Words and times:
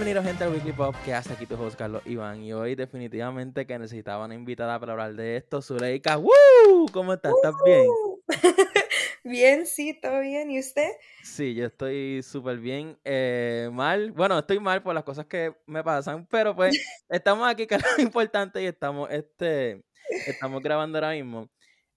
Bienvenidos 0.00 0.24
gente 0.24 0.44
al 0.44 0.52
Weekly 0.54 0.72
Pop, 0.72 0.96
que 1.04 1.12
hace 1.12 1.34
aquí 1.34 1.44
tu 1.44 1.62
host 1.62 1.76
Carlos 1.76 2.00
Iván 2.06 2.42
y 2.42 2.54
hoy 2.54 2.74
definitivamente 2.74 3.66
que 3.66 3.78
necesitaba 3.78 4.24
una 4.24 4.34
invitada 4.34 4.80
para 4.80 4.92
hablar 4.92 5.12
de 5.12 5.36
esto, 5.36 5.60
Zuleika. 5.60 6.16
¡Woo! 6.16 6.86
¿Cómo 6.90 7.12
estás? 7.12 7.34
¿Estás 7.34 7.54
bien? 7.66 7.86
bien, 9.24 9.66
sí, 9.66 9.92
todo 10.00 10.20
bien. 10.20 10.50
¿Y 10.50 10.58
usted? 10.58 10.88
Sí, 11.22 11.54
yo 11.54 11.66
estoy 11.66 12.22
súper 12.22 12.56
bien. 12.56 12.98
Eh, 13.04 13.68
mal, 13.74 14.10
bueno, 14.12 14.38
estoy 14.38 14.58
mal 14.58 14.82
por 14.82 14.94
las 14.94 15.04
cosas 15.04 15.26
que 15.26 15.54
me 15.66 15.84
pasan, 15.84 16.26
pero 16.30 16.56
pues 16.56 16.74
estamos 17.10 17.46
aquí, 17.46 17.66
que 17.66 17.74
es 17.74 17.82
lo 17.98 18.02
importante, 18.02 18.62
y 18.62 18.64
estamos, 18.64 19.10
este, 19.10 19.84
estamos 20.26 20.62
grabando 20.62 20.96
ahora 20.96 21.10
mismo. 21.10 21.50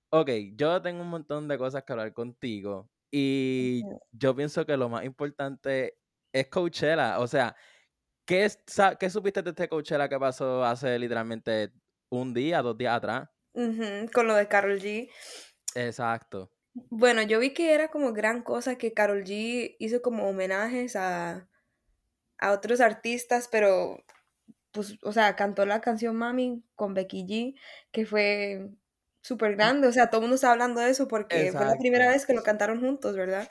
Ok, 0.09 0.29
yo 0.55 0.81
tengo 0.81 1.03
un 1.03 1.09
montón 1.09 1.47
de 1.47 1.57
cosas 1.57 1.85
que 1.85 1.93
hablar 1.93 2.11
contigo 2.11 2.89
y 3.09 3.81
yo 4.11 4.35
pienso 4.35 4.65
que 4.65 4.75
lo 4.75 4.89
más 4.89 5.05
importante 5.05 5.95
es 6.33 6.47
Coachella, 6.47 7.19
o 7.19 7.27
sea, 7.27 7.55
¿Qué, 8.25 8.49
¿Qué 8.99 9.09
supiste 9.09 9.41
de 9.41 9.49
este 9.49 9.67
Coachella 9.67 10.07
que 10.07 10.19
pasó 10.19 10.63
hace 10.63 10.97
literalmente 10.97 11.71
un 12.09 12.33
día, 12.33 12.61
dos 12.61 12.77
días 12.77 12.95
atrás? 12.95 13.29
con 14.13 14.27
lo 14.27 14.35
de 14.35 14.47
Carol 14.47 14.79
G. 14.79 15.09
Exacto. 15.75 16.51
Bueno, 16.73 17.21
yo 17.21 17.39
vi 17.39 17.53
que 17.53 17.73
era 17.73 17.89
como 17.89 18.13
gran 18.13 18.41
cosa 18.41 18.77
que 18.77 18.93
Carol 18.93 19.23
G 19.23 19.75
hizo 19.79 20.01
como 20.01 20.27
homenajes 20.27 20.95
a, 20.95 21.47
a 22.39 22.51
otros 22.51 22.81
artistas, 22.81 23.47
pero 23.51 24.03
pues, 24.71 24.97
o 25.03 25.11
sea, 25.11 25.35
cantó 25.35 25.65
la 25.65 25.81
canción 25.81 26.15
Mami 26.15 26.63
con 26.75 26.95
Becky 26.95 27.25
G, 27.25 27.59
que 27.91 28.07
fue 28.07 28.71
súper 29.21 29.51
mm. 29.51 29.55
grande, 29.55 29.87
o 29.87 29.91
sea, 29.91 30.09
todo 30.09 30.21
el 30.21 30.23
mundo 30.23 30.35
está 30.35 30.51
hablando 30.51 30.81
de 30.81 30.89
eso 30.89 31.07
porque 31.07 31.51
fue 31.51 31.65
la 31.65 31.77
primera 31.77 32.09
vez 32.09 32.25
que 32.25 32.33
lo 32.33 32.41
cantaron 32.41 32.79
juntos, 32.79 33.15
¿verdad? 33.15 33.47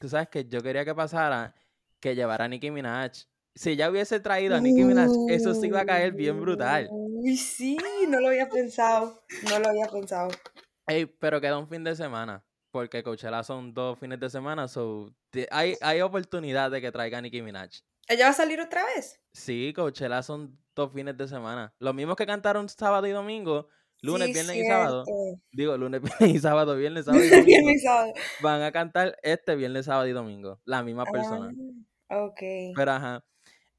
Tú 0.00 0.08
sabes 0.08 0.28
que 0.28 0.44
yo 0.44 0.62
quería 0.62 0.84
que 0.84 0.94
pasara 0.94 1.54
que 1.98 2.14
llevara 2.14 2.44
a 2.44 2.48
Nicki 2.48 2.70
Minaj 2.70 3.12
si 3.54 3.76
ya 3.76 3.90
hubiese 3.90 4.20
traído 4.20 4.56
a 4.56 4.60
Nicki 4.60 4.84
Minaj, 4.84 5.10
eso 5.28 5.54
sí 5.54 5.68
iba 5.68 5.80
a 5.80 5.86
caer 5.86 6.12
bien 6.12 6.40
brutal. 6.40 6.88
Uy, 6.90 7.36
sí, 7.36 7.76
no 8.08 8.20
lo 8.20 8.28
había 8.28 8.48
pensado. 8.48 9.22
No 9.48 9.58
lo 9.58 9.68
había 9.68 9.86
pensado. 9.86 10.30
Ey, 10.86 11.06
pero 11.06 11.40
queda 11.40 11.58
un 11.58 11.68
fin 11.68 11.84
de 11.84 11.94
semana. 11.94 12.44
Porque 12.70 13.04
Coachella 13.04 13.44
son 13.44 13.72
dos 13.72 13.98
fines 14.00 14.18
de 14.18 14.28
semana. 14.28 14.66
So, 14.66 15.14
hay, 15.50 15.76
hay 15.80 16.00
oportunidad 16.00 16.72
de 16.72 16.80
que 16.80 16.90
traiga 16.90 17.18
a 17.18 17.20
Nicki 17.20 17.40
Minaj. 17.40 17.70
¿Ella 18.08 18.24
va 18.26 18.30
a 18.32 18.34
salir 18.34 18.60
otra 18.60 18.84
vez? 18.84 19.20
Sí, 19.32 19.72
Coachella 19.74 20.22
son 20.22 20.58
dos 20.74 20.92
fines 20.92 21.16
de 21.16 21.28
semana. 21.28 21.72
Los 21.78 21.94
mismos 21.94 22.16
que 22.16 22.26
cantaron 22.26 22.68
sábado 22.68 23.06
y 23.06 23.12
domingo, 23.12 23.68
lunes, 24.02 24.32
viernes 24.32 24.56
y 24.56 24.66
sábado. 24.66 25.04
Digo, 25.52 25.76
lunes, 25.76 26.02
viernes 26.02 26.34
y 26.34 26.38
sábado, 26.40 26.76
viernes, 26.76 27.04
sábado 27.06 27.24
y 27.24 27.30
domingo. 27.30 27.70
y 27.70 27.78
sábado. 27.78 28.12
Van 28.42 28.62
a 28.62 28.72
cantar 28.72 29.16
este 29.22 29.54
viernes, 29.54 29.86
sábado 29.86 30.08
y 30.08 30.12
domingo. 30.12 30.60
La 30.64 30.82
misma 30.82 31.04
persona. 31.04 31.52
Ah, 32.08 32.24
ok. 32.24 32.40
Pero 32.74 32.90
ajá. 32.90 33.24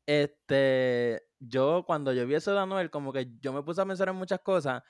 Este, 0.05 1.23
yo 1.39 1.83
cuando 1.85 2.13
yo 2.13 2.27
vi 2.27 2.35
eso 2.35 2.53
de 2.53 2.59
Anuel, 2.59 2.89
como 2.91 3.11
que 3.13 3.27
yo 3.39 3.53
me 3.53 3.63
puse 3.63 3.81
a 3.81 3.85
pensar 3.85 4.09
en 4.09 4.15
muchas 4.15 4.39
cosas, 4.41 4.83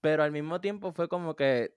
pero 0.00 0.22
al 0.22 0.32
mismo 0.32 0.60
tiempo 0.60 0.92
fue 0.92 1.08
como 1.08 1.36
que 1.36 1.76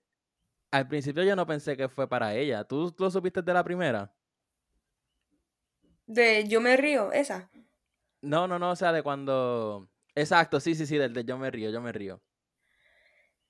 al 0.70 0.88
principio 0.88 1.24
yo 1.24 1.36
no 1.36 1.46
pensé 1.46 1.76
que 1.76 1.88
fue 1.88 2.08
para 2.08 2.34
ella. 2.34 2.64
¿Tú 2.64 2.94
lo 2.98 3.10
supiste 3.10 3.42
de 3.42 3.54
la 3.54 3.64
primera? 3.64 4.14
De 6.06 6.46
Yo 6.48 6.60
me 6.60 6.76
río, 6.76 7.12
esa. 7.12 7.50
No, 8.22 8.46
no, 8.46 8.58
no, 8.58 8.70
o 8.70 8.76
sea, 8.76 8.92
de 8.92 9.02
cuando... 9.02 9.88
Exacto, 10.14 10.60
sí, 10.60 10.74
sí, 10.74 10.86
sí, 10.86 10.96
del 10.96 11.14
de 11.14 11.24
Yo 11.24 11.38
me 11.38 11.50
río, 11.50 11.70
yo 11.70 11.80
me 11.80 11.92
río. 11.92 12.22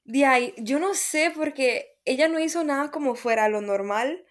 De 0.05 0.25
ahí, 0.25 0.55
yo 0.59 0.79
no 0.79 0.95
sé 0.95 1.33
porque 1.35 1.99
ella 2.05 2.29
no 2.29 2.39
hizo 2.39 2.65
nada 2.65 2.91
como 2.91 3.15
fuera 3.15 3.49
lo 3.49 3.61
normal. 3.61 4.25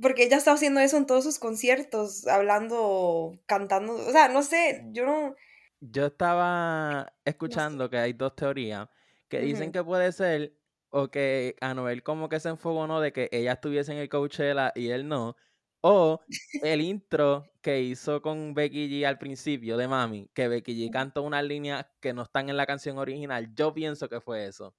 Porque 0.00 0.24
ella 0.24 0.36
está 0.36 0.52
haciendo 0.52 0.80
eso 0.80 0.96
en 0.96 1.06
todos 1.06 1.24
sus 1.24 1.38
conciertos, 1.38 2.26
hablando, 2.26 3.34
cantando, 3.46 3.94
o 3.94 4.12
sea, 4.12 4.28
no 4.28 4.42
sé, 4.42 4.84
yo 4.92 5.06
no... 5.06 5.34
Yo 5.80 6.06
estaba 6.06 7.12
escuchando 7.24 7.88
que 7.88 7.98
hay 7.98 8.12
dos 8.12 8.36
teorías 8.36 8.88
que 9.28 9.40
dicen 9.40 9.72
que 9.72 9.82
puede 9.82 10.12
ser 10.12 10.54
o 10.90 11.08
que 11.08 11.56
Anuel 11.60 12.02
como 12.02 12.28
que 12.28 12.40
se 12.40 12.48
enfocó 12.48 12.86
no 12.86 13.00
de 13.00 13.12
que 13.12 13.28
ella 13.32 13.52
estuviese 13.52 13.92
en 13.92 13.98
el 13.98 14.08
Coachella 14.08 14.72
y 14.74 14.90
él 14.90 15.08
no, 15.08 15.36
o 15.82 16.20
el 16.62 16.80
intro 16.82 17.50
que 17.62 17.80
hizo 17.80 18.20
con 18.22 18.54
Becky 18.54 18.88
G 18.88 19.06
al 19.06 19.18
principio 19.18 19.76
de 19.76 19.88
Mami, 19.88 20.28
que 20.34 20.48
Becky 20.48 20.74
G 20.74 20.90
cantó 20.92 21.22
unas 21.22 21.44
líneas 21.44 21.86
que 22.00 22.12
no 22.12 22.22
están 22.22 22.48
en 22.48 22.56
la 22.56 22.66
canción 22.66 22.98
original. 22.98 23.54
Yo 23.54 23.72
pienso 23.72 24.08
que 24.08 24.20
fue 24.20 24.46
eso. 24.46 24.74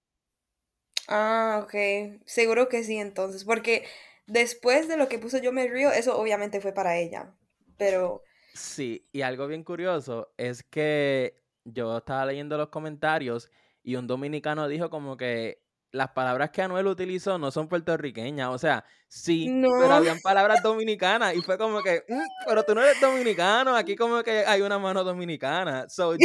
Ah, 1.07 1.62
ok. 1.63 2.22
Seguro 2.25 2.69
que 2.69 2.84
sí 2.84 2.97
entonces, 2.97 3.44
porque 3.44 3.85
Después 4.28 4.88
de 4.88 4.98
lo 4.98 5.08
que 5.08 5.20
puso 5.20 5.38
Yo 5.40 5.52
Me 5.52 5.68
Río, 5.68 5.92
eso 5.92 6.18
obviamente 6.18 6.62
fue 6.62 6.74
para 6.74 6.98
ella. 6.98 7.36
Pero. 7.78 8.24
Sí, 8.54 9.08
y 9.12 9.22
algo 9.22 9.48
bien 9.48 9.64
curioso 9.64 10.34
es 10.38 10.64
que 10.64 11.42
yo 11.64 11.98
estaba 11.98 12.26
leyendo 12.26 12.58
los 12.58 12.70
comentarios 12.70 13.50
y 13.84 13.96
un 13.96 14.08
dominicano 14.08 14.68
dijo 14.68 14.90
como 14.90 15.16
que 15.16 15.62
las 15.92 16.09
palabras 16.12 16.52
que 16.52 16.62
Anuel 16.62 16.88
utilizó 16.88 17.38
no 17.38 17.52
son 17.52 17.68
puertorriqueñas. 17.68 18.50
O 18.50 18.58
sea, 18.58 18.86
sí, 19.08 19.50
pero 19.62 19.94
habían 19.94 20.20
palabras 20.24 20.64
dominicanas. 20.64 21.36
Y 21.36 21.42
fue 21.42 21.58
como 21.58 21.82
que, 21.82 22.03
mm, 22.08 22.22
pero 22.48 22.64
tú 22.64 22.74
no 22.74 22.82
eres 22.82 23.00
dominicano, 23.00 23.76
aquí 23.76 23.96
como 23.96 24.24
que 24.24 24.46
hay 24.46 24.62
una 24.62 24.80
mano 24.80 25.03
dominicana. 25.03 25.90
So, 25.90 26.14
yo 26.14 26.18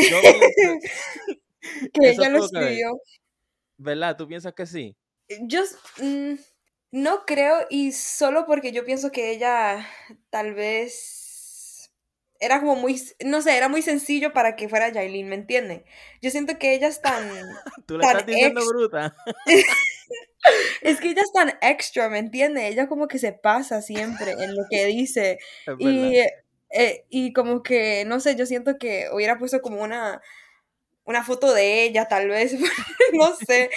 que 1.92 2.00
ella 2.10 2.28
lo 2.28 2.44
escribió. 2.44 2.98
¿Verdad? 3.78 4.16
¿Tú 4.16 4.26
piensas 4.26 4.54
que 4.54 4.66
sí? 4.66 4.96
Yo, 5.42 5.62
mm, 6.00 6.34
no 6.90 7.24
creo, 7.26 7.66
y 7.70 7.92
solo 7.92 8.46
porque 8.46 8.72
yo 8.72 8.84
pienso 8.84 9.10
que 9.10 9.30
ella 9.30 9.86
tal 10.30 10.54
vez 10.54 11.92
era 12.40 12.60
como 12.60 12.76
muy, 12.76 13.00
no 13.24 13.42
sé, 13.42 13.56
era 13.56 13.68
muy 13.68 13.82
sencillo 13.82 14.32
para 14.32 14.56
que 14.56 14.68
fuera 14.68 14.92
Jailin, 14.92 15.28
¿me 15.28 15.36
entiende? 15.36 15.84
Yo 16.20 16.30
siento 16.30 16.58
que 16.58 16.74
ella 16.74 16.88
es 16.88 17.00
tan... 17.00 17.22
Tú 17.86 17.98
le 17.98 18.04
estás 18.04 18.26
diciendo 18.26 18.64
bruta. 18.66 19.14
es 20.82 21.00
que 21.00 21.08
ella 21.10 21.22
es 21.22 21.32
tan 21.32 21.58
extra, 21.60 22.08
¿me 22.08 22.18
entiende? 22.18 22.68
Ella 22.68 22.88
como 22.88 23.08
que 23.08 23.18
se 23.18 23.32
pasa 23.32 23.82
siempre 23.82 24.32
en 24.32 24.54
lo 24.54 24.64
que 24.70 24.84
dice. 24.86 25.38
y, 25.78 26.18
eh, 26.70 27.04
y 27.08 27.32
como 27.32 27.62
que, 27.62 28.04
no 28.06 28.20
sé, 28.20 28.36
yo 28.36 28.46
siento 28.46 28.76
que 28.78 29.08
hubiera 29.12 29.38
puesto 29.38 29.60
como 29.60 29.82
una 29.82 30.20
una 31.06 31.22
foto 31.22 31.54
de 31.54 31.84
ella, 31.84 32.08
tal 32.08 32.28
vez, 32.28 32.52
no 33.12 33.34
sé, 33.46 33.70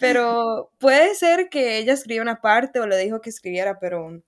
pero 0.00 0.72
puede 0.78 1.14
ser 1.14 1.48
que 1.48 1.78
ella 1.78 1.92
escribió 1.92 2.22
una 2.22 2.40
parte 2.40 2.80
o 2.80 2.86
le 2.86 2.96
dijo 2.96 3.20
que 3.20 3.30
escribiera, 3.30 3.78
pero 3.78 4.22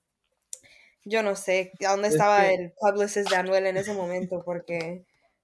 yo 1.03 1.23
no 1.23 1.35
sé 1.35 1.71
a 1.85 1.91
dónde 1.91 2.07
estaba 2.07 2.47
el 2.47 2.73
publicist 2.79 3.29
de 3.29 3.35
Anuel 3.35 3.65
en 3.65 3.77
ese 3.77 3.93
momento, 3.93 4.41
porque... 4.45 5.03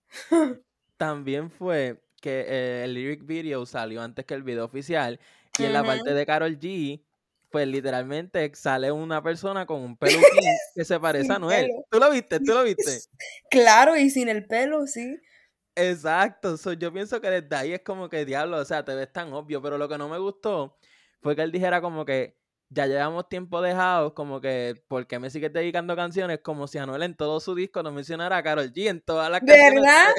También 0.98 1.50
fue 1.50 2.02
que 2.22 2.46
eh, 2.48 2.84
el 2.84 2.94
lyric 2.94 3.26
video 3.26 3.66
salió 3.66 4.02
antes 4.02 4.26
que 4.26 4.34
el 4.34 4.44
video 4.44 4.66
oficial 4.66 5.20
y 5.58 5.66
en 5.66 5.74
la 5.74 5.84
parte 5.84 6.14
de 6.14 6.26
Carol 6.26 6.60
G, 6.60 7.02
pues 7.50 7.68
literalmente 7.68 8.52
sale 8.54 8.92
una 8.92 9.22
persona 9.24 9.66
con 9.66 9.82
un 9.82 9.98
peluquín 9.98 10.22
que 10.76 10.86
se 10.86 11.00
parece 11.00 11.32
a 11.32 11.36
Anuel. 11.36 11.70
¿Tú 11.90 12.00
lo 12.00 12.10
viste? 12.12 12.40
¿Tú 12.40 12.54
lo 12.54 12.64
viste? 12.64 13.00
Claro, 13.50 13.98
y 13.98 14.10
sin 14.10 14.30
el 14.30 14.46
pelo, 14.46 14.86
sí. 14.88 15.20
Exacto, 15.80 16.56
yo 16.74 16.92
pienso 16.92 17.22
que 17.22 17.30
desde 17.30 17.56
ahí 17.56 17.74
es 17.74 17.82
como 17.82 18.10
que 18.10 18.26
diablo, 18.26 18.58
o 18.58 18.66
sea, 18.66 18.84
te 18.84 18.94
ves 18.94 19.12
tan 19.14 19.32
obvio, 19.34 19.62
pero 19.62 19.78
lo 19.78 19.88
que 19.88 19.98
no 19.98 20.10
me 20.10 20.18
gustó 20.18 20.78
fue 21.22 21.36
que 21.36 21.42
él 21.42 21.52
dijera 21.52 21.82
como 21.82 22.04
que 22.06 22.38
ya 22.70 22.86
llevamos 22.86 23.30
tiempo 23.30 23.62
dejados, 23.62 24.14
como 24.14 24.42
que, 24.42 24.76
¿por 24.88 25.08
qué 25.08 25.20
me 25.20 25.30
sigues 25.30 25.52
dedicando 25.52 25.96
canciones? 25.96 26.40
Como 26.44 26.68
si 26.68 26.78
Anuel 26.78 27.04
en 27.04 27.16
todo 27.16 27.40
su 27.40 27.56
disco 27.56 27.82
no 27.82 27.92
mencionara 27.92 28.38
a 28.38 28.44
Carol 28.44 28.72
G 28.72 28.90
en 28.90 29.02
todas 29.02 29.32
las 29.32 29.40
canciones. 29.40 29.74
¿Verdad? 29.76 30.14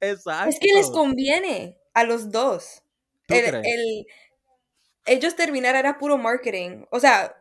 Exacto. 0.00 0.50
Es 0.50 0.60
que 0.60 0.72
les 0.74 0.90
conviene 0.90 1.78
a 1.94 2.04
los 2.04 2.30
dos. 2.30 2.82
el, 3.28 4.06
ellos 5.06 5.34
terminar 5.34 5.74
era 5.74 5.98
puro 5.98 6.16
marketing. 6.16 6.84
O 6.90 7.00
sea, 7.00 7.39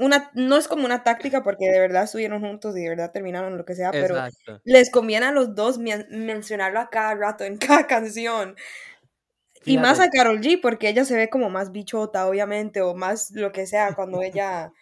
una, 0.00 0.30
no 0.34 0.56
es 0.56 0.66
como 0.66 0.86
una 0.86 1.04
táctica 1.04 1.42
porque 1.42 1.66
de 1.70 1.78
verdad 1.78 2.04
estuvieron 2.04 2.40
juntos 2.40 2.76
y 2.76 2.80
de 2.80 2.88
verdad 2.88 3.12
terminaron 3.12 3.58
lo 3.58 3.66
que 3.66 3.74
sea, 3.74 3.90
pero 3.90 4.16
les 4.64 4.90
conviene 4.90 5.26
a 5.26 5.32
los 5.32 5.54
dos 5.54 5.78
mencionarlo 5.78 6.80
a 6.80 6.88
cada 6.88 7.14
rato 7.14 7.44
en 7.44 7.58
cada 7.58 7.86
canción. 7.86 8.56
Y 9.66 9.76
más 9.76 10.00
a 10.00 10.08
Carol 10.08 10.40
G, 10.40 10.58
porque 10.60 10.88
ella 10.88 11.04
se 11.04 11.16
ve 11.16 11.28
como 11.28 11.50
más 11.50 11.70
bichota, 11.70 12.26
obviamente, 12.26 12.80
o 12.80 12.94
más 12.94 13.30
lo 13.32 13.52
que 13.52 13.66
sea, 13.66 13.94
cuando 13.94 14.22
ella, 14.22 14.72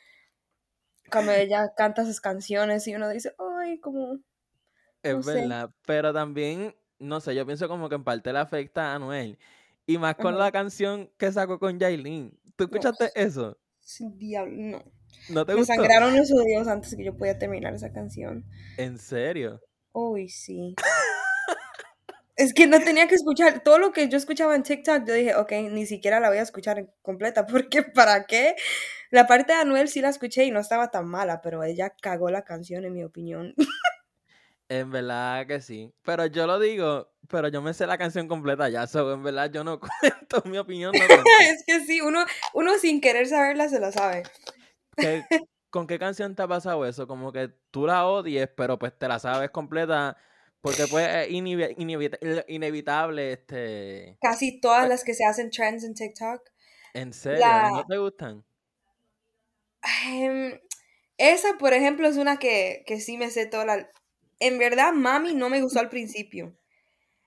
cuando 1.10 1.32
ella 1.32 1.72
canta 1.76 2.04
sus 2.04 2.20
canciones 2.20 2.86
y 2.86 2.94
uno 2.94 3.08
dice, 3.08 3.34
ay, 3.38 3.80
como... 3.80 4.20
Es 5.02 5.26
verdad, 5.26 5.70
pero 5.84 6.12
también, 6.12 6.76
no 7.00 7.20
sé, 7.20 7.34
yo 7.34 7.44
pienso 7.44 7.66
como 7.66 7.88
que 7.88 7.96
en 7.96 8.04
parte 8.04 8.32
le 8.32 8.38
afecta 8.38 8.94
a 8.94 9.00
Noel. 9.00 9.36
Y 9.84 9.98
más 9.98 10.14
con 10.14 10.38
la 10.38 10.52
canción 10.52 11.10
que 11.18 11.32
sacó 11.32 11.58
con 11.58 11.80
Jailin. 11.80 12.38
¿Tú 12.54 12.64
escuchaste 12.64 13.10
eso? 13.16 13.58
Sí, 13.80 14.08
diablo, 14.16 14.54
no. 14.54 14.97
¿No 15.28 15.44
te 15.44 15.54
Me 15.54 15.64
sangraron 15.64 16.16
los 16.16 16.30
oídos 16.32 16.68
antes 16.68 16.94
que 16.94 17.04
yo 17.04 17.16
pudiera 17.16 17.38
terminar 17.38 17.74
esa 17.74 17.92
canción. 17.92 18.44
¿En 18.76 18.98
serio? 18.98 19.60
Uy, 19.92 20.28
sí. 20.28 20.74
es 22.36 22.54
que 22.54 22.66
no 22.66 22.80
tenía 22.80 23.08
que 23.08 23.14
escuchar 23.14 23.62
todo 23.62 23.78
lo 23.78 23.92
que 23.92 24.08
yo 24.08 24.16
escuchaba 24.16 24.54
en 24.54 24.62
TikTok. 24.62 25.06
Yo 25.06 25.14
dije, 25.14 25.34
ok, 25.34 25.52
ni 25.70 25.86
siquiera 25.86 26.20
la 26.20 26.28
voy 26.28 26.38
a 26.38 26.42
escuchar 26.42 26.88
completa, 27.02 27.46
porque 27.46 27.82
¿para 27.82 28.24
qué? 28.26 28.54
La 29.10 29.26
parte 29.26 29.52
de 29.52 29.58
Anuel 29.58 29.88
sí 29.88 30.00
la 30.00 30.08
escuché 30.10 30.44
y 30.44 30.50
no 30.50 30.60
estaba 30.60 30.90
tan 30.90 31.06
mala, 31.06 31.40
pero 31.40 31.62
ella 31.62 31.94
cagó 32.00 32.30
la 32.30 32.42
canción, 32.42 32.84
en 32.84 32.92
mi 32.94 33.04
opinión. 33.04 33.54
En 34.70 34.90
verdad 34.90 35.46
que 35.46 35.62
sí. 35.62 35.94
Pero 36.02 36.26
yo 36.26 36.46
lo 36.46 36.58
digo, 36.58 37.10
pero 37.28 37.48
yo 37.48 37.62
me 37.62 37.72
sé 37.72 37.86
la 37.86 37.96
canción 37.96 38.28
completa 38.28 38.68
ya, 38.68 38.86
so, 38.86 39.14
en 39.14 39.22
verdad 39.22 39.50
yo 39.50 39.64
no 39.64 39.80
cuento 39.80 40.42
mi 40.48 40.58
opinión. 40.58 40.92
No 40.92 40.98
es 41.40 41.64
que 41.66 41.80
sí, 41.86 42.00
uno, 42.00 42.24
uno 42.52 42.78
sin 42.78 43.00
querer 43.00 43.26
saberla 43.26 43.68
se 43.68 43.80
la 43.80 43.92
sabe. 43.92 44.24
¿Con 45.70 45.86
qué 45.86 45.98
canción 45.98 46.34
te 46.34 46.42
ha 46.42 46.48
pasado 46.48 46.86
eso? 46.86 47.06
Como 47.06 47.32
que 47.32 47.48
tú 47.70 47.86
la 47.86 48.06
odies, 48.06 48.48
pero 48.56 48.78
pues 48.78 48.98
te 48.98 49.08
la 49.08 49.18
sabes 49.18 49.50
completa. 49.50 50.16
Porque 50.60 50.86
pues 50.90 51.06
es 51.08 51.30
inevitable 52.48 53.32
este... 53.32 54.18
Casi 54.20 54.60
todas 54.60 54.80
pues 54.80 54.88
las 54.88 55.04
que 55.04 55.14
se 55.14 55.24
hacen 55.24 55.50
trends 55.50 55.84
en 55.84 55.94
TikTok. 55.94 56.42
¿En 56.94 57.12
serio? 57.12 57.46
¿No 57.70 57.84
te 57.86 57.98
gustan? 57.98 58.44
Em, 60.06 60.58
esa, 61.16 61.56
por 61.58 61.74
ejemplo, 61.74 62.08
es 62.08 62.16
una 62.16 62.38
que, 62.38 62.82
que 62.86 63.00
sí 63.00 63.16
me 63.16 63.30
sé 63.30 63.46
toda 63.46 63.64
la 63.66 63.88
en 64.40 64.58
verdad, 64.58 64.92
Mami 64.92 65.34
no 65.34 65.48
me 65.48 65.60
gustó 65.60 65.80
al 65.80 65.88
principio. 65.88 66.56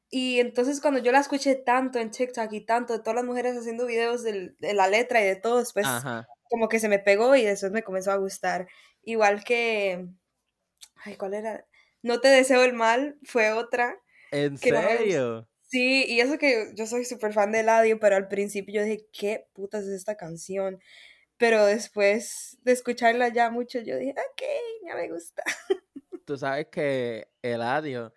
Y 0.09 0.39
entonces 0.39 0.81
cuando 0.81 0.99
yo 0.99 1.11
la 1.11 1.19
escuché 1.19 1.55
tanto 1.55 1.99
en 1.99 2.11
TikTok 2.11 2.51
y 2.51 2.65
tanto 2.65 2.93
de 2.93 2.99
todas 2.99 3.15
las 3.15 3.25
mujeres 3.25 3.57
haciendo 3.57 3.85
videos 3.85 4.23
de, 4.23 4.55
la 4.59 4.87
letra 4.87 5.21
y 5.21 5.25
de 5.25 5.35
todo, 5.37 5.59
después 5.59 5.87
como 6.51 6.67
que 6.67 6.79
se 6.79 6.89
me 6.89 6.99
pegó 6.99 7.35
y 7.35 7.43
después 7.43 7.71
me 7.71 7.81
comenzó 7.81 8.11
a 8.11 8.17
gustar. 8.17 8.67
Igual 9.03 9.43
que... 9.43 10.05
Ay, 10.97 11.15
¿cuál 11.15 11.33
era? 11.33 11.65
No 12.03 12.19
te 12.19 12.27
deseo 12.27 12.63
el 12.63 12.73
mal 12.73 13.17
fue 13.23 13.53
otra. 13.53 13.99
¿En 14.31 14.57
serio? 14.57 15.47
sí, 15.61 16.05
y 16.07 16.19
eso 16.19 16.37
que 16.37 16.73
yo 16.75 16.85
soy 16.85 17.05
súper 17.05 17.33
fan 17.33 17.51
de 17.53 17.61
Eladio, 17.61 17.99
pero 17.99 18.17
al 18.17 18.27
principio 18.27 18.75
yo 18.75 18.83
dije, 18.83 19.07
¿qué 19.13 19.47
putas 19.53 19.85
es 19.85 19.91
esta 19.91 20.17
canción? 20.17 20.79
Pero 21.37 21.65
después 21.65 22.57
de 22.63 22.73
escucharla 22.73 23.29
ya 23.29 23.49
mucho, 23.49 23.79
yo 23.79 23.97
dije, 23.97 24.11
ok, 24.11 24.41
ya 24.87 24.95
me 24.95 25.09
gusta. 25.09 25.43
tú 26.25 26.37
sabes 26.37 26.67
que 26.67 27.29
Eladio, 27.41 28.13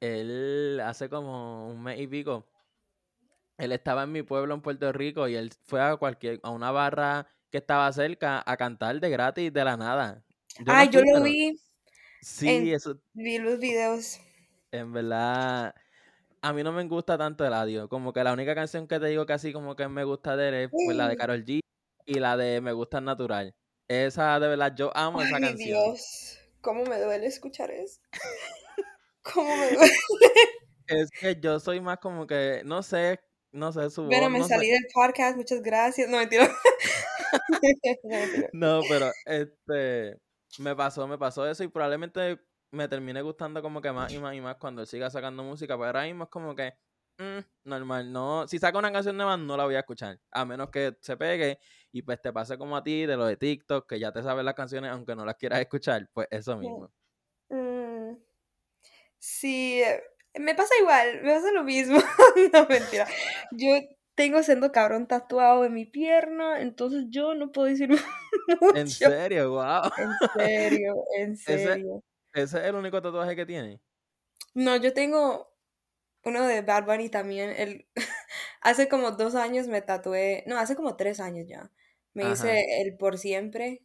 él 0.00 0.80
hace 0.84 1.08
como 1.08 1.68
un 1.68 1.82
mes 1.82 1.98
y 1.98 2.06
pico, 2.06 2.48
él 3.58 3.72
estaba 3.72 4.04
en 4.04 4.12
mi 4.12 4.22
pueblo 4.22 4.54
en 4.54 4.62
Puerto 4.62 4.92
Rico 4.92 5.28
y 5.28 5.34
él 5.34 5.52
fue 5.64 5.80
a 5.80 5.96
cualquier, 5.96 6.40
a 6.42 6.50
una 6.50 6.70
barra 6.70 7.26
que 7.54 7.58
estaba 7.58 7.92
cerca 7.92 8.42
a 8.44 8.56
cantar 8.56 8.98
de 8.98 9.08
gratis 9.08 9.52
de 9.52 9.64
la 9.64 9.76
nada. 9.76 10.24
Ay, 10.66 10.88
yo 10.88 11.00
lo 11.02 11.22
vi. 11.22 11.56
Sí, 12.20 12.72
eso. 12.72 12.98
Vi 13.12 13.38
los 13.38 13.60
videos. 13.60 14.18
En 14.72 14.92
verdad, 14.92 15.72
a 16.42 16.52
mí 16.52 16.64
no 16.64 16.72
me 16.72 16.82
gusta 16.88 17.16
tanto 17.16 17.46
Eladio. 17.46 17.88
Como 17.88 18.12
que 18.12 18.24
la 18.24 18.32
única 18.32 18.56
canción 18.56 18.88
que 18.88 18.98
te 18.98 19.06
digo 19.06 19.24
que 19.24 19.34
así 19.34 19.52
como 19.52 19.76
que 19.76 19.86
me 19.86 20.02
gusta 20.02 20.36
de 20.36 20.48
él 20.48 20.54
es 20.54 20.70
pues, 20.72 20.96
la 20.96 21.06
de 21.06 21.16
Carol 21.16 21.44
G 21.44 21.60
y 22.06 22.14
la 22.14 22.36
de 22.36 22.60
Me 22.60 22.72
gusta 22.72 23.00
natural. 23.00 23.54
Esa 23.86 24.40
de 24.40 24.48
verdad, 24.48 24.74
yo 24.74 24.90
amo 24.92 25.22
esa 25.22 25.38
canción. 25.38 25.56
Dios. 25.56 26.40
¿Cómo 26.60 26.82
me 26.86 26.98
duele 26.98 27.26
escuchar 27.26 27.70
eso? 27.70 28.00
¿Cómo 29.22 29.56
me 29.56 29.70
duele? 29.70 29.92
Es 30.88 31.08
que 31.12 31.38
yo 31.40 31.60
soy 31.60 31.80
más 31.80 31.98
como 31.98 32.26
que, 32.26 32.62
no 32.64 32.82
sé, 32.82 33.20
no 33.52 33.72
sé 33.72 33.90
su 33.90 34.06
Bueno, 34.06 34.28
me 34.28 34.42
salí 34.42 34.70
del 34.70 34.88
podcast, 34.92 35.36
muchas 35.36 35.62
gracias. 35.62 36.08
No, 36.08 36.16
mentira. 36.16 36.52
no, 38.52 38.80
pero 38.88 39.10
este, 39.26 40.18
me 40.58 40.74
pasó, 40.76 41.06
me 41.06 41.18
pasó 41.18 41.48
eso 41.48 41.64
y 41.64 41.68
probablemente 41.68 42.38
me 42.70 42.88
termine 42.88 43.22
gustando 43.22 43.62
como 43.62 43.80
que 43.80 43.92
más 43.92 44.12
y 44.12 44.18
más 44.18 44.34
y 44.34 44.40
más 44.40 44.56
cuando 44.56 44.82
él 44.82 44.88
siga 44.88 45.10
sacando 45.10 45.42
música, 45.42 45.74
pero 45.74 45.86
ahora 45.86 46.04
mismo 46.04 46.24
es 46.24 46.30
como 46.30 46.54
que 46.54 46.74
mm, 47.18 47.68
normal, 47.68 48.12
no, 48.12 48.46
si 48.48 48.58
saca 48.58 48.78
una 48.78 48.92
canción 48.92 49.16
nueva 49.16 49.36
no 49.36 49.56
la 49.56 49.64
voy 49.64 49.76
a 49.76 49.80
escuchar, 49.80 50.18
a 50.30 50.44
menos 50.44 50.70
que 50.70 50.96
se 51.00 51.16
pegue 51.16 51.58
y 51.92 52.02
pues 52.02 52.20
te 52.20 52.32
pase 52.32 52.58
como 52.58 52.76
a 52.76 52.82
ti 52.82 53.06
de 53.06 53.16
lo 53.16 53.26
de 53.26 53.36
TikTok, 53.36 53.88
que 53.88 53.98
ya 53.98 54.12
te 54.12 54.22
sabes 54.22 54.44
las 54.44 54.54
canciones 54.54 54.90
aunque 54.90 55.14
no 55.14 55.24
las 55.24 55.36
quieras 55.36 55.60
escuchar, 55.60 56.08
pues 56.12 56.26
eso 56.30 56.56
mismo. 56.56 56.90
Mm, 57.48 58.16
sí, 59.18 59.82
me 60.34 60.54
pasa 60.54 60.74
igual, 60.80 61.22
me 61.22 61.34
pasa 61.34 61.52
lo 61.52 61.62
mismo, 61.62 61.98
no 62.52 62.66
mentira, 62.66 63.06
yo 63.52 63.68
tengo 64.14 64.42
siendo 64.42 64.72
cabrón 64.72 65.06
tatuado 65.06 65.64
en 65.64 65.74
mi 65.74 65.84
pierna, 65.86 66.60
entonces 66.60 67.06
yo 67.08 67.34
no 67.34 67.52
puedo 67.52 67.68
decir 67.68 67.88
mucho. 68.60 68.76
¿En 68.76 68.88
serio? 68.88 69.50
Wow. 69.50 69.90
En 69.96 70.10
serio, 70.34 70.94
en 71.18 71.36
serio. 71.36 72.02
¿Ese, 72.32 72.58
es 72.58 72.64
el 72.64 72.74
único 72.74 73.00
tatuaje 73.00 73.36
que 73.36 73.46
tiene? 73.46 73.80
No, 74.54 74.76
yo 74.76 74.92
tengo 74.92 75.52
uno 76.24 76.46
de 76.46 76.62
Bad 76.62 76.86
Bunny 76.86 77.08
también. 77.08 77.50
El, 77.56 77.86
hace 78.60 78.88
como 78.88 79.12
dos 79.12 79.34
años 79.34 79.68
me 79.68 79.82
tatué, 79.82 80.44
no, 80.46 80.58
hace 80.58 80.76
como 80.76 80.96
tres 80.96 81.20
años 81.20 81.46
ya. 81.48 81.70
Me 82.12 82.30
hice 82.30 82.80
el 82.80 82.96
por 82.96 83.18
siempre. 83.18 83.82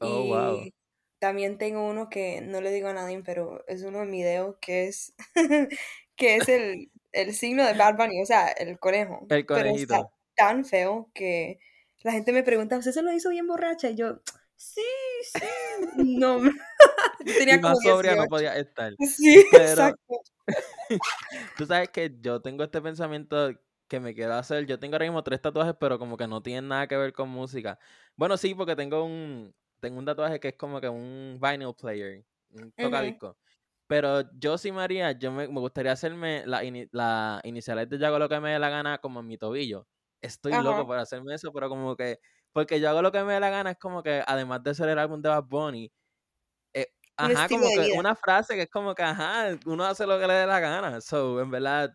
Oh, 0.00 0.56
y 0.64 0.74
también 1.20 1.58
tengo 1.58 1.86
uno 1.86 2.08
que 2.08 2.40
no 2.40 2.60
le 2.60 2.72
digo 2.72 2.88
a 2.88 2.92
nadie, 2.92 3.22
pero 3.24 3.64
es 3.68 3.84
uno 3.84 4.02
en 4.02 4.10
mi 4.10 4.24
dedo 4.24 4.58
que 4.58 4.88
es, 4.88 5.14
que 6.16 6.36
es 6.36 6.48
el, 6.48 6.90
el, 7.12 7.34
signo 7.34 7.64
de 7.64 7.74
Bad 7.74 7.96
Bunny, 7.96 8.22
o 8.22 8.26
sea, 8.26 8.48
el 8.48 8.78
conejo. 8.78 9.26
El 9.28 9.46
conejito. 9.46 9.94
Pero 9.94 10.02
está 10.02 10.10
tan 10.34 10.64
feo 10.64 11.10
que 11.14 11.58
la 12.02 12.12
gente 12.12 12.32
me 12.32 12.42
pregunta, 12.42 12.78
¿usted 12.78 12.92
se 12.92 13.02
lo 13.02 13.12
hizo 13.12 13.30
bien 13.30 13.46
borracha? 13.46 13.90
Y 13.90 13.94
yo, 13.96 14.20
sí, 14.56 14.82
sí. 15.22 15.46
No, 15.96 16.40
tenía 17.24 17.58
más 17.58 17.78
sobria 17.82 18.16
no 18.16 18.26
podía 18.26 18.56
estar. 18.56 18.94
Sí, 18.98 19.44
exacto. 19.52 20.20
Tú 21.56 21.66
sabes 21.66 21.90
que 21.90 22.16
yo 22.20 22.40
tengo 22.40 22.64
este 22.64 22.80
pensamiento 22.80 23.52
que 23.88 24.00
me 24.00 24.14
quiero 24.14 24.34
hacer. 24.34 24.66
Yo 24.66 24.78
tengo 24.78 24.94
ahora 24.94 25.04
mismo 25.04 25.22
tres 25.22 25.40
tatuajes, 25.40 25.74
pero 25.78 25.98
como 25.98 26.16
que 26.16 26.26
no 26.26 26.42
tienen 26.42 26.68
nada 26.68 26.86
que 26.86 26.96
ver 26.96 27.12
con 27.12 27.28
música. 27.28 27.78
Bueno, 28.16 28.36
sí, 28.36 28.54
porque 28.54 28.74
tengo 28.74 29.04
un, 29.04 29.54
tengo 29.80 29.98
un 29.98 30.04
tatuaje 30.04 30.40
que 30.40 30.48
es 30.48 30.54
como 30.54 30.80
que 30.80 30.88
un 30.88 31.38
vinyl 31.40 31.74
player, 31.74 32.24
un 32.50 32.72
tocadisco. 32.72 33.36
Pero 33.92 34.22
yo 34.38 34.56
sí, 34.56 34.72
María, 34.72 35.12
yo 35.12 35.30
me, 35.30 35.44
gustaría 35.48 35.92
hacerme 35.92 36.44
la, 36.46 36.62
la 36.92 37.42
iniciales 37.44 37.90
de 37.90 37.98
yo 37.98 38.06
hago 38.06 38.18
lo 38.18 38.26
que 38.26 38.40
me 38.40 38.50
dé 38.50 38.58
la 38.58 38.70
gana 38.70 38.96
como 38.96 39.20
en 39.20 39.26
mi 39.26 39.36
tobillo. 39.36 39.86
Estoy 40.22 40.54
loco 40.62 40.86
por 40.86 40.96
hacerme 40.96 41.34
eso, 41.34 41.52
pero 41.52 41.68
como 41.68 41.94
que, 41.94 42.18
porque 42.52 42.80
yo 42.80 42.88
hago 42.88 43.02
lo 43.02 43.12
que 43.12 43.22
me 43.22 43.34
dé 43.34 43.40
la 43.40 43.50
gana, 43.50 43.72
es 43.72 43.76
como 43.76 44.02
que 44.02 44.22
además 44.26 44.62
de 44.62 44.74
ser 44.74 44.88
el 44.88 44.98
álbum 44.98 45.20
de 45.20 45.28
Bad 45.28 45.44
Bunny, 45.44 45.92
eh, 46.72 46.90
ajá, 47.18 47.46
como 47.50 47.68
que 47.68 47.92
una 47.94 48.16
frase 48.16 48.54
que 48.54 48.62
es 48.62 48.70
como 48.70 48.94
que, 48.94 49.02
ajá, 49.02 49.58
uno 49.66 49.84
hace 49.84 50.06
lo 50.06 50.18
que 50.18 50.26
le 50.26 50.32
dé 50.32 50.46
la 50.46 50.58
gana. 50.58 50.98
So, 51.02 51.38
en 51.38 51.50
verdad, 51.50 51.92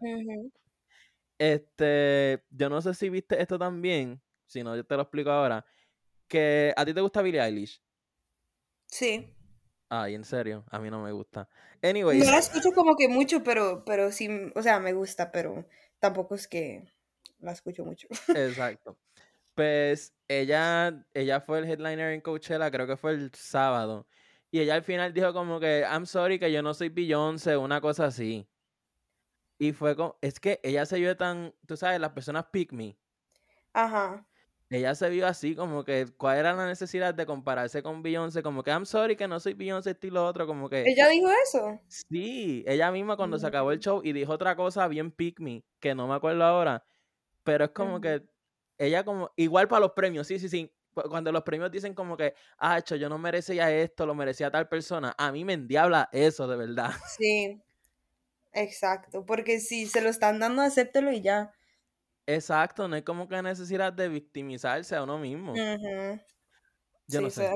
este, 1.39 2.44
yo 2.51 2.69
no 2.69 2.79
sé 2.79 2.94
si 2.94 3.09
viste 3.09 3.41
esto 3.41 3.57
también, 3.57 4.21
si 4.45 4.61
no, 4.61 4.75
yo 4.75 4.85
te 4.85 4.95
lo 4.95 5.01
explico 5.01 5.31
ahora. 5.31 5.66
Que 6.27 6.75
a 6.77 6.85
ti 6.85 6.94
te 6.94 7.01
gusta 7.01 7.23
Billie 7.23 7.42
Eilish. 7.42 7.81
Sí. 8.85 9.33
Ay, 9.89 10.15
en 10.15 10.25
serio, 10.25 10.65
a 10.69 10.79
mí 10.79 10.89
no 10.89 11.01
me 11.01 11.11
gusta. 11.11 11.47
Anyways. 11.81 12.25
No 12.25 12.31
la 12.31 12.39
escucho 12.39 12.71
como 12.73 12.95
que 12.95 13.07
mucho, 13.07 13.44
pero, 13.44 13.83
pero 13.85 14.11
sí, 14.11 14.29
o 14.56 14.61
sea, 14.61 14.79
me 14.79 14.94
gusta, 14.94 15.31
pero 15.31 15.65
tampoco 15.99 16.35
es 16.35 16.47
que 16.47 16.83
la 17.39 17.53
escucho 17.53 17.85
mucho. 17.85 18.07
Exacto. 18.35 18.97
Pues 19.56 20.13
ella, 20.27 21.06
ella 21.13 21.41
fue 21.41 21.59
el 21.59 21.65
headliner 21.65 22.11
en 22.11 22.21
Coachella, 22.21 22.69
creo 22.69 22.85
que 22.85 22.97
fue 22.97 23.11
el 23.11 23.31
sábado. 23.33 24.07
Y 24.51 24.59
ella 24.59 24.75
al 24.75 24.83
final 24.83 25.13
dijo 25.13 25.33
como 25.33 25.59
que, 25.59 25.85
I'm 25.89 26.06
sorry 26.06 26.37
que 26.37 26.51
yo 26.51 26.61
no 26.61 26.73
soy 26.73 26.89
Beyoncé, 26.89 27.57
una 27.57 27.81
cosa 27.81 28.06
así. 28.06 28.47
Y 29.57 29.71
fue 29.71 29.95
como, 29.95 30.17
es 30.21 30.39
que 30.39 30.59
ella 30.63 30.85
se 30.85 30.99
vio 30.99 31.17
tan, 31.17 31.56
tú 31.65 31.75
sabes, 31.77 31.99
las 31.99 32.11
personas 32.11 32.45
pick 32.51 32.71
me. 32.71 32.97
Ajá. 33.73 34.27
Ella 34.69 34.95
se 34.95 35.09
vio 35.09 35.26
así, 35.28 35.56
como 35.56 35.86
que, 35.86 36.07
¿cuál 36.18 36.38
era 36.38 36.54
la 36.54 36.68
necesidad 36.68 37.14
de 37.14 37.26
compararse 37.26 37.81
con 37.81 38.04
Beyoncé? 38.04 38.44
Como 38.44 38.64
que, 38.64 38.71
I'm 38.71 38.86
sorry 38.86 39.16
que 39.16 39.28
no 39.28 39.40
soy 39.40 39.54
Beyoncé, 39.54 39.92
estilo 39.92 40.26
otro, 40.26 40.45
como 40.45 40.69
que... 40.69 40.83
¿Ella 40.86 41.07
dijo 41.07 41.30
eso? 41.45 41.80
Sí, 41.88 42.66
ella 42.68 42.92
misma 42.92 43.16
cuando 43.16 43.40
se 43.40 43.47
acabó 43.47 43.71
el 43.71 43.78
mm. 43.78 43.81
show 43.81 44.02
y 44.04 44.12
dijo 44.12 44.33
otra 44.33 44.57
cosa 44.57 44.88
bien 44.90 45.12
pick 45.12 45.40
me, 45.40 45.64
que 45.80 45.95
no 45.95 46.07
me 46.07 46.16
acuerdo 46.16 46.44
ahora, 46.44 46.83
pero 47.44 47.66
es 47.66 47.71
como 47.71 48.02
que, 48.02 48.24
ella 48.78 49.06
como, 49.06 49.31
igual 49.38 49.69
para 49.69 49.80
los 49.80 49.94
premios, 49.94 50.28
sí, 50.28 50.38
sí, 50.38 50.50
sí, 50.50 50.74
cuando 50.94 51.31
los 51.31 51.44
premios 51.44 51.71
dicen 51.71 51.94
como 51.94 52.18
que, 52.18 52.33
ah, 52.57 52.78
hecho, 52.78 52.97
yo 52.97 53.07
no 53.07 53.18
merecía 53.18 53.71
esto, 53.71 54.06
lo 54.06 54.16
merecía 54.16 54.52
tal 54.52 54.68
persona, 54.68 55.16
a 55.18 55.31
mí 55.31 55.45
me 55.45 55.54
endiabla 55.54 56.09
eso, 56.12 56.45
de 56.45 56.57
verdad. 56.57 56.92
Sí, 57.18 57.62
Exacto, 58.57 59.24
porque 59.24 59.59
si 59.59 59.86
se 59.86 60.02
lo 60.02 60.09
están 60.09 60.40
dando, 60.40 60.64
acéptelo 60.64 61.12
y 61.12 61.21
ya. 61.21 61.54
Exacto, 62.28 62.88
no 62.88 62.96
hay 62.96 63.04
como 63.04 63.28
que 63.28 63.42
necesidad 63.42 63.94
de 63.94 64.10
victimizarse 64.10 64.96
a 64.96 65.04
uno 65.04 65.18
mismo. 65.18 65.54
Yo 67.07 67.22
no 67.22 67.30
sé. 67.30 67.50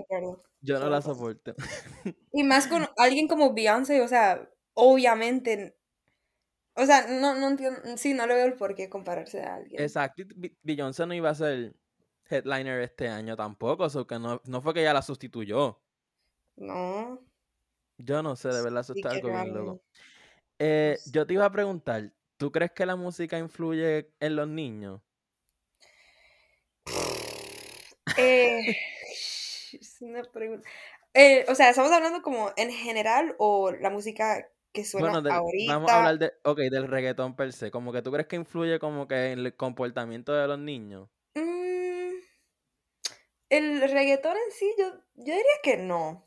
Yo 0.62 0.80
no 0.80 0.90
la 0.90 1.02
soporto. 1.02 1.54
Y 2.34 2.44
más 2.44 2.68
con 2.68 2.88
alguien 2.98 3.28
como 3.28 3.54
Beyoncé, 3.54 4.02
o 4.02 4.08
sea, 4.08 4.50
obviamente. 4.74 5.78
O 6.76 6.86
sea, 6.86 7.06
no, 7.08 7.36
no 7.36 7.50
entiendo. 7.50 7.82
Sí, 7.98 8.14
no 8.14 8.26
le 8.26 8.36
veo 8.36 8.46
el 8.46 8.54
por 8.54 8.74
qué 8.76 8.90
compararse 8.90 9.44
a 9.44 9.56
alguien. 9.56 9.82
Exacto. 9.82 10.24
Beyoncé 10.64 11.06
no 11.06 11.14
iba 11.14 11.30
a 11.30 11.36
ser 11.36 11.76
headliner 12.30 12.80
este 12.82 13.10
año 13.10 13.36
tampoco, 13.36 13.88
o 13.94 14.08
que 14.08 14.20
no, 14.20 14.42
no 14.46 14.62
fue 14.62 14.74
que 14.74 14.80
ella 14.80 14.94
la 14.94 15.02
sustituyó. 15.02 15.82
No. 16.56 17.20
Yo 17.98 18.24
no 18.24 18.38
sé, 18.38 18.50
de 18.50 18.64
verdad, 18.64 18.82
eso 18.82 18.94
está 18.94 19.12
algo 19.12 19.28
bien 19.28 19.54
loco. 19.54 19.84
Eh, 20.58 20.98
yo 21.12 21.28
te 21.28 21.34
iba 21.34 21.46
a 21.46 21.52
preguntar, 21.52 22.14
¿tú 22.42 22.52
crees 22.52 22.72
que 22.72 22.88
la 22.88 22.96
música 22.96 23.38
influye 23.38 24.12
en 24.20 24.36
los 24.36 24.48
niños? 24.48 25.00
Eh, 28.18 28.76
es 29.74 29.98
una 30.02 30.24
pregunta. 30.24 30.68
Eh, 31.14 31.46
o 31.48 31.54
sea, 31.54 31.70
¿estamos 31.70 31.92
hablando 31.92 32.24
como 32.24 32.52
en 32.58 32.72
general 32.72 33.36
o 33.38 33.72
la 33.72 33.92
música 33.92 34.50
que 34.74 34.84
suena 34.84 35.20
bueno, 35.20 35.32
ahorita? 35.32 35.72
Vamos 35.72 35.92
a 35.92 36.00
hablar 36.00 36.18
de, 36.18 36.34
ok, 36.44 36.58
del 36.62 36.88
reggaetón 36.88 37.36
per 37.36 37.54
se. 37.54 37.70
Como 37.70 37.94
que 37.94 38.02
tú 38.02 38.12
crees 38.12 38.26
que 38.26 38.38
influye 38.38 38.80
como 38.80 39.08
que 39.08 39.34
en 39.34 39.46
el 39.46 39.56
comportamiento 39.56 40.34
de 40.34 40.48
los 40.48 40.58
niños. 40.58 41.12
Mm, 41.36 42.16
el 43.50 43.82
reggaetón 43.82 44.36
en 44.36 44.52
sí, 44.52 44.74
yo, 44.80 44.88
yo 45.14 45.36
diría 45.36 45.60
que 45.62 45.78
no. 45.78 46.26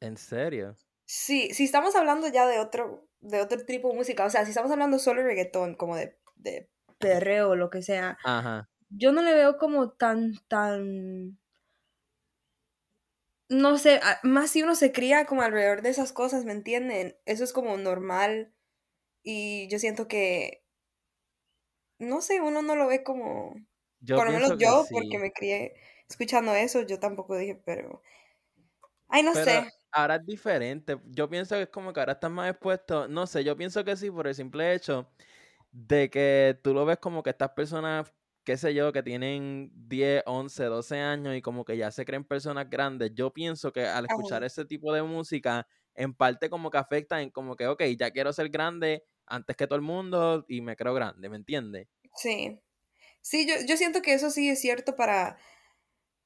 ¿En 0.00 0.18
serio? 0.18 0.76
Sí, 1.06 1.52
si 1.52 1.64
estamos 1.64 1.94
hablando 1.96 2.28
ya 2.28 2.46
de 2.46 2.58
otro, 2.58 3.08
de 3.20 3.40
otro 3.40 3.64
tipo 3.66 3.90
de 3.90 3.96
música, 3.96 4.24
o 4.24 4.30
sea, 4.30 4.44
si 4.44 4.50
estamos 4.50 4.70
hablando 4.72 4.98
solo 4.98 5.20
de 5.20 5.26
reggaetón, 5.28 5.74
como 5.74 5.96
de, 5.96 6.18
de 6.36 6.70
perreo 6.98 7.50
o 7.50 7.56
lo 7.56 7.70
que 7.70 7.82
sea, 7.82 8.18
Ajá. 8.24 8.68
yo 8.88 9.12
no 9.12 9.22
le 9.22 9.34
veo 9.34 9.58
como 9.58 9.92
tan, 9.92 10.34
tan 10.48 11.38
no 13.48 13.78
sé, 13.78 14.00
más 14.22 14.50
si 14.50 14.62
uno 14.62 14.74
se 14.74 14.92
cría 14.92 15.26
como 15.26 15.42
alrededor 15.42 15.82
de 15.82 15.90
esas 15.90 16.12
cosas, 16.12 16.44
¿me 16.44 16.52
entienden? 16.52 17.16
Eso 17.26 17.44
es 17.44 17.52
como 17.52 17.76
normal 17.76 18.54
y 19.22 19.68
yo 19.68 19.78
siento 19.80 20.08
que, 20.08 20.64
no 21.98 22.20
sé, 22.20 22.40
uno 22.40 22.62
no 22.62 22.76
lo 22.76 22.86
ve 22.88 23.02
como, 23.04 23.54
yo 24.00 24.16
por 24.16 24.26
lo 24.26 24.32
menos 24.32 24.52
yo, 24.58 24.88
porque 24.92 25.18
me 25.18 25.32
crié 25.32 25.74
escuchando 26.08 26.54
eso, 26.54 26.82
yo 26.82 26.98
tampoco 27.00 27.36
dije, 27.36 27.60
pero, 27.64 28.02
ay, 29.08 29.22
no 29.22 29.34
sé. 29.34 29.70
Ahora 29.96 30.16
es 30.16 30.26
diferente, 30.26 30.98
yo 31.06 31.28
pienso 31.30 31.54
que 31.54 31.62
es 31.62 31.68
como 31.68 31.92
que 31.92 32.00
ahora 32.00 32.14
estás 32.14 32.28
más 32.30 32.50
expuesto, 32.50 33.06
no 33.06 33.28
sé, 33.28 33.44
yo 33.44 33.56
pienso 33.56 33.84
que 33.84 33.94
sí, 33.96 34.10
por 34.10 34.26
el 34.26 34.34
simple 34.34 34.74
hecho 34.74 35.08
de 35.72 36.10
que 36.10 36.58
tú 36.64 36.74
lo 36.74 36.84
ves 36.86 36.98
como 36.98 37.22
que 37.22 37.30
estas 37.30 37.50
personas 37.52 38.12
qué 38.44 38.56
sé 38.56 38.74
yo, 38.74 38.92
que 38.92 39.02
tienen 39.04 39.70
10, 39.74 40.22
11, 40.26 40.64
12 40.64 40.98
años 41.00 41.36
y 41.36 41.42
como 41.42 41.64
que 41.64 41.76
ya 41.76 41.90
se 41.92 42.04
creen 42.06 42.24
personas 42.24 42.70
grandes, 42.70 43.12
yo 43.14 43.32
pienso 43.32 43.72
que 43.72 43.86
al 43.86 44.06
escuchar 44.06 44.44
ese 44.44 44.64
tipo 44.66 44.92
de 44.94 45.02
música, 45.04 45.68
en 45.94 46.14
parte 46.14 46.50
como 46.50 46.70
que 46.70 46.78
afecta 46.78 47.22
en 47.22 47.30
como 47.30 47.56
que, 47.56 47.68
ok, 47.68 47.82
ya 47.98 48.10
quiero 48.10 48.32
ser 48.32 48.50
grande 48.50 49.04
antes 49.26 49.56
que 49.56 49.66
todo 49.68 49.76
el 49.76 49.82
mundo 49.82 50.44
y 50.48 50.62
me 50.62 50.76
creo 50.76 50.94
grande, 50.94 51.28
¿me 51.28 51.36
entiendes? 51.36 51.88
Sí. 52.16 52.60
Sí, 53.22 53.46
yo, 53.48 53.54
yo 53.66 53.76
siento 53.76 54.02
que 54.02 54.14
eso 54.14 54.30
sí 54.30 54.48
es 54.50 54.60
cierto 54.60 54.96
para, 54.96 55.38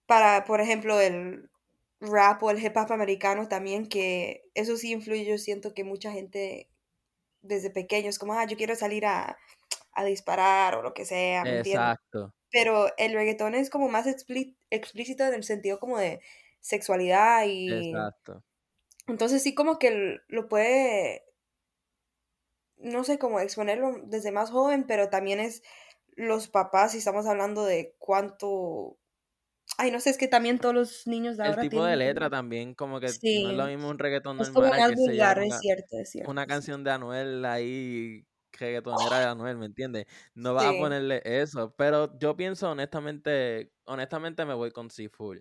para, 0.07 0.45
por 0.45 0.61
ejemplo, 0.61 1.01
el 1.01 1.51
rap 2.00 2.43
o 2.43 2.50
el 2.50 2.64
hip 2.64 2.76
hop 2.76 2.93
americano 2.93 3.49
también, 3.49 3.88
que 3.88 4.45
eso 4.55 4.76
sí 4.76 4.93
influye, 4.93 5.25
yo 5.25 5.38
siento 5.38 5.75
que 5.75 5.85
mucha 5.85 6.12
gente 6.12 6.71
desde 7.40 7.71
pequeños, 7.71 8.19
como, 8.19 8.35
ah, 8.35 8.47
yo 8.47 8.57
quiero 8.57 8.75
salir 8.75 9.07
a, 9.07 9.37
a 9.93 10.05
disparar 10.05 10.76
o 10.76 10.83
lo 10.83 10.95
que 10.95 11.05
sea, 11.05 11.45
¿me 11.45 11.61
Exacto. 11.61 12.35
Pero 12.50 12.88
el 12.97 13.12
reggaetón 13.12 13.55
es 13.55 13.69
como 13.69 13.88
más 13.88 14.07
explícito 14.07 15.25
en 15.25 15.35
el 15.35 15.45
sentido 15.45 15.78
como 15.78 15.99
de 15.99 16.21
sexualidad 16.61 17.45
y... 17.47 17.90
Exacto. 17.90 18.45
Entonces 19.07 19.43
sí 19.43 19.55
como 19.55 19.78
que 19.78 20.19
lo 20.28 20.49
puede, 20.49 21.25
no 22.76 23.05
sé, 23.05 23.19
cómo 23.19 23.40
exponerlo 23.40 24.00
desde 24.05 24.33
más 24.33 24.50
joven, 24.50 24.87
pero 24.87 25.09
también 25.09 25.40
es 25.40 25.62
los 26.14 26.49
papás, 26.49 26.93
si 26.93 26.99
estamos 26.99 27.26
hablando 27.26 27.64
de 27.64 27.95
cuánto... 27.99 28.99
Ay, 29.77 29.91
no 29.91 30.01
sé, 30.01 30.11
es 30.11 30.19
que 30.19 30.29
también 30.29 30.59
todos 30.59 30.75
los 30.75 31.07
niños 31.07 31.37
de 31.37 31.45
ahora 31.45 31.63
El 31.63 31.69
tipo 31.69 31.85
de 31.85 31.97
letra 31.97 32.31
también, 32.31 32.75
como 32.75 32.99
que 32.99 33.07
no 33.07 33.51
es 33.51 33.57
lo 33.57 33.67
mismo 33.67 33.89
un 33.89 33.99
reggaetón 33.99 34.39
normal. 34.39 34.73
Es 34.81 34.87
como 34.87 35.07
vulgar, 35.07 35.39
es 35.41 35.61
cierto, 35.61 35.99
es 35.99 36.11
cierto. 36.11 36.31
Una 36.31 36.47
canción 36.47 36.83
de 36.83 36.91
Anuel 36.91 37.45
ahí 37.45 38.27
reggaetonera 38.53 39.21
de 39.21 39.25
Anuel, 39.31 39.59
¿me 39.59 39.67
entiendes? 39.67 40.07
No 40.35 40.55
vas 40.55 40.75
a 40.75 40.79
ponerle 40.79 41.23
eso, 41.25 41.75
pero 41.77 42.19
yo 42.19 42.37
pienso 42.37 42.71
honestamente, 42.71 43.73
honestamente 43.85 44.45
me 44.45 44.55
voy 44.55 44.71
con 44.71 44.91
Seafood. 44.91 45.39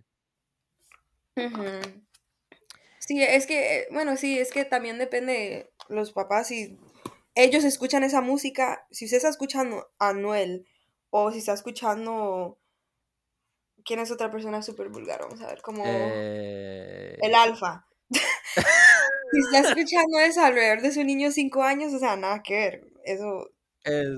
Sí, 2.99 3.21
es 3.21 3.47
que, 3.47 3.87
bueno, 3.91 4.17
sí, 4.17 4.37
es 4.37 4.51
que 4.51 4.65
también 4.65 4.97
depende 4.97 5.71
los 5.87 6.11
papás 6.11 6.47
si 6.47 6.77
ellos 7.35 7.63
escuchan 7.63 8.03
esa 8.03 8.21
música, 8.21 8.85
si 8.91 9.05
usted 9.05 9.17
está 9.17 9.29
escuchando 9.29 9.87
Anuel 9.99 10.67
o 11.09 11.31
si 11.31 11.37
está 11.37 11.53
escuchando 11.53 12.59
¿quién 13.87 13.99
es 14.01 14.11
otra 14.11 14.29
persona 14.29 14.61
súper 14.61 14.89
vulgar? 14.89 15.21
Vamos 15.21 15.41
a 15.41 15.47
ver, 15.47 15.61
como 15.61 15.83
eh, 15.85 17.17
el 17.21 17.33
alfa. 17.33 17.87
si 18.09 19.39
está 19.39 19.59
escuchando 19.59 20.19
eso 20.19 20.41
alrededor 20.41 20.81
de 20.81 20.91
su 20.91 21.03
niño 21.03 21.29
de 21.29 21.33
5 21.33 21.63
años, 21.63 21.93
o 21.93 21.99
sea, 21.99 22.15
nada 22.15 22.43
que 22.43 22.53
ver 22.53 22.87
eso, 23.03 23.49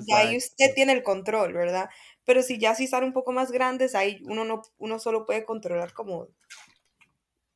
ya 0.08 0.18
ahí 0.18 0.36
usted 0.36 0.74
tiene 0.74 0.94
el 0.94 1.04
control, 1.04 1.54
¿verdad? 1.54 1.90
Pero 2.26 2.42
si 2.42 2.58
ya 2.58 2.74
si 2.74 2.86
están 2.86 3.04
un 3.04 3.14
poco 3.14 3.32
más 3.32 3.52
grandes, 3.52 3.94
ahí 3.94 4.20
uno, 4.26 4.44
no, 4.44 4.64
uno 4.80 5.00
solo 5.00 5.26
puede 5.26 5.46
controlar 5.46 5.94
como 5.94 6.28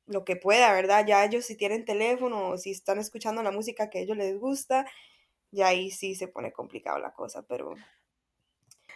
lo 0.05 0.23
que 0.23 0.35
pueda, 0.35 0.71
¿verdad? 0.73 1.05
Ya 1.07 1.25
ellos 1.25 1.45
si 1.45 1.55
tienen 1.55 1.85
teléfono 1.85 2.49
o 2.49 2.57
si 2.57 2.71
están 2.71 2.99
escuchando 2.99 3.41
la 3.41 3.51
música 3.51 3.89
que 3.89 3.99
a 3.99 4.01
ellos 4.01 4.17
les 4.17 4.37
gusta, 4.37 4.85
ya 5.51 5.67
ahí 5.67 5.89
sí 5.89 6.15
se 6.15 6.27
pone 6.27 6.51
complicado 6.51 6.99
la 6.99 7.13
cosa, 7.13 7.43
pero... 7.47 7.73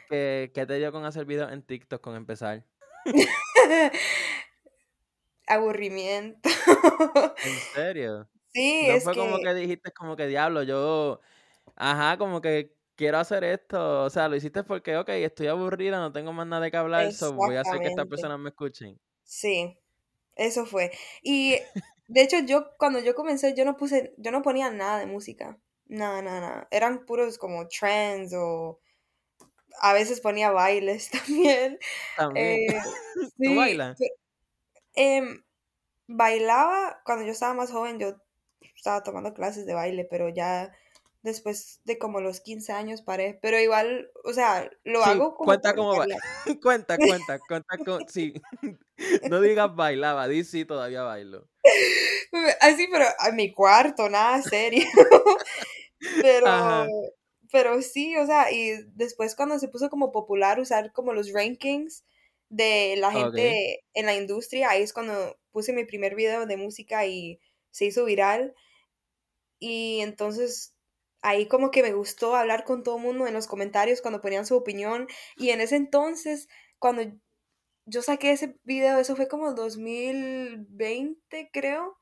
¿Qué, 0.10 0.52
te 0.54 0.76
dio 0.76 0.92
con 0.92 1.04
hacer 1.06 1.26
videos 1.26 1.52
en 1.52 1.64
TikTok 1.64 2.02
con 2.02 2.16
empezar? 2.16 2.64
Aburrimiento. 5.48 6.40
¿En 7.44 7.60
serio? 7.74 8.28
Sí, 8.54 8.88
no 8.88 8.94
es 8.94 9.04
fue 9.04 9.16
como 9.16 9.38
que 9.40 9.54
dijiste 9.54 9.92
como 9.92 10.16
que 10.16 10.28
diablo, 10.28 10.64
yo 10.64 11.22
ajá, 11.76 12.18
como 12.18 12.42
que 12.42 12.76
quiero 12.96 13.20
hacer 13.20 13.44
esto. 13.44 14.04
O 14.04 14.10
sea, 14.10 14.28
lo 14.28 14.36
hiciste 14.36 14.64
porque, 14.64 14.98
ok, 14.98 15.10
estoy 15.10 15.48
aburrida, 15.48 16.00
no 16.00 16.12
tengo 16.12 16.34
más 16.34 16.48
nada 16.48 16.64
de 16.64 16.72
que 16.72 16.78
hablar, 16.78 17.14
so 17.14 17.34
voy 17.34 17.56
a 17.56 17.62
hacer 17.62 17.80
que 17.80 17.88
estas 17.88 18.08
personas 18.08 18.40
me 18.40 18.50
escuchen. 18.50 19.00
Sí, 19.24 19.78
eso 20.36 20.66
fue. 20.66 20.92
Y 21.24 21.58
de 22.08 22.22
hecho, 22.22 22.40
yo 22.40 22.72
cuando 22.78 23.00
yo 23.00 23.16
comencé, 23.16 23.54
yo 23.56 23.66
no 23.66 23.78
puse, 23.78 24.14
yo 24.18 24.32
no 24.32 24.42
ponía 24.42 24.72
nada 24.72 25.00
de 25.00 25.06
música. 25.06 25.60
Nada, 25.86 26.22
nada, 26.22 26.40
nada. 26.42 26.68
Eran 26.72 27.06
puros 27.06 27.38
como 27.38 27.68
trends 27.68 28.34
o 28.36 28.80
a 29.79 29.93
veces 29.93 30.22
ponía 30.22 30.51
bailes 30.51 31.10
también. 31.12 31.79
También. 32.15 32.72
Eh, 32.72 32.81
¿Tú 33.43 33.55
bailas? 33.55 33.98
Em, 34.96 35.43
bailaba 36.07 37.01
cuando 37.05 37.25
yo 37.25 37.31
estaba 37.31 37.53
más 37.53 37.72
joven, 37.72 38.00
yo 38.00 38.15
estaba 38.75 39.03
tomando 39.03 39.34
clases 39.34 39.65
de 39.65 39.74
baile, 39.74 40.07
pero 40.10 40.29
ya 40.29 40.72
después 41.22 41.81
de 41.84 41.98
como 41.98 42.22
los 42.22 42.39
15 42.39 42.72
años 42.72 43.01
paré, 43.01 43.38
pero 43.41 43.60
igual, 43.60 44.10
o 44.24 44.34
sea, 44.34 44.69
lo 44.84 45.03
hago 45.03 45.36
como 45.36 45.46
Cuenta 45.46 45.75
cómo 45.75 45.96
va. 45.96 46.05
cuenta, 46.62 46.98
cuenta, 46.98 47.39
cuenta 47.39 47.77
con 47.86 48.07
sí. 48.07 48.34
no 49.29 49.41
digas 49.41 49.75
bailaba, 49.75 50.27
di 50.27 50.43
sí, 50.43 50.65
todavía 50.65 51.03
bailo. 51.03 51.48
Así, 52.62 52.88
pero 52.91 53.05
a 53.19 53.31
mi 53.31 53.51
cuarto, 53.53 54.10
nada 54.10 54.41
serio. 54.41 54.88
pero 56.22 56.88
pero 57.51 57.82
sí, 57.82 58.16
o 58.18 58.25
sea, 58.25 58.51
y 58.51 58.84
después 58.96 59.36
cuando 59.36 59.60
se 59.60 59.68
puso 59.68 59.89
como 59.89 60.12
popular 60.12 60.60
usar 60.60 60.92
como 60.92 61.13
los 61.13 61.32
rankings 61.32 62.06
de 62.50 62.96
la 62.98 63.12
gente 63.12 63.84
en 63.94 64.06
la 64.06 64.16
industria, 64.16 64.70
ahí 64.70 64.84
es 64.84 64.94
cuando 64.94 65.38
puse 65.51 65.74
mi 65.74 65.86
primer 65.86 66.16
video 66.16 66.46
de 66.46 66.58
música 66.58 67.06
y 67.06 67.39
se 67.72 67.86
hizo 67.86 68.06
viral. 68.06 68.54
Y 69.60 70.00
entonces 70.01 70.75
ahí 71.22 71.48
como 71.48 71.72
que 71.72 71.84
me 71.84 71.94
gustó 71.94 72.36
hablar 72.36 72.63
con 72.63 72.84
todo 72.84 72.98
el 72.98 73.04
mundo 73.04 73.27
en 73.27 73.34
los 73.34 73.48
comentarios 73.48 74.01
cuando 74.01 74.22
ponían 74.22 74.46
su 74.46 74.56
opinión. 74.56 75.08
Y 75.36 75.50
en 75.50 75.62
ese 75.62 75.75
entonces, 75.75 76.48
cuando 76.80 77.04
yo 77.86 78.01
saqué 78.01 78.32
ese 78.32 78.56
video, 78.63 79.00
eso 79.00 79.16
fue 79.16 79.27
como 79.27 79.54
2020, 79.54 81.50
creo, 81.51 81.98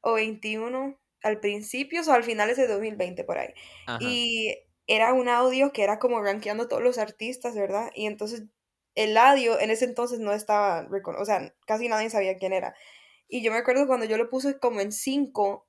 o 0.00 0.14
21, 0.14 0.98
al 1.22 1.40
principio 1.40 2.02
o 2.06 2.12
al 2.12 2.24
final 2.24 2.54
de 2.54 2.66
2020 2.66 3.24
por 3.24 3.38
ahí. 3.38 3.52
Y 4.00 4.54
era 4.86 5.12
un 5.12 5.28
audio 5.28 5.72
que 5.72 5.82
era 5.82 5.98
como 5.98 6.22
rankeando 6.22 6.68
todos 6.68 6.82
los 6.82 6.98
artistas, 6.98 7.54
¿verdad? 7.54 7.90
Y 7.94 8.06
entonces 8.06 8.44
el 8.94 9.16
audio 9.16 9.60
en 9.60 9.70
ese 9.70 9.84
entonces 9.84 10.20
no 10.20 10.32
estaba, 10.32 10.88
o 11.18 11.24
sea, 11.24 11.54
casi 11.66 11.88
nadie 11.88 12.10
sabía 12.10 12.36
quién 12.36 12.52
era. 12.52 12.74
Y 13.28 13.42
yo 13.42 13.52
me 13.52 13.58
acuerdo 13.58 13.86
cuando 13.86 14.06
yo 14.06 14.16
lo 14.16 14.30
puse 14.30 14.58
como 14.58 14.80
en 14.80 14.92
5, 14.92 15.66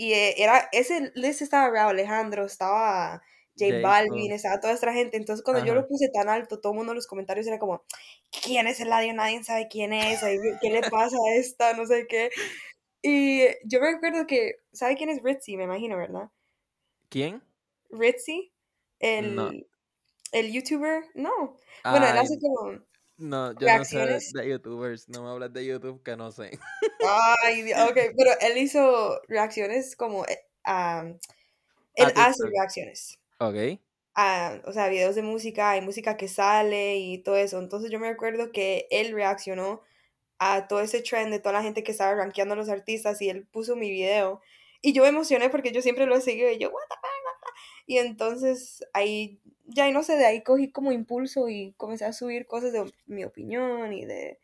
y 0.00 0.14
eh, 0.14 0.42
era, 0.42 0.68
ese 0.72 1.12
list 1.14 1.42
estaba 1.42 1.68
Raúl 1.68 1.90
Alejandro, 1.90 2.46
estaba 2.46 3.22
J 3.58 3.80
Balvin, 3.82 4.32
estaba 4.32 4.58
toda 4.58 4.72
esta 4.72 4.94
gente. 4.94 5.18
Entonces, 5.18 5.44
cuando 5.44 5.62
yo 5.62 5.74
lo 5.74 5.86
puse 5.86 6.08
tan 6.08 6.30
alto, 6.30 6.58
todo 6.58 6.72
el 6.72 6.78
mundo 6.78 6.92
en 6.92 6.96
los 6.96 7.06
comentarios 7.06 7.46
era 7.46 7.58
como, 7.58 7.84
¿quién 8.42 8.66
es 8.66 8.80
el 8.80 8.86
Eladio? 8.86 9.12
Nadie 9.12 9.44
sabe 9.44 9.68
quién 9.68 9.92
es, 9.92 10.20
¿qué 10.62 10.70
le 10.70 10.80
pasa 10.88 11.16
a 11.16 11.34
esta? 11.34 11.74
No 11.74 11.84
sé 11.84 12.06
qué. 12.08 12.30
Y 13.02 13.44
yo 13.64 13.80
me 13.80 13.90
acuerdo 13.90 14.26
que, 14.26 14.54
¿sabe 14.72 14.96
quién 14.96 15.10
es 15.10 15.22
Ritzy? 15.22 15.58
Me 15.58 15.64
imagino, 15.64 15.98
¿verdad? 15.98 16.30
¿Quién? 17.10 17.42
Ritzy, 17.90 18.54
el, 19.00 19.66
el 20.32 20.52
youtuber, 20.52 21.04
no. 21.14 21.56
Bueno, 21.84 22.06
él 22.06 22.18
hace 22.18 22.38
como 22.38 22.80
no, 23.20 23.52
yo 23.58 23.76
no 23.76 23.84
sé 23.84 23.98
de 24.32 24.48
youtubers, 24.48 25.06
no 25.10 25.22
me 25.22 25.28
hablas 25.28 25.52
de 25.52 25.66
YouTube 25.66 26.02
que 26.02 26.16
no 26.16 26.32
sé. 26.32 26.58
Ay, 27.06 27.70
ok, 27.70 27.94
pero 28.16 28.30
él 28.40 28.56
hizo 28.56 29.20
reacciones 29.28 29.94
como, 29.94 30.24
eh, 30.24 30.38
él 31.96 32.12
hace 32.16 32.46
reacciones. 32.46 33.18
Ok. 33.38 33.78
o 34.64 34.72
sea, 34.72 34.88
videos 34.88 35.16
de 35.16 35.22
música, 35.22 35.72
hay 35.72 35.82
música 35.82 36.16
que 36.16 36.28
sale 36.28 36.96
y 36.96 37.18
todo 37.18 37.36
eso. 37.36 37.58
Entonces 37.58 37.90
yo 37.90 38.00
me 38.00 38.08
acuerdo 38.08 38.52
que 38.52 38.86
él 38.90 39.12
reaccionó 39.12 39.82
a 40.38 40.66
todo 40.66 40.80
ese 40.80 41.02
trend 41.02 41.30
de 41.30 41.40
toda 41.40 41.52
la 41.52 41.62
gente 41.62 41.82
que 41.82 41.92
estaba 41.92 42.14
rankeando 42.14 42.54
a 42.54 42.56
los 42.56 42.70
artistas 42.70 43.20
y 43.20 43.28
él 43.28 43.46
puso 43.46 43.76
mi 43.76 43.90
video. 43.90 44.40
Y 44.80 44.94
yo 44.94 45.02
me 45.02 45.10
emocioné 45.10 45.50
porque 45.50 45.72
yo 45.72 45.82
siempre 45.82 46.06
lo 46.06 46.16
he 46.16 46.22
seguido 46.22 46.50
y 46.50 46.56
yo, 46.56 46.70
what 46.70 46.84
the 46.88 46.94
fuck? 46.94 47.54
Y 47.86 47.98
entonces 47.98 48.84
ahí, 48.92 49.40
ya 49.66 49.90
no 49.90 50.02
sé, 50.02 50.16
de 50.16 50.26
ahí 50.26 50.42
cogí 50.42 50.70
como 50.70 50.92
impulso 50.92 51.48
y 51.48 51.74
comencé 51.76 52.04
a 52.04 52.12
subir 52.12 52.46
cosas 52.46 52.72
de 52.72 52.92
mi 53.06 53.24
opinión 53.24 53.92
y 53.92 54.04
de 54.04 54.38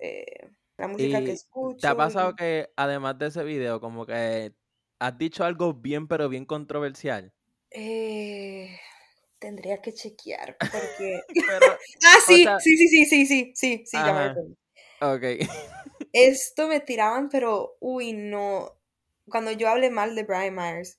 eh, 0.00 0.50
la 0.76 0.88
música 0.88 1.22
que 1.22 1.32
escucho. 1.32 1.78
¿Te 1.78 1.86
ha 1.86 1.96
pasado 1.96 2.34
que 2.36 2.70
además 2.76 3.18
de 3.18 3.26
ese 3.26 3.44
video, 3.44 3.80
como 3.80 4.06
que 4.06 4.52
has 4.98 5.18
dicho 5.18 5.44
algo 5.44 5.74
bien, 5.74 6.08
pero 6.08 6.28
bien 6.28 6.44
controversial? 6.44 7.32
Eh, 7.70 8.78
tendría 9.38 9.80
que 9.80 9.92
chequear 9.92 10.56
porque... 10.58 11.20
ah, 12.06 12.18
sí, 12.26 12.44
sí, 12.60 12.76
sí, 12.76 12.88
sí, 12.88 13.06
sí, 13.06 13.26
sí, 13.26 13.52
sí, 13.54 13.84
sí, 13.86 13.96
ya 13.96 14.34
me. 14.34 14.56
Ok. 15.00 15.22
Esto 16.12 16.68
me 16.68 16.80
tiraban, 16.80 17.28
pero, 17.28 17.76
uy, 17.80 18.12
no. 18.12 18.72
Cuando 19.28 19.52
yo 19.52 19.68
hablé 19.68 19.90
mal 19.90 20.14
de 20.14 20.22
Brian 20.24 20.54
Myers. 20.54 20.98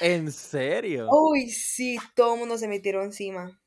¿En 0.00 0.30
serio? 0.32 1.08
Uy, 1.10 1.50
sí, 1.50 1.98
todo 2.14 2.34
el 2.34 2.40
mundo 2.40 2.58
se 2.58 2.68
me 2.68 2.80
tiró 2.80 3.02
encima. 3.02 3.58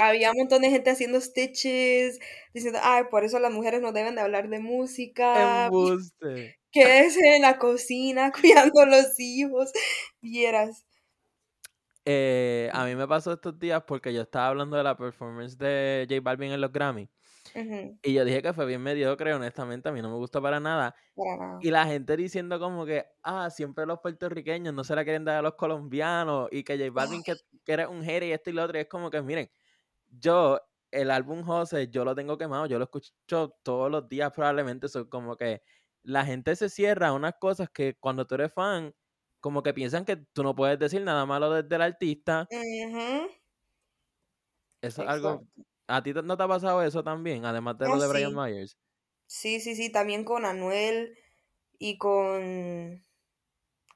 Había 0.00 0.30
un 0.30 0.38
montón 0.38 0.62
de 0.62 0.70
gente 0.70 0.90
haciendo 0.90 1.20
stitches, 1.20 2.20
diciendo, 2.54 2.78
ay, 2.82 3.04
por 3.10 3.24
eso 3.24 3.38
las 3.40 3.52
mujeres 3.52 3.80
no 3.80 3.92
deben 3.92 4.14
de 4.14 4.20
hablar 4.20 4.48
de 4.48 4.60
música. 4.60 5.66
Embuste. 5.66 6.56
Que 6.70 7.00
es 7.00 7.16
en 7.16 7.40
la 7.40 7.56
cocina 7.56 8.30
cuidando 8.40 8.82
a 8.82 8.86
los 8.86 9.18
hijos. 9.18 9.72
Vieras. 10.20 10.84
Eh, 12.04 12.68
a 12.74 12.84
mí 12.84 12.94
me 12.94 13.08
pasó 13.08 13.32
estos 13.32 13.58
días 13.58 13.82
porque 13.86 14.12
yo 14.12 14.20
estaba 14.20 14.48
hablando 14.48 14.76
de 14.76 14.82
la 14.82 14.94
performance 14.94 15.56
de 15.56 16.06
J 16.08 16.20
Balvin 16.20 16.52
en 16.52 16.60
los 16.60 16.70
Grammy. 16.70 17.08
Y 18.02 18.14
yo 18.14 18.24
dije 18.24 18.42
que 18.42 18.52
fue 18.52 18.66
bien 18.66 18.82
mediocre, 18.82 19.34
honestamente, 19.34 19.88
a 19.88 19.92
mí 19.92 20.00
no 20.02 20.10
me 20.10 20.16
gustó 20.16 20.40
para 20.42 20.60
nada. 20.60 20.94
Y 21.60 21.70
la 21.70 21.86
gente 21.86 22.16
diciendo 22.16 22.60
como 22.60 22.86
que, 22.86 23.06
ah, 23.22 23.50
siempre 23.50 23.86
los 23.86 24.00
puertorriqueños 24.00 24.74
no 24.74 24.84
se 24.84 24.94
la 24.96 25.04
quieren 25.04 25.24
dar 25.24 25.36
a 25.38 25.42
los 25.42 25.54
colombianos 25.56 26.48
y 26.52 26.64
que 26.64 26.78
J 26.78 26.90
Balvin 26.92 27.22
que, 27.22 27.34
que 27.64 27.72
era 27.72 27.88
un 27.88 28.02
hater 28.04 28.24
y 28.24 28.32
esto 28.32 28.50
y 28.50 28.52
lo 28.54 28.64
otro. 28.64 28.78
Y 28.78 28.82
es 28.82 28.88
como 28.88 29.10
que, 29.10 29.22
miren, 29.22 29.50
yo, 30.10 30.60
el 30.90 31.10
álbum 31.10 31.42
José, 31.44 31.88
yo 31.88 32.04
lo 32.04 32.14
tengo 32.14 32.38
quemado, 32.38 32.66
yo 32.66 32.78
lo 32.78 32.84
escucho 32.84 33.50
todos 33.62 33.90
los 33.90 34.08
días 34.08 34.32
probablemente, 34.32 34.88
son 34.88 35.06
como 35.08 35.36
que 35.36 35.62
la 36.02 36.24
gente 36.24 36.56
se 36.56 36.68
cierra 36.70 37.08
a 37.08 37.12
unas 37.14 37.34
cosas 37.40 37.70
que 37.70 37.96
cuando 37.98 38.26
tú 38.26 38.36
eres 38.36 38.52
fan, 38.54 38.94
como 39.40 39.62
que 39.62 39.74
piensan 39.74 40.04
que 40.04 40.16
tú 40.16 40.42
no 40.42 40.54
puedes 40.54 40.78
decir 40.78 41.02
nada 41.02 41.26
malo 41.26 41.50
desde 41.52 41.76
el 41.76 41.82
artista. 41.82 42.50
Eso 44.80 45.02
es 45.02 45.08
algo 45.08 45.44
¿A 45.88 46.02
ti 46.02 46.12
no 46.12 46.36
te 46.36 46.42
ha 46.42 46.48
pasado 46.48 46.82
eso 46.82 47.02
también, 47.02 47.46
además 47.46 47.78
de 47.78 47.86
lo 47.86 47.94
ah, 47.94 47.98
de 47.98 48.08
Brian 48.08 48.34
Myers? 48.34 48.76
Sí, 49.26 49.60
sí, 49.60 49.74
sí, 49.74 49.90
también 49.90 50.24
con 50.24 50.44
Anuel 50.44 51.18
y 51.78 51.96
con 51.96 53.02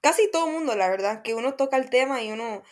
casi 0.01 0.31
todo 0.31 0.47
el 0.47 0.53
mundo, 0.53 0.75
la 0.75 0.89
verdad, 0.89 1.23
que 1.23 1.35
uno 1.35 1.55
toca 1.55 1.77
el 1.77 1.91
tema 1.91 2.23
y 2.23 2.33
uno... 2.33 2.63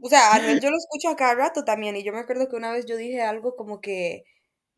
O 0.00 0.08
sea, 0.08 0.32
Anuel 0.32 0.60
yo 0.60 0.70
lo 0.70 0.76
escucho 0.78 1.08
a 1.10 1.16
cada 1.16 1.34
rato 1.34 1.64
también 1.64 1.96
y 1.96 2.04
yo 2.04 2.12
me 2.12 2.20
acuerdo 2.20 2.48
que 2.48 2.56
una 2.56 2.72
vez 2.72 2.86
yo 2.86 2.96
dije 2.96 3.20
algo 3.20 3.54
como 3.54 3.80
que 3.80 4.24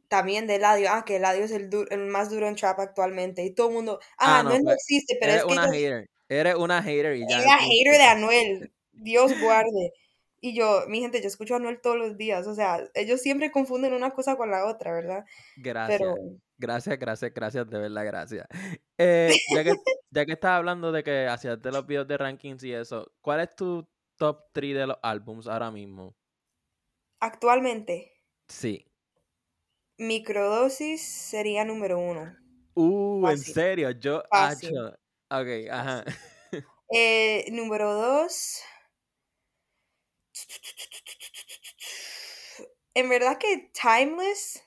también 0.09 0.49
de 0.49 0.57
Eladio, 0.57 0.89
ah, 0.91 1.05
que 1.05 1.17
Eladio 1.17 1.45
es 1.45 1.53
el, 1.53 1.71
el 1.91 2.07
más 2.07 2.31
duro 2.31 2.49
en 2.49 2.57
trap 2.57 2.81
actualmente 2.81 3.45
y 3.45 3.55
todo 3.55 3.69
el 3.69 3.75
mundo, 3.75 4.01
ah, 4.19 4.41
Anuel 4.41 4.63
no, 4.63 4.65
pues, 4.65 4.79
existe, 4.79 5.17
pero 5.21 5.33
es 5.33 5.45
que... 5.45 5.53
Una 5.53 5.71
hater. 5.71 6.11
Eres 6.29 6.55
una 6.57 6.83
hater 6.83 7.17
y 7.17 7.29
ya. 7.29 7.41
Era 7.41 7.59
hater 7.59 7.93
de 7.93 8.03
Anuel, 8.03 8.73
Dios 8.93 9.33
guarde. 9.41 9.93
Y 10.43 10.55
yo, 10.55 10.85
mi 10.89 11.01
gente, 11.01 11.21
yo 11.21 11.29
escucho 11.29 11.55
a 11.55 11.57
Anuel 11.59 11.81
todos 11.83 11.99
los 11.99 12.17
días, 12.17 12.47
o 12.47 12.55
sea, 12.55 12.83
ellos 12.95 13.21
siempre 13.21 13.53
confunden 13.53 13.93
una 13.93 14.13
cosa 14.13 14.37
con 14.37 14.51
la 14.51 14.67
otra, 14.67 14.93
¿verdad? 14.93 15.25
Gracias. 15.57 16.15
Gracias, 16.57 16.99
gracias, 16.99 17.33
gracias, 17.35 17.69
de 17.69 17.79
verdad, 17.79 18.05
gracias. 18.05 18.47
Eh, 18.99 19.35
ya, 19.55 19.65
que, 19.65 19.73
ya 20.11 20.27
que 20.27 20.33
estás 20.33 20.53
hablando 20.53 20.93
de 20.93 21.03
que 21.03 21.27
hacías 21.27 21.61
de 21.61 21.73
los 21.73 21.87
videos 21.87 22.07
de 22.07 22.19
rankings 22.19 22.63
y 22.65 22.73
eso, 22.73 23.13
¿cuál 23.23 23.41
es 23.41 23.55
tu 23.55 23.89
top 24.17 24.45
3 24.53 24.75
de 24.75 24.87
los 24.87 24.97
álbums 25.03 25.47
ahora 25.47 25.71
mismo? 25.71 26.15
Actualmente. 27.19 28.13
Sí. 28.49 28.87
Microdosis 29.99 31.03
sería 31.03 31.65
número 31.65 31.99
uno. 31.99 32.35
Uh, 32.75 33.29
en 33.29 33.39
serio, 33.39 33.91
yo... 33.91 34.19
Ok, 34.19 35.49
ajá. 35.71 36.05
Eh, 36.93 37.47
número 37.53 37.95
dos... 37.95 38.63
En 42.95 43.09
verdad 43.09 43.39
que 43.39 43.71
Timeless. 43.73 44.63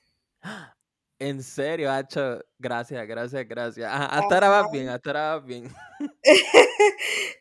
En 1.19 1.43
serio, 1.43 1.91
Hacho. 1.91 2.39
Gracias, 2.57 3.07
gracias, 3.07 3.47
gracias. 3.47 3.89
hasta 3.91 4.35
ahora 4.35 4.49
va 4.49 4.71
bien, 4.71 4.89
hasta 4.89 5.09
ahora 5.09 5.35
va 5.35 5.39
bien. 5.39 5.73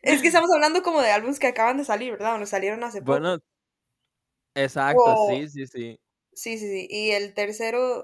es 0.01 0.21
que 0.21 0.27
estamos 0.27 0.51
hablando 0.53 0.81
como 0.83 1.01
de 1.01 1.11
álbumes 1.11 1.39
que 1.39 1.47
acaban 1.47 1.77
de 1.77 1.85
salir, 1.85 2.11
¿verdad? 2.11 2.35
O 2.35 2.37
nos 2.37 2.49
salieron 2.49 2.83
hace 2.83 3.01
poco. 3.01 3.11
Bueno, 3.13 3.39
exacto, 4.55 5.15
sí, 5.29 5.49
sí, 5.49 5.67
sí. 5.67 5.99
Sí, 6.33 6.57
sí, 6.57 6.67
sí. 6.67 6.87
Y 6.89 7.11
el 7.11 7.33
tercero. 7.33 8.03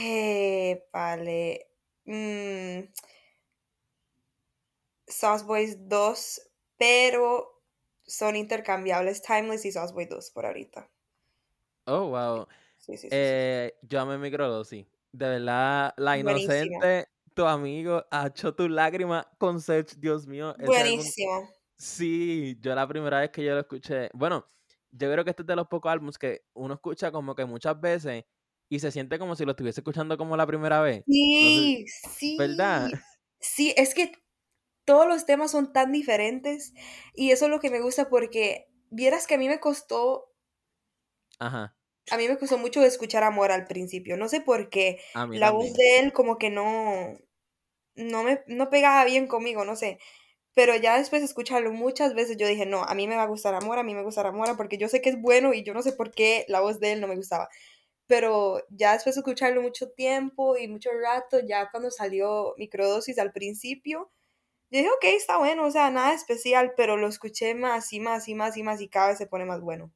Eh, 0.00 0.84
vale. 0.92 1.68
Mm, 2.04 2.90
Sauce 5.06 5.44
Boys 5.44 5.88
2, 5.88 6.40
pero 6.76 7.53
son 8.06 8.36
intercambiables 8.36 9.22
Timeless 9.22 9.64
y 9.64 9.72
Sauceboy 9.72 10.06
2 10.06 10.30
por 10.30 10.46
ahorita. 10.46 10.90
Oh, 11.86 12.08
wow. 12.10 12.46
Sí, 12.78 12.96
sí, 12.96 13.10
sí, 13.10 13.16
eh, 13.16 13.74
yo 13.82 14.00
amé 14.00 14.18
microdosis. 14.18 14.86
De 15.12 15.28
verdad, 15.28 15.94
la 15.96 16.18
inocente, 16.18 17.08
tu 17.34 17.46
amigo, 17.46 18.04
ha 18.10 18.26
hecho 18.28 18.54
tu 18.54 18.68
lágrima 18.68 19.28
con 19.38 19.60
Sech, 19.60 19.94
Dios 19.96 20.26
mío. 20.26 20.54
Buenísimo. 20.58 21.48
Sí, 21.76 22.56
yo 22.60 22.74
la 22.74 22.86
primera 22.88 23.20
vez 23.20 23.30
que 23.30 23.44
yo 23.44 23.54
lo 23.54 23.60
escuché. 23.60 24.08
Bueno, 24.14 24.46
yo 24.90 25.10
creo 25.12 25.24
que 25.24 25.30
este 25.30 25.42
es 25.42 25.46
de 25.46 25.56
los 25.56 25.68
pocos 25.68 25.90
álbumes 25.92 26.18
que 26.18 26.42
uno 26.54 26.74
escucha 26.74 27.12
como 27.12 27.34
que 27.34 27.44
muchas 27.44 27.80
veces 27.80 28.24
y 28.68 28.78
se 28.78 28.90
siente 28.90 29.18
como 29.18 29.36
si 29.36 29.44
lo 29.44 29.52
estuviese 29.52 29.80
escuchando 29.80 30.16
como 30.16 30.36
la 30.36 30.46
primera 30.46 30.80
vez. 30.80 31.04
Sí, 31.06 31.84
sí. 31.88 32.36
¿Verdad? 32.38 32.90
Sí, 33.40 33.74
es 33.76 33.94
que 33.94 34.12
todos 34.84 35.06
los 35.06 35.26
temas 35.26 35.50
son 35.50 35.72
tan 35.72 35.92
diferentes 35.92 36.72
y 37.14 37.30
eso 37.30 37.46
es 37.46 37.50
lo 37.50 37.60
que 37.60 37.70
me 37.70 37.80
gusta 37.80 38.08
porque 38.08 38.68
vieras 38.90 39.26
que 39.26 39.34
a 39.34 39.38
mí 39.38 39.48
me 39.48 39.60
costó... 39.60 40.32
Ajá. 41.38 41.76
A 42.10 42.18
mí 42.18 42.28
me 42.28 42.38
costó 42.38 42.58
mucho 42.58 42.82
escuchar 42.82 43.24
Amor 43.24 43.50
al 43.50 43.66
principio, 43.66 44.16
no 44.16 44.28
sé 44.28 44.40
por 44.40 44.68
qué. 44.68 45.00
La 45.30 45.50
voz 45.50 45.72
de 45.72 46.00
él 46.00 46.12
como 46.12 46.36
que 46.36 46.50
no, 46.50 47.18
no 47.94 48.22
me 48.22 48.42
no 48.46 48.68
pegaba 48.68 49.04
bien 49.06 49.26
conmigo, 49.26 49.64
no 49.64 49.74
sé. 49.74 49.98
Pero 50.54 50.76
ya 50.76 50.98
después 50.98 51.22
de 51.22 51.26
escucharlo 51.26 51.72
muchas 51.72 52.14
veces 52.14 52.36
yo 52.36 52.46
dije, 52.46 52.66
no, 52.66 52.84
a 52.84 52.94
mí 52.94 53.08
me 53.08 53.16
va 53.16 53.22
a 53.22 53.26
gustar 53.26 53.54
Amor, 53.54 53.78
a 53.78 53.82
mí 53.82 53.94
me 53.94 54.02
gustará 54.02 54.28
Amor, 54.28 54.56
porque 54.56 54.76
yo 54.76 54.88
sé 54.88 55.00
que 55.00 55.10
es 55.10 55.20
bueno 55.20 55.54
y 55.54 55.64
yo 55.64 55.72
no 55.74 55.82
sé 55.82 55.92
por 55.92 56.12
qué 56.12 56.44
la 56.48 56.60
voz 56.60 56.78
de 56.78 56.92
él 56.92 57.00
no 57.00 57.08
me 57.08 57.16
gustaba. 57.16 57.48
Pero 58.06 58.62
ya 58.68 58.92
después 58.92 59.14
de 59.14 59.20
escucharlo 59.20 59.62
mucho 59.62 59.90
tiempo 59.90 60.56
y 60.58 60.68
mucho 60.68 60.90
rato, 60.92 61.40
ya 61.40 61.70
cuando 61.70 61.90
salió 61.90 62.54
Microdosis 62.58 63.18
al 63.18 63.32
principio, 63.32 64.12
dije, 64.78 64.90
ok, 64.90 65.04
está 65.16 65.38
bueno, 65.38 65.66
o 65.66 65.70
sea, 65.70 65.90
nada 65.90 66.14
especial, 66.14 66.72
pero 66.76 66.96
lo 66.96 67.06
escuché 67.06 67.54
más 67.54 67.92
y 67.92 68.00
más 68.00 68.28
y 68.28 68.34
más 68.34 68.56
y 68.56 68.62
más 68.62 68.80
y 68.80 68.88
cada 68.88 69.08
vez 69.08 69.18
se 69.18 69.26
pone 69.26 69.44
más 69.44 69.60
bueno. 69.60 69.92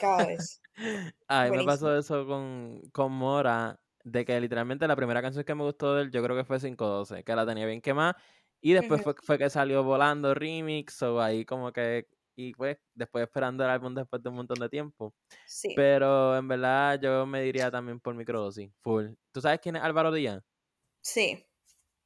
Cada 0.00 0.26
vez. 0.26 0.60
a 1.28 1.46
mí 1.46 1.56
me 1.56 1.64
pasó 1.64 1.96
eso 1.96 2.26
con, 2.26 2.80
con 2.92 3.12
Mora, 3.12 3.80
de 4.04 4.24
que 4.24 4.40
literalmente 4.40 4.86
la 4.86 4.96
primera 4.96 5.22
canción 5.22 5.44
que 5.44 5.54
me 5.54 5.64
gustó 5.64 5.94
de 5.94 6.02
él, 6.02 6.10
yo 6.10 6.22
creo 6.22 6.36
que 6.36 6.44
fue 6.44 6.58
512, 6.58 7.24
que 7.24 7.34
la 7.34 7.46
tenía 7.46 7.66
bien 7.66 7.80
quemada. 7.80 8.16
Y 8.60 8.72
después 8.72 9.02
fue, 9.02 9.14
fue, 9.22 9.38
que 9.38 9.48
salió 9.48 9.82
volando 9.82 10.34
remix, 10.34 11.02
o 11.02 11.20
ahí 11.20 11.44
como 11.44 11.72
que. 11.72 12.06
Y 12.36 12.52
pues, 12.54 12.78
después 12.94 13.24
esperando 13.24 13.64
el 13.64 13.70
álbum 13.70 13.94
después 13.94 14.22
de 14.22 14.28
un 14.28 14.36
montón 14.36 14.58
de 14.60 14.68
tiempo. 14.68 15.14
Sí. 15.46 15.72
Pero 15.76 16.36
en 16.36 16.48
verdad 16.48 16.98
yo 17.00 17.26
me 17.26 17.42
diría 17.42 17.70
también 17.70 18.00
por 18.00 18.14
microdosis, 18.14 18.70
full. 18.80 19.08
¿Tú 19.32 19.40
sabes 19.40 19.60
quién 19.60 19.76
es 19.76 19.82
Álvaro 19.82 20.12
Díaz? 20.12 20.42
Sí. 21.02 21.44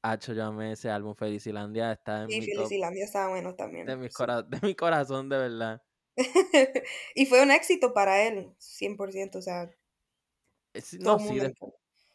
Hacho, 0.06 0.34
yo 0.34 0.44
amé 0.44 0.72
ese 0.72 0.90
álbum 0.90 1.14
Felicilandia, 1.14 1.92
está 1.92 2.24
en 2.24 2.28
sí, 2.28 2.42
Felicilandia 2.42 3.06
estaba 3.06 3.30
bueno 3.30 3.54
también. 3.54 3.86
De 3.86 3.96
mi, 3.96 4.08
de 4.08 4.58
mi 4.60 4.74
corazón, 4.74 5.30
de 5.30 5.38
verdad. 5.38 5.82
y 7.14 7.24
fue 7.24 7.42
un 7.42 7.50
éxito 7.50 7.94
para 7.94 8.22
él, 8.22 8.54
100%, 8.58 9.36
o 9.36 9.40
sea. 9.40 9.70
no, 11.00 11.18
sí, 11.18 11.40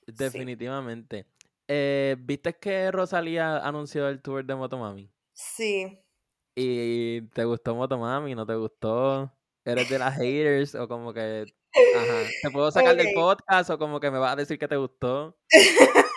definitivamente. 0.05 1.25
Eh, 1.67 2.15
¿Viste 2.19 2.53
que 2.53 2.91
Rosalía 2.91 3.57
anunció 3.57 4.07
el 4.07 4.21
tour 4.21 4.45
de 4.45 4.53
Motomami? 4.53 5.11
Sí. 5.33 5.99
¿Y 6.55 7.23
te 7.29 7.43
gustó 7.45 7.73
Motomami? 7.73 8.35
¿No 8.35 8.45
te 8.45 8.53
gustó? 8.53 9.35
¿Eres 9.65 9.89
de 9.89 9.97
las 9.97 10.15
haters? 10.15 10.75
¿O 10.75 10.87
como 10.87 11.11
que... 11.11 11.45
Ajá. 11.95 12.29
¿Te 12.43 12.51
puedo 12.51 12.69
sacar 12.69 12.95
del 12.95 13.15
podcast 13.15 13.71
o 13.71 13.79
como 13.79 13.99
que 13.99 14.11
me 14.11 14.19
vas 14.19 14.33
a 14.33 14.35
decir 14.35 14.59
que 14.59 14.67
te 14.67 14.75
gustó? 14.75 15.35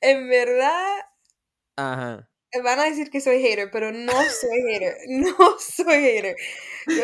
en 0.00 0.28
verdad. 0.28 0.96
Ajá. 1.76 2.28
Van 2.62 2.80
a 2.80 2.84
decir 2.84 3.10
que 3.10 3.20
soy 3.20 3.42
hater, 3.42 3.70
pero 3.70 3.92
no 3.92 4.12
soy 4.12 4.62
hater. 4.62 4.96
No 5.08 5.58
soy 5.58 6.00
hater. 6.00 6.36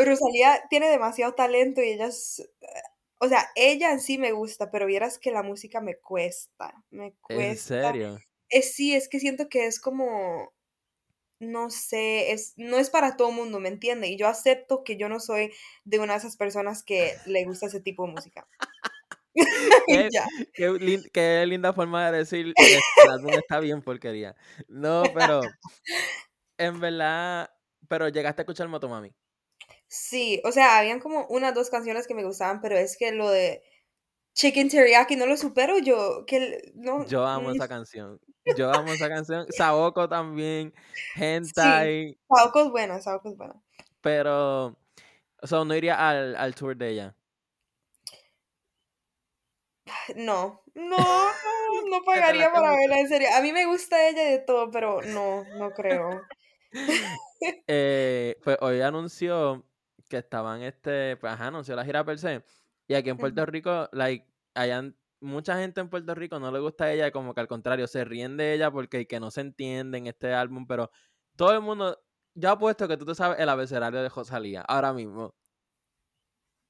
Rosalía 0.04 0.64
tiene 0.70 0.88
demasiado 0.88 1.35
talento 1.35 1.83
y 1.83 1.90
ella 1.90 2.07
es. 2.07 2.48
o 3.18 3.28
sea, 3.28 3.50
ella 3.54 3.92
en 3.92 4.00
sí 4.00 4.18
me 4.18 4.33
gusta, 4.33 4.70
pero 4.70 4.87
vieras 4.87 5.18
que 5.18 5.30
la 5.30 5.42
música 5.42 5.80
me 5.80 5.96
cuesta, 5.96 6.74
me 6.90 7.14
cuesta. 7.20 7.44
¿En 7.44 7.57
serio? 7.57 8.18
Es, 8.48 8.74
sí, 8.74 8.94
es 8.94 9.09
que 9.09 9.20
siento 9.20 9.48
que 9.48 9.66
es 9.66 9.80
como, 9.80 10.52
no 11.40 11.70
sé, 11.70 12.33
es, 12.33 12.54
no 12.57 12.78
es 12.78 12.90
para 12.90 13.16
todo 13.16 13.30
mundo, 13.30 13.61
¿me 13.61 13.68
entiende? 13.68 14.09
Y 14.09 14.16
yo 14.16 14.28
acepto 14.28 14.85
que 14.85 14.96
yo 14.96 15.09
no 15.09 15.20
soy 15.20 15.52
de 15.85 15.98
una 15.98 16.14
de 16.14 16.20
esas 16.20 16.37
personas 16.37 16.83
que 16.83 17.14
le 17.26 17.44
gusta 17.44 17.66
ese 17.66 17.80
tipo 17.80 18.07
de 18.07 18.12
música. 18.12 18.46
qué, 21.12 21.44
linda 21.47 21.73
forma 21.73 22.11
de 22.11 22.18
decir 22.18 22.53
que 22.55 22.75
el 23.05 23.11
álbum 23.11 23.33
está 23.33 23.61
bien 23.61 23.83
porquería. 23.83 24.37
No, 24.68 25.03
pero 25.14 25.40
en 26.59 26.81
verdad, 26.81 27.51
pero 27.88 28.09
llegaste 28.09 28.42
a 28.42 28.44
escuchar 28.44 28.68
Motomami. 28.68 29.12
Sí, 29.87 30.40
o 30.44 30.53
sea, 30.53 30.79
habían 30.79 31.01
como 31.01 31.27
unas 31.29 31.55
dos 31.55 31.70
canciones 31.70 32.07
que 32.07 32.14
me 32.14 32.25
gustaban, 32.25 32.61
pero 32.61 32.77
es 32.77 32.97
que 32.97 33.12
lo 33.12 33.31
de 33.31 33.62
Chicken 34.35 34.68
Teriyaki 34.68 35.16
no 35.16 35.27
lo 35.27 35.37
supero 35.37 35.79
yo, 35.79 36.25
que 36.27 36.73
no. 36.75 37.07
Yo 37.07 37.25
amo 37.25 37.53
esa 37.53 37.68
canción. 37.68 38.20
Yo 38.57 38.73
amo 38.73 38.92
esa 38.92 39.09
canción. 39.09 39.47
Saoko 39.51 40.09
también, 40.09 40.75
Hentai. 41.14 42.11
Sí, 42.11 42.18
Saoko 42.29 42.61
es 42.62 42.70
buena, 42.70 43.01
Saoko 43.01 43.31
es 43.31 43.37
buena. 43.37 43.55
Pero, 44.01 44.77
o 45.40 45.47
sea, 45.47 45.64
no 45.64 45.75
iría 45.75 46.09
al, 46.09 46.37
al 46.37 46.55
tour 46.55 46.77
de 46.77 46.90
ella. 46.90 47.16
No, 50.17 50.62
no, 50.75 50.97
no, 50.97 51.88
no 51.90 52.05
pagaría 52.05 52.53
para 52.53 52.71
verla, 52.71 53.01
en 53.01 53.09
serio. 53.09 53.29
A 53.37 53.40
mí 53.40 53.53
me 53.53 53.67
gusta 53.67 54.09
ella 54.09 54.25
de 54.25 54.38
todo, 54.38 54.71
pero 54.71 55.03
no, 55.03 55.45
no 55.59 55.71
creo. 55.73 56.23
eh, 57.67 58.37
pues 58.43 58.57
hoy 58.61 58.81
anunció 58.81 59.64
que 60.09 60.19
estaban, 60.19 60.62
este, 60.62 61.17
pues 61.17 61.33
ajá, 61.33 61.49
anunció 61.49 61.77
la 61.77 61.85
gira 61.85 62.05
per 62.05 62.19
se. 62.19 62.43
Y 62.87 62.95
aquí 62.95 63.11
en 63.11 63.17
Puerto 63.17 63.47
Rico, 63.47 63.88
like, 63.93 64.27
hayan 64.55 64.97
mucha 65.25 65.59
gente 65.59 65.81
en 65.81 65.88
Puerto 65.88 66.14
Rico 66.14 66.38
no 66.38 66.53
le 66.53 66.61
gusta 66.61 66.85
a 66.85 66.93
ella, 66.93 67.11
como 67.11 67.35
que 67.35 67.40
al 67.40 67.49
contrario, 67.49 67.87
se 67.87 68.05
ríen 68.05 68.37
de 68.37 68.55
ella 68.55 68.71
porque 68.71 69.07
que 69.07 69.19
no 69.21 69.31
se 69.31 69.40
entiende 69.40 69.99
en 69.99 70.07
este 70.07 70.33
álbum, 70.33 70.67
pero 70.67 70.90
todo 71.37 71.53
el 71.55 71.61
mundo, 71.61 71.99
ya 72.35 72.53
apuesto 72.53 72.87
que 72.87 72.97
tú 72.97 73.05
te 73.05 73.14
sabes 73.14 73.40
el 73.40 73.49
abecedario 73.49 74.03
de 74.03 74.09
Josalía, 74.09 74.62
ahora 74.62 74.93
mismo. 74.93 75.35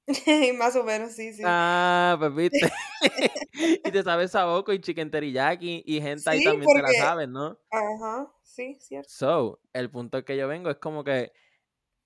Más 0.58 0.76
o 0.76 0.84
menos, 0.84 1.12
sí, 1.12 1.32
sí. 1.32 1.42
Ah, 1.44 2.16
pues 2.18 2.34
viste. 2.52 2.72
y 3.84 3.90
te 3.90 4.02
sabes 4.02 4.30
Saboco 4.32 4.72
y 4.72 4.80
Chicken 4.80 5.10
Teriyaki 5.10 5.82
y 5.86 6.00
gente 6.00 6.28
ahí 6.28 6.44
también 6.44 6.70
te 6.70 6.82
la 6.82 6.92
sabes, 6.92 7.28
¿no? 7.28 7.58
Ajá, 7.70 8.30
sí, 8.42 8.76
cierto. 8.80 9.08
So, 9.10 9.60
el 9.72 9.90
punto 9.90 10.24
que 10.24 10.36
yo 10.36 10.48
vengo 10.48 10.70
es 10.70 10.76
como 10.76 11.04
que 11.04 11.32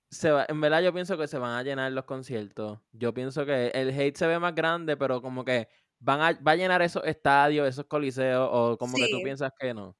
se 0.09 0.31
va, 0.31 0.45
en 0.47 0.59
verdad 0.61 0.81
yo 0.81 0.93
pienso 0.93 1.17
que 1.17 1.27
se 1.27 1.37
van 1.37 1.51
a 1.51 1.63
llenar 1.63 1.91
los 1.91 2.05
conciertos. 2.05 2.79
Yo 2.93 3.13
pienso 3.13 3.45
que 3.45 3.67
el 3.67 3.89
hate 3.89 4.17
se 4.17 4.27
ve 4.27 4.39
más 4.39 4.55
grande, 4.55 4.97
pero 4.97 5.21
como 5.21 5.45
que 5.45 5.67
van 5.99 6.21
a, 6.21 6.31
va 6.41 6.53
a 6.53 6.55
llenar 6.55 6.81
esos 6.81 7.03
estadios, 7.05 7.67
esos 7.67 7.85
coliseos, 7.85 8.49
o 8.51 8.77
como 8.77 8.95
que 8.95 9.07
tú 9.09 9.21
piensas 9.23 9.51
que 9.59 9.73
no. 9.73 9.95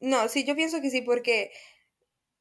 No, 0.00 0.28
sí, 0.28 0.44
yo 0.44 0.56
pienso 0.56 0.80
que 0.80 0.90
sí, 0.90 1.02
porque 1.02 1.52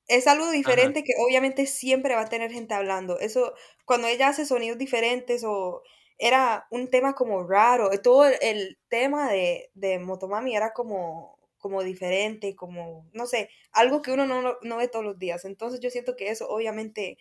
es 0.08 0.28
algo 0.28 0.52
diferente 0.52 1.04
que 1.04 1.14
obviamente 1.20 1.66
siempre 1.66 2.16
va 2.16 2.22
a 2.22 2.30
tener 2.30 2.52
gente 2.52 2.74
hablando. 2.74 3.20
Eso, 3.20 3.54
cuando 3.86 4.08
ella 4.08 4.30
hace 4.30 4.46
sonidos 4.46 4.78
diferentes 4.78 5.44
o 5.46 5.84
era 6.18 6.68
un 6.70 6.90
tema 6.90 7.14
como 7.14 7.44
raro, 7.48 7.90
todo 8.02 8.26
el, 8.28 8.78
tema 8.90 9.32
de, 9.32 9.72
de, 9.74 10.00
Motomami 10.00 10.56
era 10.56 10.74
como, 10.74 11.40
como 11.58 11.84
diferente, 11.84 12.56
como, 12.56 13.10
no 13.14 13.26
sé, 13.26 13.50
algo 13.72 14.02
que 14.02 14.12
uno 14.12 14.26
no, 14.26 14.58
no, 14.62 14.78
ve 14.78 14.88
todos 14.88 15.06
los 15.06 15.18
días. 15.18 15.46
Entonces 15.46 15.80
yo 15.80 15.90
siento 15.90 16.16
que 16.16 16.30
eso 16.30 16.48
obviamente, 16.50 17.18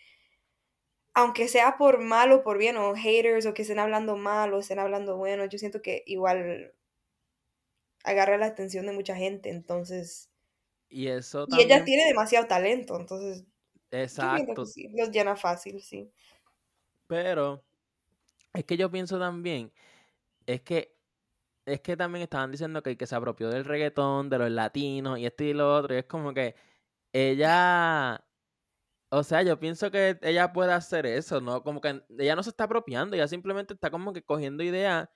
aunque 1.14 1.48
sea 1.48 1.76
por 1.78 1.98
mal 2.00 2.32
o 2.32 2.42
por 2.42 2.58
bien, 2.58 2.76
o 2.76 2.94
haters, 2.94 3.46
o 3.46 3.54
que 3.54 3.62
estén 3.62 3.78
hablando 3.78 4.16
mal 4.16 4.52
o 4.52 4.60
estén 4.60 4.78
hablando 4.78 5.16
bueno, 5.16 5.44
yo 5.46 5.58
siento 5.58 5.82
que 5.82 6.02
igual 6.06 6.74
agarra 8.04 8.38
la 8.38 8.46
atención 8.46 8.86
de 8.86 8.92
mucha 8.92 9.16
gente. 9.16 9.50
Entonces 9.50 10.29
y 10.90 11.06
eso 11.06 11.46
Y 11.48 11.62
ella 11.62 11.84
tiene 11.84 12.06
demasiado 12.06 12.46
talento, 12.46 12.98
entonces. 12.98 13.44
Exacto. 13.90 14.66
sí, 14.66 14.88
los 14.94 15.10
llena 15.10 15.36
fácil, 15.36 15.80
sí. 15.80 16.12
Pero 17.06 17.64
es 18.52 18.64
que 18.64 18.76
yo 18.76 18.90
pienso 18.90 19.18
también, 19.18 19.72
es 20.46 20.60
que 20.62 21.00
es 21.66 21.80
que 21.80 21.96
también 21.96 22.22
estaban 22.22 22.50
diciendo 22.50 22.82
que, 22.82 22.96
que 22.96 23.06
se 23.06 23.14
apropió 23.14 23.48
del 23.48 23.64
reggaetón, 23.64 24.28
de 24.28 24.38
los 24.38 24.50
latinos 24.50 25.18
y 25.18 25.26
esto 25.26 25.44
y 25.44 25.52
lo 25.52 25.76
otro. 25.76 25.94
Y 25.94 25.98
es 25.98 26.04
como 26.06 26.34
que 26.34 26.54
ella. 27.12 28.24
O 29.10 29.22
sea, 29.24 29.42
yo 29.42 29.58
pienso 29.58 29.90
que 29.90 30.18
ella 30.22 30.52
puede 30.52 30.72
hacer 30.72 31.04
eso, 31.06 31.40
¿no? 31.40 31.62
Como 31.62 31.80
que 31.80 32.02
ella 32.18 32.36
no 32.36 32.42
se 32.42 32.50
está 32.50 32.64
apropiando, 32.64 33.16
ella 33.16 33.26
simplemente 33.26 33.74
está 33.74 33.90
como 33.90 34.12
que 34.12 34.22
cogiendo 34.22 34.62
ideas. 34.62 35.08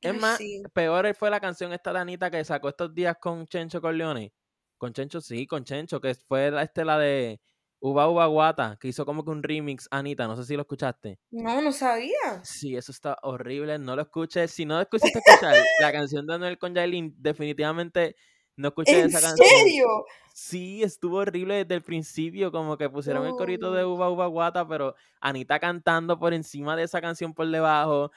Es 0.00 0.14
más, 0.14 0.38
peor 0.74 1.12
fue 1.14 1.30
la 1.30 1.40
canción 1.40 1.72
esta 1.72 1.92
Danita 1.92 2.30
que 2.30 2.44
sacó 2.44 2.68
estos 2.68 2.94
días 2.94 3.16
con 3.20 3.46
Chencho 3.46 3.80
Corleone. 3.80 4.32
Con 4.78 4.92
Chencho, 4.92 5.20
sí, 5.20 5.46
con 5.46 5.64
Chencho, 5.64 6.00
que 6.00 6.14
fue 6.14 6.50
la, 6.50 6.62
este, 6.62 6.84
la 6.84 6.98
de 6.98 7.40
Uba 7.80 8.08
Uba 8.08 8.26
Guata, 8.26 8.76
que 8.80 8.88
hizo 8.88 9.04
como 9.04 9.24
que 9.24 9.30
un 9.30 9.42
remix, 9.42 9.88
Anita, 9.90 10.26
no 10.26 10.36
sé 10.36 10.44
si 10.44 10.54
lo 10.54 10.62
escuchaste. 10.62 11.18
No, 11.30 11.60
no 11.60 11.72
sabía. 11.72 12.42
Sí, 12.42 12.76
eso 12.76 12.90
está 12.90 13.16
horrible, 13.22 13.78
no 13.78 13.94
lo 13.94 14.02
escuches. 14.02 14.50
Si 14.50 14.64
no 14.64 14.80
escuchaste 14.80 15.18
escuchar 15.18 15.54
la 15.80 15.92
canción 15.92 16.26
de 16.26 16.34
Anuel 16.34 16.58
con 16.58 16.74
Jailin, 16.74 17.14
definitivamente 17.18 18.16
no 18.56 18.68
escuché 18.68 19.04
esa 19.04 19.20
canción. 19.20 19.46
¿En 19.48 19.58
serio? 19.58 19.86
Sí, 20.34 20.82
estuvo 20.82 21.18
horrible 21.18 21.64
desde 21.64 21.74
el 21.76 21.82
principio, 21.82 22.50
como 22.50 22.76
que 22.76 22.90
pusieron 22.90 23.26
el 23.26 23.32
corito 23.32 23.72
de 23.72 23.84
Uba 23.84 24.10
Uba 24.10 24.26
Guata, 24.26 24.66
pero 24.66 24.94
Anita 25.20 25.60
cantando 25.60 26.18
por 26.18 26.34
encima 26.34 26.76
de 26.76 26.84
esa 26.84 27.00
canción 27.00 27.32
por 27.32 27.48
debajo. 27.48 28.10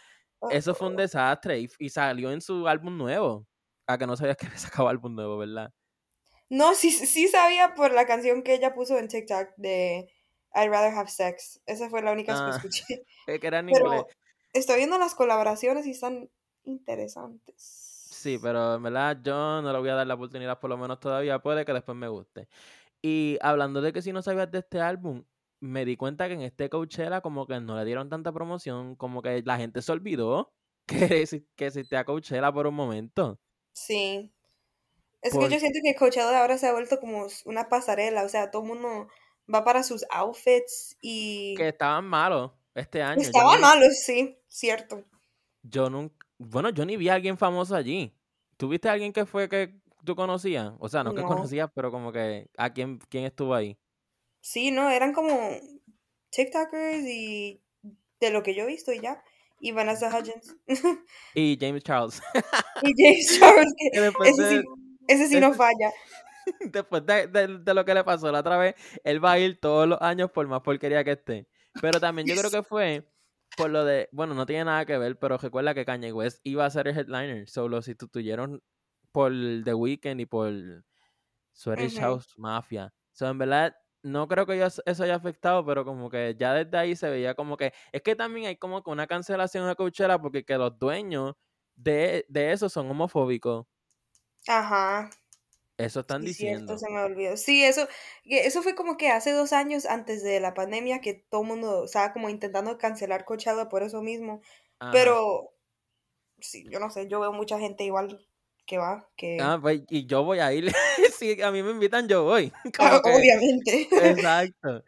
Eso 0.50 0.74
fue 0.74 0.88
un 0.88 0.96
oh. 0.96 0.98
desastre 0.98 1.68
y, 1.80 1.90
salió 1.90 2.32
en 2.32 2.42
su 2.42 2.68
álbum 2.68 2.98
nuevo. 2.98 3.48
A 3.86 3.98
que 3.98 4.08
no 4.08 4.16
sabías 4.16 4.38
que 4.38 4.48
se 4.48 4.58
sacaba 4.58 4.90
álbum 4.90 5.14
nuevo, 5.14 5.38
¿verdad? 5.38 5.72
No, 6.52 6.76
sí, 6.76 6.92
sí 6.92 7.30
sabía 7.30 7.76
por 7.76 7.94
la 7.94 8.06
canción 8.06 8.44
que 8.44 8.54
ella 8.54 8.74
puso 8.74 8.98
en 8.98 9.08
TikTok 9.08 9.56
de 9.56 10.12
I'd 10.54 10.70
Rather 10.70 10.94
Have 10.94 11.08
Sex. 11.08 11.62
Esa 11.66 11.90
fue 11.90 12.02
la 12.02 12.12
única 12.12 12.34
que 12.34 12.40
ah, 12.42 12.52
escuché. 12.58 13.06
Que 13.40 13.48
era 13.48 13.60
en 13.60 13.70
inglés. 13.70 14.04
Estoy 14.52 14.76
viendo 14.76 15.00
las 15.00 15.16
colaboraciones 15.16 15.88
y 15.88 15.92
están 15.92 16.30
interesantes. 16.66 17.56
Sí, 17.56 18.38
pero 18.38 18.76
en 18.76 18.84
verdad 18.84 19.18
yo 19.24 19.62
no 19.62 19.72
le 19.72 19.80
voy 19.80 19.88
a 19.92 19.96
dar 19.96 20.06
la 20.06 20.16
oportunidad 20.16 20.60
por 20.60 20.70
lo 20.70 20.78
menos 20.78 21.00
todavía. 21.00 21.40
Puede 21.40 21.64
que 21.64 21.72
después 21.72 21.98
me 21.98 22.10
guste. 22.10 22.50
Y 23.02 23.38
hablando 23.40 23.80
de 23.80 23.94
que 23.94 24.02
si 24.02 24.12
no 24.12 24.22
sabías 24.22 24.52
de 24.52 24.60
este 24.60 24.82
álbum, 24.82 25.24
me 25.62 25.86
di 25.86 25.96
cuenta 25.96 26.28
que 26.28 26.34
en 26.34 26.42
este 26.42 26.70
Coachella 26.70 27.22
como 27.22 27.48
que 27.48 27.62
no 27.62 27.78
le 27.78 27.86
dieron 27.86 28.10
tanta 28.10 28.34
promoción, 28.34 28.98
como 28.98 29.22
que 29.22 29.42
la 29.46 29.56
gente 29.56 29.82
se 29.82 29.94
olvidó 29.94 30.52
que, 30.86 31.26
que 31.56 31.66
existía 31.66 32.04
Coachella 32.04 32.52
por 32.52 32.68
un 32.68 32.76
momento. 32.76 33.40
Sí. 33.72 34.34
Es 35.22 35.38
que 35.38 35.50
yo 35.50 35.60
siento 35.60 35.80
que 35.84 35.96
Coachella 35.96 36.42
ahora 36.42 36.58
se 36.58 36.68
ha 36.68 36.72
vuelto 36.72 37.00
como 37.00 37.28
una 37.46 37.70
pasarela, 37.70 38.24
o 38.24 38.30
sea, 38.30 38.50
todo 38.50 38.64
el 38.64 38.70
mundo 38.70 39.08
va 39.54 39.64
para 39.64 39.84
sus 39.84 40.06
outfits 40.10 40.98
y... 41.00 41.54
Que 41.56 41.70
estaban 41.70 42.06
malos 42.06 42.52
este 42.74 43.04
año. 43.04 43.22
Estaban 43.22 43.62
malos, 43.62 44.00
sí, 44.00 44.38
cierto. 44.48 45.04
Yo 45.62 45.90
nunca... 45.90 46.26
Bueno, 46.40 46.70
yo 46.70 46.86
ni 46.86 46.98
vi 46.98 47.10
a 47.10 47.14
alguien 47.14 47.38
famoso 47.38 47.76
allí. 47.76 48.16
¿Tuviste 48.58 48.90
a 48.90 48.94
alguien 48.94 49.14
que 49.14 49.26
fue 49.26 49.48
que 49.48 49.80
tú 50.04 50.16
conocías? 50.16 50.74
O 50.80 50.90
sea, 50.90 51.04
no, 51.04 51.14
que 51.14 51.22
conocías, 51.22 51.70
pero 51.76 51.92
como 51.92 52.12
que... 52.12 52.50
¿A 52.58 52.74
quién, 52.74 53.00
quién 53.10 53.26
estuvo 53.26 53.54
ahí? 53.54 53.78
Sí, 54.40 54.72
no, 54.72 54.90
eran 54.90 55.14
como 55.14 55.52
TikTokers 56.32 57.06
y 57.06 57.62
de 58.20 58.30
lo 58.32 58.42
que 58.42 58.56
yo 58.56 58.64
he 58.64 58.68
visto 58.68 58.92
y 58.92 59.00
ya. 59.00 59.24
Y 59.60 59.72
Vanessa 59.72 60.08
Hudgens. 60.08 60.56
y 61.36 61.58
James 61.62 61.84
Charles. 61.84 62.22
y 62.82 62.94
James 62.98 63.40
Charles. 63.40 63.74
Que, 63.78 64.64
ese 65.12 65.28
sí 65.28 65.40
no 65.40 65.54
falla. 65.54 65.92
Después 66.72 67.06
de, 67.06 67.74
lo 67.74 67.86
que 67.86 67.94
le 67.94 68.04
pasó 68.04 68.32
la 68.32 68.40
otra 68.40 68.58
vez, 68.58 68.76
él 69.04 69.24
va 69.24 69.34
a 69.34 69.40
ir 69.40 69.60
todos 69.60 69.88
los 69.88 70.02
años 70.02 70.32
por 70.32 70.48
más 70.48 70.62
porquería 70.62 71.04
que 71.04 71.12
esté. 71.12 71.48
Pero 71.82 72.00
también 72.00 72.28
yo 72.28 72.36
creo 72.36 72.52
que 72.52 72.64
fue 72.64 73.08
por 73.58 73.70
lo 73.70 73.86
de, 73.86 74.10
bueno, 74.12 74.34
no 74.34 74.46
tiene 74.46 74.66
nada 74.66 74.86
que 74.86 74.98
ver, 74.98 75.18
pero 75.20 75.38
recuerda 75.38 75.74
que 75.74 75.86
Kanye 75.86 76.14
West 76.14 76.40
iba 76.44 76.66
a 76.66 76.70
ser 76.70 76.88
el 76.88 76.98
headliner, 76.98 77.48
solo 77.50 77.82
si 77.82 77.92
sustituyeron 77.92 78.62
por 79.12 79.32
The 79.64 79.74
Weeknd 79.74 80.22
y 80.22 80.26
por 80.26 80.52
Swedish 81.54 82.00
House 82.00 82.34
Mafia. 82.38 82.94
So, 83.12 83.28
en 83.28 83.38
verdad, 83.38 83.76
no 84.04 84.28
creo 84.28 84.46
que 84.46 84.64
eso 84.64 85.04
haya 85.04 85.16
afectado, 85.16 85.66
pero 85.66 85.86
como 85.86 86.10
que 86.10 86.36
ya 86.40 86.54
desde 86.54 86.78
ahí 86.78 86.96
se 86.96 87.10
veía 87.10 87.36
como 87.36 87.58
que, 87.58 87.74
es 87.92 88.02
que 88.02 88.16
también 88.16 88.48
hay 88.48 88.56
como 88.56 88.84
que 88.84 88.90
una 88.90 89.08
cancelación 89.08 89.68
de 89.68 89.76
Coachella 89.76 90.20
porque 90.20 90.44
que 90.44 90.58
los 90.58 90.78
dueños 90.80 91.36
de, 91.76 92.26
de 92.30 92.52
eso 92.52 92.70
son 92.70 92.90
homofóbicos. 92.90 93.68
Ajá. 94.48 95.10
Eso 95.78 96.02
están 96.02 96.22
diciendo. 96.22 96.78
se 96.78 96.90
me 96.90 97.02
olvidó. 97.02 97.38
Sí, 97.38 97.64
eso, 97.64 97.88
eso 98.26 98.62
fue 98.62 98.76
como 98.76 98.98
que 98.98 99.10
hace 99.10 99.32
dos 99.32 99.52
años 99.52 99.86
antes 99.86 100.24
de 100.24 100.40
la 100.40 100.54
pandemia 100.54 101.02
que 101.02 101.14
todo 101.14 101.42
el 101.42 101.48
mundo 101.48 101.86
estaba 101.86 102.14
como 102.14 102.30
intentando 102.30 102.78
cancelar 102.78 103.26
Coachella 103.26 103.68
por 103.68 103.82
eso 103.82 104.02
mismo. 104.02 104.42
Pero, 104.92 105.54
sí, 106.40 106.66
yo 106.70 106.80
no 106.80 106.90
sé, 106.90 107.08
yo 107.08 107.20
veo 107.20 107.34
mucha 107.34 107.60
gente 107.60 107.84
igual 107.84 108.28
que 108.66 108.78
va. 108.78 109.08
Que... 109.16 109.38
Ah, 109.42 109.60
pues, 109.62 109.82
y 109.90 110.06
yo 110.06 110.24
voy 110.24 110.40
a 110.40 110.54
ir. 110.54 110.72
si 111.20 111.42
a 111.42 111.52
mí 111.52 111.64
me 111.64 111.72
invitan, 111.72 112.08
yo 112.08 112.24
voy. 112.24 112.52
Ah, 112.80 113.02
obviamente. 113.04 113.88
Exacto. 113.92 114.84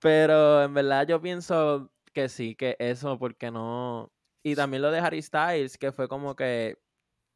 Pero 0.00 0.62
en 0.62 0.74
verdad 0.74 1.06
yo 1.06 1.20
pienso 1.20 1.90
que 2.12 2.28
sí, 2.28 2.54
que 2.54 2.76
eso, 2.78 3.18
porque 3.18 3.50
no. 3.50 4.12
Y 4.42 4.54
también 4.54 4.82
lo 4.82 4.90
de 4.90 5.00
Harry 5.00 5.20
Styles, 5.20 5.76
que 5.76 5.92
fue 5.92 6.08
como 6.08 6.36
que, 6.36 6.78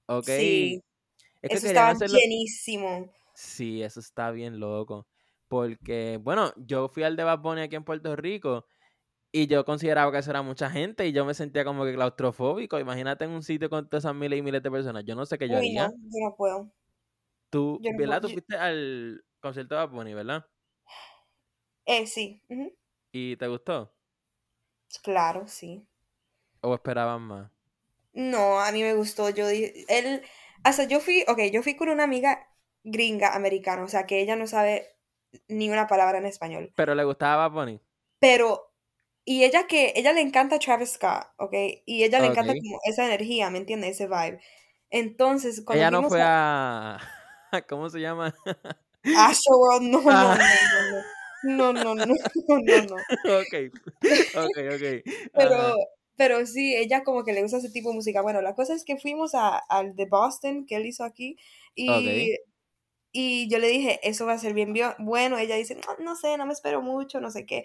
ok. 0.06 0.24
Sí. 0.24 0.82
Es 1.42 1.50
que 1.50 1.56
eso 1.56 1.66
estaba 1.66 1.92
llenísimo. 1.94 3.12
Sí, 3.34 3.82
eso 3.82 4.00
está 4.00 4.30
bien 4.30 4.60
loco. 4.60 5.06
Porque, 5.48 6.18
bueno, 6.22 6.52
yo 6.56 6.88
fui 6.88 7.02
al 7.02 7.16
de 7.16 7.24
Bad 7.24 7.40
Bunny 7.40 7.62
aquí 7.62 7.76
en 7.76 7.84
Puerto 7.84 8.16
Rico 8.16 8.64
y 9.32 9.46
yo 9.46 9.64
consideraba 9.64 10.12
que 10.12 10.18
eso 10.18 10.30
era 10.30 10.42
mucha 10.42 10.70
gente 10.70 11.06
y 11.06 11.12
yo 11.12 11.24
me 11.24 11.34
sentía 11.34 11.64
como 11.64 11.84
que 11.84 11.94
claustrofóbico. 11.94 12.78
Imagínate 12.78 13.24
en 13.24 13.30
un 13.30 13.42
sitio 13.42 13.68
con 13.68 13.88
todas 13.88 14.04
esas 14.04 14.14
miles 14.14 14.38
y 14.38 14.42
miles 14.42 14.62
de 14.62 14.70
personas. 14.70 15.04
Yo 15.04 15.14
no 15.14 15.26
sé 15.26 15.38
qué 15.38 15.48
yo 15.48 15.56
haría. 15.56 15.88
No, 15.88 15.92
yo 15.94 16.28
no 16.28 16.36
puedo. 16.36 16.72
Tú, 17.50 17.78
¿verdad? 17.98 18.22
Tú 18.22 18.28
fuiste 18.28 18.56
al 18.56 19.24
concierto 19.40 19.74
de 19.74 19.80
Bad 19.80 19.90
Bunny, 19.90 20.14
¿verdad? 20.14 20.46
Eh, 21.84 22.06
sí. 22.06 22.40
¿Y 23.10 23.36
te 23.36 23.48
gustó? 23.48 23.92
Claro, 25.02 25.46
sí. 25.48 25.86
¿O 26.60 26.74
esperaban 26.74 27.22
más? 27.22 27.50
No, 28.12 28.60
a 28.60 28.70
mí 28.72 28.82
me 28.82 28.94
gustó. 28.94 29.30
Yo 29.30 29.48
él, 29.48 30.22
o 30.64 30.82
yo 30.88 31.00
fui, 31.00 31.24
ok, 31.26 31.40
yo 31.52 31.62
fui 31.62 31.76
con 31.76 31.88
una 31.88 32.04
amiga 32.04 32.48
gringa 32.84 33.34
americana, 33.34 33.84
o 33.84 33.88
sea, 33.88 34.06
que 34.06 34.20
ella 34.20 34.36
no 34.36 34.46
sabe 34.46 34.96
ni 35.48 35.70
una 35.70 35.86
palabra 35.86 36.18
en 36.18 36.26
español. 36.26 36.72
Pero 36.76 36.94
le 36.94 37.04
gustaba 37.04 37.48
Bunny. 37.48 37.80
Pero, 38.18 38.72
y 39.24 39.44
ella 39.44 39.66
que, 39.66 39.92
ella 39.96 40.12
le 40.12 40.20
encanta 40.20 40.58
Travis 40.58 40.92
Scott, 40.92 41.26
ok, 41.36 41.54
y 41.86 42.04
ella 42.04 42.20
le 42.20 42.26
encanta 42.28 42.52
como 42.52 42.80
esa 42.84 43.06
energía, 43.06 43.50
¿me 43.50 43.58
entiendes? 43.58 43.92
Ese 43.92 44.06
vibe. 44.06 44.40
Entonces, 44.90 45.62
cuando... 45.64 45.82
Ella 45.82 45.90
no 45.90 46.08
fue 46.08 46.20
a... 46.22 46.98
¿Cómo 47.68 47.88
se 47.90 48.00
llama? 48.00 48.34
Astroworld, 49.16 49.90
no, 49.90 50.02
ah. 50.08 50.38
no, 51.44 51.72
no, 51.72 51.84
no, 51.84 51.94
no, 51.94 52.06
no, 52.06 52.14
no, 52.14 52.58
no, 52.58 52.82
no. 52.84 52.94
Ok, 52.94 53.54
ok, 54.34 54.58
ok. 54.74 55.12
Pero... 55.34 55.56
Uh 55.56 55.76
-huh 55.76 56.01
pero 56.22 56.46
sí, 56.46 56.76
ella 56.76 57.02
como 57.02 57.24
que 57.24 57.32
le 57.32 57.42
gusta 57.42 57.56
ese 57.56 57.68
tipo 57.68 57.88
de 57.88 57.96
música. 57.96 58.22
Bueno, 58.22 58.40
la 58.42 58.54
cosa 58.54 58.74
es 58.74 58.84
que 58.84 58.96
fuimos 58.96 59.32
al 59.34 59.96
de 59.96 60.06
Boston 60.06 60.66
que 60.66 60.76
él 60.76 60.86
hizo 60.86 61.02
aquí 61.02 61.36
y, 61.74 62.36
y 63.10 63.50
yo 63.50 63.58
le 63.58 63.66
dije, 63.66 63.98
eso 64.04 64.24
va 64.24 64.34
a 64.34 64.38
ser 64.38 64.54
bien 64.54 64.72
bueno. 65.00 65.36
Ella 65.36 65.56
dice, 65.56 65.74
no, 65.74 66.04
no 66.04 66.14
sé, 66.14 66.36
no 66.38 66.46
me 66.46 66.52
espero 66.52 66.80
mucho, 66.80 67.20
no 67.20 67.32
sé 67.32 67.44
qué. 67.44 67.64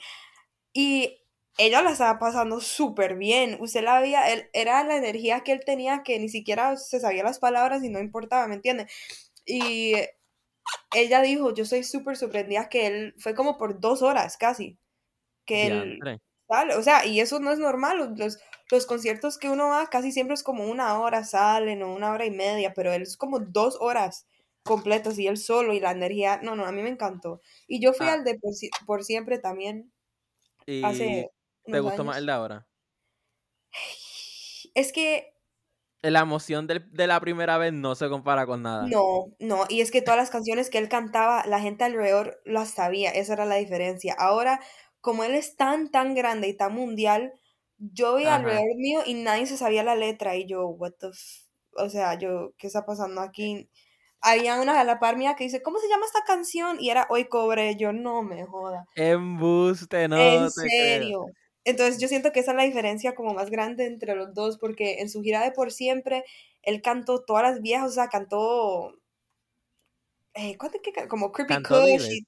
Y 0.74 1.20
ella 1.60 1.84
la 1.84 1.92
estaba 1.92 2.18
pasando 2.18 2.60
súper 2.60 3.16
bien. 3.16 3.60
Usted 3.62 3.84
la 3.84 4.00
veía, 4.00 4.34
él, 4.34 4.50
era 4.54 4.84
la 4.84 4.98
energía 4.98 5.42
que 5.42 5.52
él 5.52 5.62
tenía 5.64 6.02
que 6.02 6.18
ni 6.18 6.28
siquiera 6.28 6.78
se 6.78 7.00
sabía 7.00 7.22
las 7.22 7.38
palabras 7.38 7.84
y 7.84 7.90
no 7.90 8.00
importaba, 8.00 8.48
¿me 8.48 8.56
entiende? 8.56 8.88
Y 9.46 9.94
ella 10.96 11.22
dijo, 11.22 11.54
yo 11.54 11.64
soy 11.64 11.84
súper 11.84 12.18
sorprendida 12.18 12.70
que 12.70 12.88
él 12.88 13.14
fue 13.20 13.36
como 13.36 13.60
por 13.60 13.80
dos 13.80 14.02
horas 14.02 14.36
casi. 14.36 14.80
Que 15.46 15.68
él 15.68 16.00
sale, 16.48 16.76
o 16.76 16.84
sea, 16.84 17.06
y 17.06 17.20
eso 17.20 17.40
no 17.40 17.52
es 17.52 17.60
normal. 17.60 18.14
Los, 18.16 18.38
los 18.72 18.86
conciertos 18.86 19.38
que 19.38 19.50
uno 19.50 19.70
va 19.70 19.88
casi 19.88 20.12
siempre 20.12 20.34
es 20.34 20.44
como 20.44 20.66
una 20.66 21.00
hora 21.00 21.24
salen 21.24 21.84
o 21.84 21.94
una 21.94 22.12
hora 22.12 22.26
y 22.26 22.32
media, 22.32 22.74
pero 22.74 22.92
él 22.92 23.04
es 23.04 23.18
como 23.18 23.40
dos 23.40 23.78
horas 23.80 24.28
completas 24.64 25.18
y 25.18 25.28
él 25.28 25.38
solo 25.38 25.74
y 25.74 25.80
la 25.80 25.92
energía, 25.92 26.40
no, 26.44 26.56
no, 26.56 26.66
a 26.66 26.72
mí 26.72 26.82
me 26.82 26.90
encantó. 26.90 27.42
Y 27.68 27.82
yo 27.82 27.94
fui 27.94 28.08
ah. 28.08 28.14
al 28.14 28.24
de 28.24 28.40
por, 28.86 29.04
siempre 29.04 29.40
también. 29.40 29.92
Hace 30.84 31.32
¿Te 31.72 31.80
gustó 31.80 32.04
más 32.04 32.18
el 32.18 32.26
de 32.26 32.32
ahora? 32.32 32.68
Es 34.74 34.92
que... 34.92 35.34
La 36.04 36.20
emoción 36.20 36.68
de, 36.68 37.08
la 37.08 37.20
primera 37.20 37.58
vez 37.58 37.74
no 37.74 37.96
se 37.96 38.08
compara 38.08 38.46
con 38.46 38.62
nada. 38.62 38.88
No, 38.88 39.34
no, 39.40 39.66
y 39.68 39.82
es 39.82 39.92
que 39.92 40.02
todas 40.02 40.20
las 40.20 40.30
canciones 40.30 40.70
que 40.70 40.78
él 40.78 40.88
cantaba, 40.88 41.44
la 41.48 41.60
gente 41.60 41.84
alrededor 41.84 42.40
las 42.46 42.70
sabía, 42.70 43.10
esa 43.10 43.34
era 43.34 43.46
la 43.46 43.56
diferencia. 43.56 44.16
Ahora, 44.18 44.62
como 45.02 45.24
él 45.24 45.36
es 45.36 45.56
tan, 45.56 45.90
tan 45.90 46.16
grande 46.16 46.48
y 46.48 46.54
tan 46.56 46.74
mundial, 46.74 47.34
yo 47.78 48.16
vi 48.16 48.26
alrededor 48.26 48.76
mío 48.78 49.02
y 49.06 49.14
nadie 49.14 49.46
se 49.46 49.58
sabía 49.58 49.84
la 49.84 49.96
letra 49.96 50.36
y 50.36 50.46
yo, 50.48 50.68
what 50.68 50.94
the... 51.00 51.08
o 51.78 51.90
sea, 51.90 52.18
yo, 52.18 52.54
¿qué 52.58 52.68
está 52.68 52.86
pasando 52.86 53.22
aquí? 53.22 53.70
había 54.22 54.60
una 54.60 54.80
a 54.80 54.84
la 54.84 55.00
par 55.00 55.18
mía 55.18 55.36
que 55.36 55.44
dice, 55.44 55.62
¿cómo 55.62 55.80
se 55.80 55.88
llama 55.88 56.06
esta 56.06 56.24
canción? 56.26 56.78
Y 56.80 56.90
era 56.90 57.08
Hoy 57.10 57.26
Cobre, 57.26 57.76
yo 57.76 57.94
no 57.94 58.24
me 58.24 58.46
joda. 58.46 58.86
Embuste, 58.96 60.08
no. 60.08 60.18
En 60.18 60.52
serio. 60.52 61.26
Entonces 61.64 62.00
yo 62.00 62.08
siento 62.08 62.32
que 62.32 62.40
esa 62.40 62.52
es 62.52 62.58
la 62.58 62.64
diferencia 62.64 63.14
como 63.14 63.34
más 63.34 63.50
grande 63.50 63.86
entre 63.86 64.16
los 64.16 64.34
dos, 64.34 64.58
porque 64.58 65.00
en 65.00 65.10
su 65.10 65.22
gira 65.22 65.44
de 65.44 65.52
por 65.52 65.72
siempre, 65.72 66.24
él 66.62 66.82
cantó 66.82 67.24
todas 67.24 67.44
las 67.44 67.62
viejas, 67.62 67.90
o 67.90 67.94
sea, 67.94 68.08
cantó... 68.08 68.94
Eh, 70.34 70.58
¿Cuánto 70.58 70.80
que 70.82 71.08
Como 71.08 71.32
Creepy 71.32 71.64
Kush. 71.64 72.20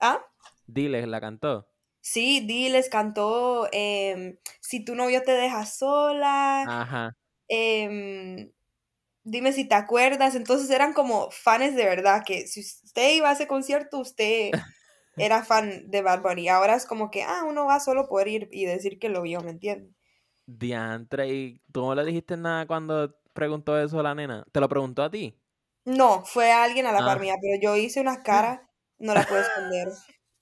¿Ah? 0.00 0.24
Diles 0.66 1.06
la 1.08 1.20
cantó. 1.20 1.68
Sí, 2.04 2.40
Diles 2.40 2.90
cantó 2.90 3.66
em, 3.72 4.36
Si 4.60 4.84
tu 4.84 4.94
novio 4.94 5.22
te 5.22 5.32
deja 5.32 5.64
sola. 5.64 6.62
Ajá. 6.82 7.16
Em, 7.48 8.52
dime 9.22 9.52
si 9.54 9.66
te 9.66 9.74
acuerdas. 9.74 10.34
Entonces 10.34 10.68
eran 10.68 10.92
como 10.92 11.30
fans 11.30 11.74
de 11.74 11.86
verdad, 11.86 12.22
que 12.24 12.46
si 12.46 12.60
usted 12.60 13.14
iba 13.14 13.30
a 13.30 13.32
ese 13.32 13.46
concierto, 13.46 14.00
usted 14.00 14.50
era 15.16 15.44
fan 15.44 15.90
de 15.90 16.02
Bad 16.02 16.20
Bunny. 16.20 16.48
Ahora 16.48 16.74
es 16.74 16.84
como 16.84 17.10
que, 17.10 17.22
ah, 17.22 17.42
uno 17.48 17.64
va 17.64 17.80
solo 17.80 18.06
por 18.06 18.28
ir 18.28 18.50
y 18.52 18.66
decir 18.66 18.98
que 18.98 19.08
lo 19.08 19.22
vio, 19.22 19.40
¿me 19.40 19.52
entiendes? 19.52 19.96
Diantre, 20.44 21.28
¿y 21.28 21.62
tú 21.72 21.86
no 21.86 21.94
le 21.94 22.04
dijiste 22.04 22.36
nada 22.36 22.66
cuando 22.66 23.16
preguntó 23.32 23.80
eso 23.80 23.98
a 23.98 24.02
la 24.02 24.14
nena? 24.14 24.44
¿Te 24.52 24.60
lo 24.60 24.68
preguntó 24.68 25.02
a 25.02 25.10
ti? 25.10 25.40
No, 25.86 26.22
fue 26.26 26.52
alguien 26.52 26.84
a 26.84 26.92
la 26.92 26.98
par 26.98 27.16
ah. 27.16 27.20
mía, 27.20 27.36
pero 27.40 27.58
yo 27.62 27.76
hice 27.82 28.02
una 28.02 28.22
cara, 28.22 28.70
no 28.98 29.14
la 29.14 29.26
puedo 29.26 29.40
esconder. 29.40 29.88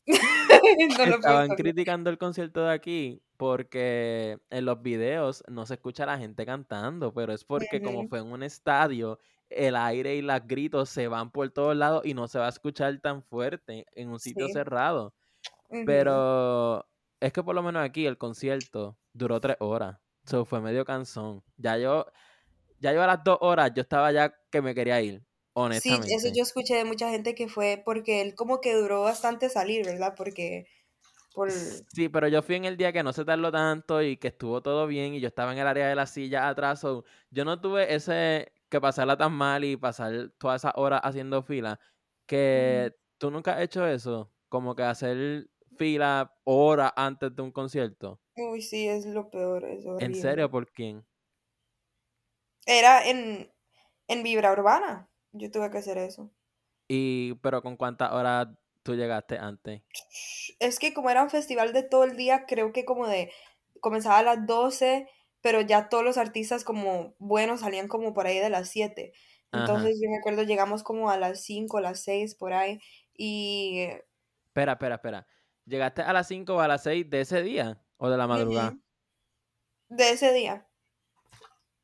Estaban 1.19 1.51
criticando 1.51 2.11
el 2.11 2.19
concierto 2.19 2.65
de 2.65 2.73
aquí 2.73 3.23
porque 3.37 4.39
en 4.51 4.65
los 4.65 4.83
videos 4.83 5.43
no 5.49 5.67
se 5.67 5.75
escucha 5.75 6.05
a 6.05 6.07
la 6.07 6.19
gente 6.19 6.47
cantando, 6.47 7.13
pero 7.13 7.33
es 7.33 7.45
porque 7.45 7.83
como 7.83 8.07
fue 8.09 8.21
en 8.21 8.27
un 8.31 8.43
estadio 8.43 9.19
el 9.49 9.77
aire 9.77 10.17
y 10.17 10.23
los 10.23 10.41
gritos 10.47 10.89
se 10.89 11.09
van 11.09 11.31
por 11.31 11.51
todos 11.51 11.77
lados 11.77 12.07
y 12.07 12.15
no 12.15 12.29
se 12.29 12.39
va 12.39 12.47
a 12.47 12.51
escuchar 12.51 12.99
tan 13.01 13.23
fuerte 13.23 13.87
en 13.93 14.11
un 14.11 14.19
sitio 14.19 14.49
cerrado. 14.49 15.15
Pero 15.87 16.87
es 17.21 17.33
que 17.33 17.43
por 17.43 17.55
lo 17.55 17.63
menos 17.63 17.85
aquí 17.85 18.07
el 18.07 18.19
concierto 18.19 18.99
duró 19.13 19.41
tres 19.41 19.57
horas. 19.61 19.99
So, 20.25 20.45
fue 20.45 20.61
medio 20.61 20.85
cansón. 20.85 21.43
Ya 21.57 21.79
yo, 21.79 22.07
ya 22.79 22.93
yo 22.93 23.03
a 23.03 23.07
las 23.07 23.25
dos 23.25 23.39
horas 23.41 23.73
yo 23.75 23.83
estaba 23.83 24.13
ya 24.13 24.35
que 24.51 24.63
me 24.63 24.75
quería 24.75 25.01
ir. 25.01 25.25
Honestamente. 25.55 26.09
Sí, 26.09 26.15
eso 26.15 26.29
yo 26.35 26.43
escuché 26.43 26.75
de 26.77 26.85
mucha 26.85 27.11
gente 27.11 27.35
que 27.35 27.49
fue 27.49 27.83
porque 27.85 28.23
él 28.23 28.35
como 28.35 28.61
que 28.61 28.75
duró 28.75 29.03
bastante 29.03 29.49
salir, 29.49 29.85
¿verdad? 29.85 30.15
Porque 30.17 30.67
por... 31.35 31.51
Sí, 31.51 32.09
pero 32.09 32.29
yo 32.29 32.43
fui 32.43 32.57
en 32.57 32.65
el 32.65 32.77
día 32.77 32.93
que 32.93 33.03
no 33.03 33.13
se 33.13 33.25
tardó 33.25 33.51
tanto 33.51 34.03
y 34.03 34.17
que 34.17 34.29
estuvo 34.29 34.63
todo 34.63 34.87
bien 34.87 35.15
y 35.15 35.21
yo 35.21 35.29
estaba 35.29 35.53
en 35.53 35.59
el 35.59 35.67
área 35.67 35.89
de 35.89 35.95
la 35.95 36.07
silla 36.07 36.49
atrás. 36.49 36.83
yo 37.31 37.45
no 37.45 37.61
tuve 37.61 37.95
ese, 37.95 38.53
que 38.69 38.81
pasarla 38.81 39.17
tan 39.17 39.33
mal 39.33 39.65
y 39.65 39.77
pasar 39.77 40.31
todas 40.39 40.63
esas 40.63 40.73
horas 40.77 41.01
haciendo 41.05 41.43
fila, 41.43 41.79
que 42.27 42.95
tú 43.19 43.31
nunca 43.31 43.55
has 43.55 43.63
hecho 43.63 43.87
eso, 43.87 44.33
como 44.49 44.75
que 44.75 44.83
hacer 44.83 45.49
fila 45.77 46.35
horas 46.45 46.93
antes 46.97 47.35
de 47.35 47.43
un 47.43 47.53
concierto. 47.53 48.21
Uy, 48.37 48.63
sí, 48.63 48.89
es 48.89 49.07
lo 49.07 49.31
peor, 49.31 49.65
¿En 49.99 50.15
serio? 50.15 50.51
¿Por 50.51 50.71
quién? 50.71 51.05
Era 52.65 53.09
en, 53.09 53.53
en 54.09 54.23
Vibra 54.23 54.53
Urbana, 54.53 55.11
yo 55.33 55.51
tuve 55.51 55.71
que 55.71 55.79
hacer 55.79 55.99
eso. 55.99 56.31
¿Y 56.89 57.35
pero 57.37 57.63
con 57.63 57.77
cuántas 57.77 58.13
horas 58.13 58.49
tú 58.83 58.95
llegaste 58.95 59.39
antes? 59.39 59.83
Es 60.59 60.79
que 60.79 60.95
como 60.95 61.11
era 61.11 61.23
un 61.23 61.31
festival 61.31 61.73
de 61.73 61.83
todo 61.83 62.05
el 62.05 62.17
día, 62.17 62.45
creo 62.47 62.73
que 62.73 62.85
como 62.85 63.07
de, 63.07 63.33
comenzaba 63.81 64.19
a 64.19 64.23
las 64.23 64.47
12 64.47 65.09
pero 65.43 65.61
ya 65.61 65.89
todos 65.89 66.05
los 66.05 66.17
artistas 66.17 66.65
como 66.65 67.15
buenos 67.19 67.61
salían 67.61 67.89
como 67.89 68.15
por 68.15 68.27
ahí 68.27 68.39
de 68.39 68.49
las 68.49 68.71
7. 68.71 69.13
Entonces 69.53 70.01
yo 70.01 70.09
me 70.09 70.17
acuerdo, 70.17 70.45
llegamos 70.45 70.83
como 70.83 71.11
a 71.11 71.19
las 71.19 71.43
5, 71.43 71.77
a 71.77 71.83
las 71.83 72.03
6 72.05 72.37
por 72.37 72.55
ahí 72.55 72.81
y... 73.13 73.89
Espera, 74.47 74.73
espera, 74.73 74.95
espera. 74.95 75.27
¿Llegaste 75.67 76.01
a 76.03 76.13
las 76.15 76.29
5 76.29 76.55
o 76.55 76.61
a 76.61 76.69
las 76.69 76.85
6 76.85 77.11
de 77.11 77.21
ese 77.21 77.43
día 77.43 77.83
o 77.99 78.09
de 78.09 78.17
la 78.17 78.27
madrugada? 78.27 78.79
De 79.89 80.11
ese 80.11 80.33
día. 80.33 80.67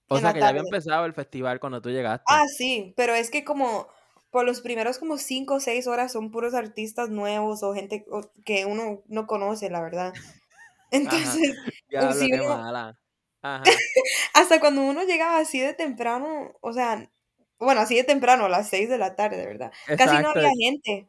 O 0.08 0.18
sea 0.18 0.32
que 0.32 0.40
ya 0.40 0.48
había 0.48 0.62
empezado 0.62 1.04
el 1.04 1.12
festival 1.12 1.60
cuando 1.60 1.82
tú 1.82 1.90
llegaste. 1.90 2.24
Ah, 2.28 2.44
sí, 2.46 2.94
pero 2.96 3.14
es 3.14 3.30
que 3.30 3.44
como 3.44 3.88
por 4.30 4.44
los 4.44 4.60
primeros 4.60 4.98
como 4.98 5.18
5 5.18 5.54
o 5.54 5.60
6 5.60 5.86
horas 5.86 6.12
son 6.12 6.30
puros 6.30 6.54
artistas 6.54 7.08
nuevos 7.08 7.62
o 7.62 7.74
gente 7.74 8.04
que 8.44 8.66
uno 8.66 9.02
no 9.06 9.26
conoce, 9.26 9.70
la 9.70 9.80
verdad. 9.80 10.12
Entonces, 10.90 11.56
ya, 11.90 12.12
si 12.12 12.32
uno, 12.32 12.94
Hasta 14.34 14.60
cuando 14.60 14.82
uno 14.82 15.04
llegaba 15.04 15.38
así 15.38 15.60
de 15.60 15.74
temprano, 15.74 16.56
o 16.60 16.72
sea, 16.72 17.10
bueno, 17.58 17.80
así 17.80 17.96
de 17.96 18.04
temprano, 18.04 18.46
a 18.46 18.48
las 18.48 18.68
6 18.68 18.88
de 18.88 18.98
la 18.98 19.16
tarde, 19.16 19.44
¿verdad? 19.46 19.72
Casi 19.96 20.22
no 20.22 20.30
había 20.30 20.50
gente. 20.58 21.08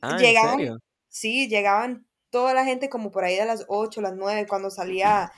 Ah, 0.00 0.16
llegaban, 0.18 0.78
sí, 1.08 1.48
llegaban 1.48 2.06
toda 2.30 2.54
la 2.54 2.64
gente 2.64 2.88
como 2.88 3.10
por 3.10 3.24
ahí 3.24 3.36
de 3.36 3.46
las 3.46 3.64
8, 3.68 4.00
las 4.00 4.14
9, 4.14 4.46
cuando 4.48 4.70
salía 4.70 5.32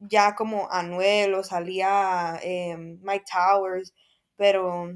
ya 0.00 0.34
como 0.34 0.70
Anuel 0.70 1.34
o 1.34 1.44
salía 1.44 2.38
em, 2.42 2.98
Mike 3.02 3.24
Towers, 3.30 3.94
pero... 4.36 4.92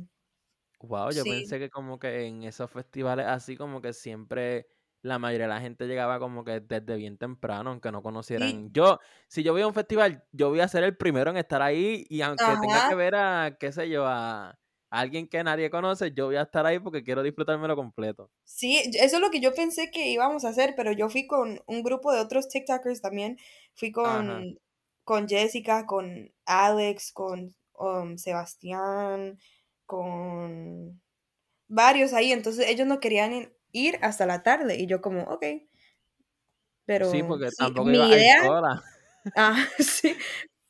Wow, 0.81 1.11
yo 1.13 1.25
pensé 1.25 1.59
que 1.59 1.71
como 1.71 1.99
que 1.99 2.27
en 2.27 2.43
esos 2.43 2.71
festivales 2.71 3.27
así 3.27 3.57
como 3.57 3.81
que 3.81 3.95
siempre 3.95 4.67
la 5.01 5.19
mayoría 5.19 5.47
de 5.47 5.55
la 5.55 5.61
gente 5.61 5.87
llegaba 5.87 6.19
como 6.19 6.45
que 6.45 6.61
desde 6.61 6.97
bien 6.97 7.19
temprano, 7.19 7.71
aunque 7.71 7.93
no 7.93 8.03
conocieran. 8.03 8.71
Yo, 8.73 8.99
si 9.29 9.43
yo 9.43 9.53
voy 9.53 9.63
a 9.63 9.67
un 9.67 9.75
festival, 9.75 10.25
yo 10.33 10.49
voy 10.49 10.61
a 10.61 10.69
ser 10.69 10.83
el 10.83 10.97
primero 10.97 11.31
en 11.31 11.37
estar 11.37 11.61
ahí 11.61 12.07
y 12.09 12.23
aunque 12.23 12.45
tenga 12.61 12.89
que 12.89 12.95
ver 12.95 13.15
a, 13.15 13.57
qué 13.61 13.71
sé 13.71 13.89
yo, 13.91 14.07
a, 14.07 14.59
alguien 14.95 15.29
que 15.29 15.43
nadie 15.43 15.71
conoce, 15.71 16.13
yo 16.13 16.27
voy 16.27 16.37
a 16.37 16.43
estar 16.43 16.65
ahí 16.65 16.79
porque 16.79 17.03
quiero 17.03 17.23
disfrutármelo 17.23 17.75
completo. 17.77 18.31
Sí, 18.45 18.79
eso 18.95 19.17
es 19.17 19.21
lo 19.21 19.31
que 19.31 19.41
yo 19.41 19.53
pensé 19.55 19.91
que 19.91 20.09
íbamos 20.09 20.45
a 20.45 20.51
hacer, 20.51 20.75
pero 20.77 20.93
yo 20.93 21.09
fui 21.11 21.27
con 21.27 21.61
un 21.67 21.83
grupo 21.83 22.13
de 22.13 22.21
otros 22.21 22.49
TikTokers 22.49 23.03
también. 23.03 23.37
Fui 23.75 23.91
con, 23.91 24.59
con 25.05 25.29
Jessica, 25.29 25.87
con 25.87 26.33
Alex, 26.47 27.13
con 27.13 27.55
um, 27.79 28.17
Sebastián, 28.17 29.39
con 29.87 31.01
varios 31.69 32.13
ahí. 32.13 32.33
Entonces 32.33 32.69
ellos 32.69 32.87
no 32.87 33.01
querían 33.01 33.53
ir 33.73 33.99
hasta 34.03 34.27
la 34.27 34.43
tarde. 34.43 34.77
Y 34.77 34.87
yo 34.87 35.01
como, 35.01 35.23
ok. 35.25 35.45
Pero 36.87 37.11
sí, 37.11 37.23
porque 37.23 37.49
tampoco 37.57 37.89
mi 37.89 37.99
idea, 37.99 38.43
a 38.43 38.83
Ah, 39.37 39.67
sí. 39.79 40.17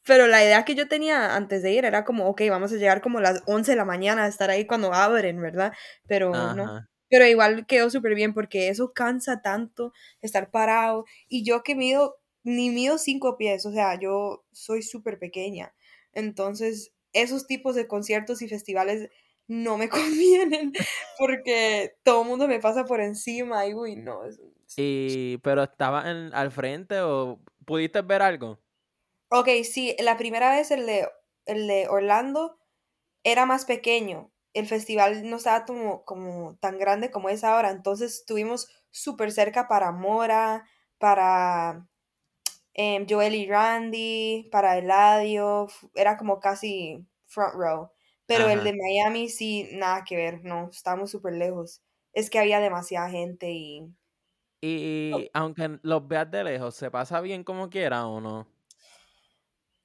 Pero 0.07 0.27
la 0.27 0.45
idea 0.45 0.65
que 0.65 0.75
yo 0.75 0.87
tenía 0.87 1.35
antes 1.35 1.63
de 1.63 1.73
ir 1.73 1.85
era 1.85 2.05
como, 2.05 2.29
ok, 2.29 2.43
vamos 2.51 2.73
a 2.73 2.77
llegar 2.77 3.01
como 3.01 3.19
a 3.19 3.23
las 3.23 3.43
11 3.47 3.73
de 3.73 3.77
la 3.77 3.87
mañana 3.87 4.25
a 4.25 4.29
estar 4.29 4.51
ahí 4.51 4.67
cuando 4.67 4.93
abren, 4.93 5.41
¿verdad? 5.41 5.73
Pero 6.07 6.31
no. 6.55 6.87
Pero 7.09 7.27
igual 7.27 7.67
quedó 7.67 7.91
súper 7.91 8.15
bien 8.15 8.35
porque 8.35 8.69
eso 8.69 8.93
cansa 8.93 9.41
tanto 9.41 9.93
estar 10.21 10.51
parado. 10.51 11.05
Y 11.29 11.45
yo 11.45 11.63
que 11.63 11.75
mido, 11.75 12.17
ni 12.45 12.71
mido 12.71 12.99
cinco 12.99 13.37
pies, 13.37 13.67
o 13.67 13.73
sea, 13.73 13.99
yo 13.99 14.45
soy 14.53 14.83
súper 14.83 15.19
pequeña. 15.19 15.75
Entonces, 16.13 16.93
esos 17.13 17.47
tipos 17.47 17.75
de 17.75 17.89
conciertos 17.89 18.43
y 18.43 18.49
festivales 18.49 19.11
no 19.47 19.77
me 19.77 19.89
convienen 19.89 20.73
porque 21.19 21.97
todo 22.03 22.23
el 22.23 22.29
mundo 22.29 22.47
me 22.47 22.61
pasa 22.61 22.85
por 22.85 23.01
encima 23.01 23.67
y 23.67 23.75
uy, 23.75 23.97
no. 23.97 24.21
y, 24.77 25.39
pero 25.39 25.65
estaba 25.65 26.11
en, 26.11 26.33
al 26.35 26.51
frente 26.53 27.01
o 27.01 27.41
pudiste 27.65 28.03
ver 28.03 28.23
algo? 28.23 28.61
Ok, 29.31 29.49
sí, 29.65 29.97
la 29.99 30.17
primera 30.17 30.51
vez 30.51 30.71
el 30.71 30.87
de, 30.87 31.09
el 31.47 31.67
de 31.67 31.89
Orlando 31.89 32.59
era 33.25 33.47
más 33.47 33.65
pequeño. 33.65 34.31
El 34.53 34.67
festival 34.67 35.29
no 35.29 35.37
estaba 35.37 35.65
como, 35.65 36.05
como 36.05 36.57
tan 36.61 36.79
grande 36.79 37.11
como 37.11 37.29
es 37.29 37.43
ahora. 37.43 37.71
Entonces 37.71 38.21
estuvimos 38.21 38.69
súper 38.91 39.33
cerca 39.33 39.67
para 39.67 39.91
Mora, 39.91 40.69
para 40.99 41.89
eh, 42.75 43.07
Joel 43.09 43.35
y 43.35 43.47
Randy, 43.47 44.49
para 44.51 44.79
Eladio. 44.79 45.69
Era 45.95 46.17
como 46.17 46.41
casi 46.41 47.07
front 47.27 47.55
row. 47.55 47.91
Pero 48.27 48.49
el 48.49 48.65
de 48.65 48.73
Miami 48.73 49.29
sí, 49.29 49.69
nada 49.73 50.03
que 50.05 50.17
ver, 50.17 50.45
no, 50.45 50.71
estamos 50.71 51.11
súper 51.11 51.35
lejos. 51.35 51.83
Es 52.13 52.31
que 52.31 52.39
había 52.39 52.61
demasiada 52.61 53.11
gente 53.11 53.51
y... 53.51 53.95
Y 54.67 55.29
aunque 55.35 55.79
los 55.83 56.09
veas 56.09 56.31
de 56.31 56.43
lejos, 56.43 56.75
¿se 56.75 56.91
pasa 56.91 57.21
bien 57.21 57.45
como 57.45 57.69
quiera 57.69 58.07
o 58.07 58.23
no? 58.23 58.49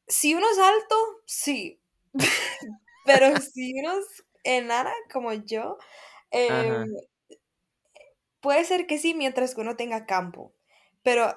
Si 0.07 0.33
uno 0.33 0.45
es 0.49 0.57
alto, 0.57 0.95
sí. 1.25 1.81
Pero 3.05 3.35
si 3.41 3.73
uno 3.77 3.99
es 3.99 4.23
enana 4.43 4.93
como 5.11 5.33
yo, 5.33 5.77
em, 6.31 6.87
puede 8.39 8.63
ser 8.63 8.87
que 8.87 8.97
sí 8.99 9.13
mientras 9.13 9.53
que 9.53 9.61
uno 9.61 9.75
tenga 9.75 10.05
campo. 10.05 10.53
Pero, 11.03 11.35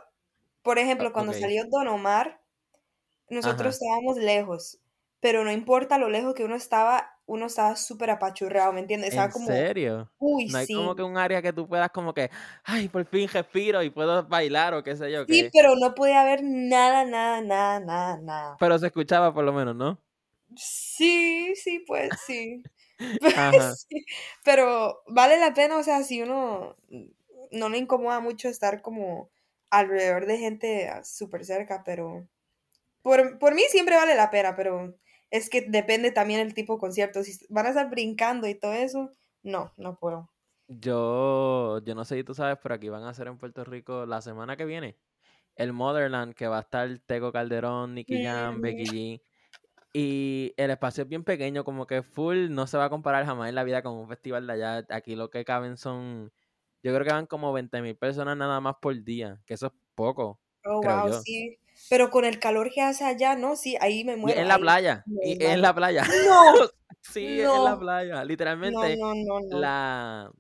por 0.62 0.78
ejemplo, 0.78 1.12
cuando 1.12 1.32
salió 1.32 1.64
Don 1.68 1.88
Omar, 1.88 2.40
nosotros 3.28 3.74
estábamos 3.74 4.16
lejos 4.18 4.82
pero 5.22 5.44
no 5.44 5.52
importa 5.52 5.98
lo 5.98 6.10
lejos 6.10 6.34
que 6.34 6.44
uno 6.44 6.56
estaba, 6.56 7.16
uno 7.26 7.46
estaba 7.46 7.76
súper 7.76 8.10
apachurrado, 8.10 8.72
¿me 8.72 8.80
entiendes? 8.80 9.10
Estaba 9.10 9.26
¿En 9.26 9.32
como, 9.32 9.46
serio? 9.46 10.10
Uy, 10.18 10.48
no 10.48 10.58
hay 10.58 10.66
como 10.66 10.96
que 10.96 11.02
un 11.04 11.16
área 11.16 11.40
que 11.40 11.52
tú 11.52 11.68
puedas 11.68 11.90
como 11.90 12.12
que, 12.12 12.28
ay, 12.64 12.88
por 12.88 13.06
fin 13.06 13.28
respiro 13.28 13.84
y 13.84 13.90
puedo 13.90 14.26
bailar 14.26 14.74
o 14.74 14.82
qué 14.82 14.96
sé 14.96 15.12
yo. 15.12 15.24
Sí, 15.26 15.48
pero 15.52 15.76
no 15.76 15.94
podía 15.94 16.22
haber 16.22 16.40
nada, 16.42 17.04
nada, 17.04 17.40
nada, 17.40 17.78
nada, 17.78 18.16
nada. 18.16 18.56
Pero 18.58 18.76
se 18.80 18.86
escuchaba 18.86 19.32
por 19.32 19.44
lo 19.44 19.52
menos, 19.52 19.76
¿no? 19.76 19.96
Sí, 20.56 21.54
sí, 21.54 21.84
pues 21.86 22.10
sí. 22.26 22.60
sí. 23.88 24.04
Pero 24.42 25.04
vale 25.06 25.38
la 25.38 25.54
pena, 25.54 25.78
o 25.78 25.84
sea, 25.84 26.02
si 26.02 26.20
uno 26.20 26.74
no 27.52 27.68
le 27.68 27.78
incomoda 27.78 28.18
mucho 28.18 28.48
estar 28.48 28.82
como 28.82 29.30
alrededor 29.72 30.26
de 30.26 30.38
gente 30.38 30.90
súper 31.02 31.44
cerca, 31.44 31.82
pero 31.84 32.28
por, 33.02 33.38
por 33.38 33.54
mí 33.54 33.62
siempre 33.68 33.96
vale 33.96 34.14
la 34.14 34.30
pena, 34.30 34.54
pero 34.54 34.94
es 35.30 35.48
que 35.50 35.62
depende 35.62 36.12
también 36.12 36.40
el 36.40 36.54
tipo 36.54 36.74
de 36.74 36.80
concierto. 36.80 37.24
Si 37.24 37.44
van 37.48 37.66
a 37.66 37.70
estar 37.70 37.90
brincando 37.90 38.46
y 38.46 38.54
todo 38.54 38.74
eso, 38.74 39.10
no, 39.42 39.72
no 39.76 39.98
puedo. 39.98 40.30
Yo, 40.68 41.80
yo 41.84 41.94
no 41.94 42.04
sé 42.04 42.16
si 42.16 42.24
tú 42.24 42.34
sabes, 42.34 42.58
pero 42.62 42.74
aquí 42.74 42.88
van 42.88 43.02
a 43.02 43.10
hacer 43.10 43.26
en 43.26 43.38
Puerto 43.38 43.64
Rico 43.64 44.06
la 44.06 44.20
semana 44.20 44.56
que 44.56 44.64
viene 44.64 44.96
el 45.56 45.72
Motherland, 45.72 46.34
que 46.34 46.46
va 46.46 46.58
a 46.58 46.62
estar 46.62 46.98
Tego 47.06 47.32
Calderón, 47.32 47.94
Nicky 47.94 48.22
Jam, 48.22 48.60
Becky 48.60 48.84
G. 48.84 49.22
Y 49.94 50.54
el 50.56 50.70
espacio 50.70 51.02
es 51.02 51.08
bien 51.08 51.24
pequeño, 51.24 51.64
como 51.64 51.86
que 51.86 52.02
full, 52.02 52.48
no 52.50 52.66
se 52.66 52.78
va 52.78 52.86
a 52.86 52.90
comparar 52.90 53.26
jamás 53.26 53.50
en 53.50 53.54
la 53.54 53.64
vida 53.64 53.82
con 53.82 53.94
un 53.94 54.08
festival 54.08 54.46
de 54.46 54.52
allá. 54.54 54.86
Aquí 54.88 55.16
lo 55.16 55.30
que 55.30 55.44
caben 55.44 55.76
son, 55.76 56.32
yo 56.82 56.92
creo 56.92 57.04
que 57.04 57.12
van 57.12 57.26
como 57.26 57.52
20 57.52 57.80
mil 57.82 57.96
personas 57.96 58.36
nada 58.36 58.60
más 58.60 58.76
por 58.80 59.02
día, 59.02 59.40
que 59.46 59.54
eso 59.54 59.66
es 59.66 59.72
poco. 59.94 60.40
Oh, 60.64 60.80
wow, 60.82 61.22
sí. 61.24 61.58
Pero 61.88 62.10
con 62.10 62.24
el 62.24 62.38
calor 62.38 62.70
que 62.72 62.80
hace 62.80 63.04
allá, 63.04 63.36
¿no? 63.36 63.56
Sí, 63.56 63.76
ahí 63.80 64.04
me 64.04 64.16
muero. 64.16 64.40
en 64.40 64.48
la 64.48 64.58
playa. 64.58 65.04
Y 65.22 65.42
en 65.44 65.62
la 65.62 65.74
playa. 65.74 66.04
No. 66.26 66.54
sí, 67.00 67.40
en 67.40 67.64
la 67.64 67.78
playa. 67.78 68.24
Literalmente. 68.24 68.96
No, 68.96 69.14
no, 69.14 69.40
no, 69.40 69.58
La. 69.58 70.30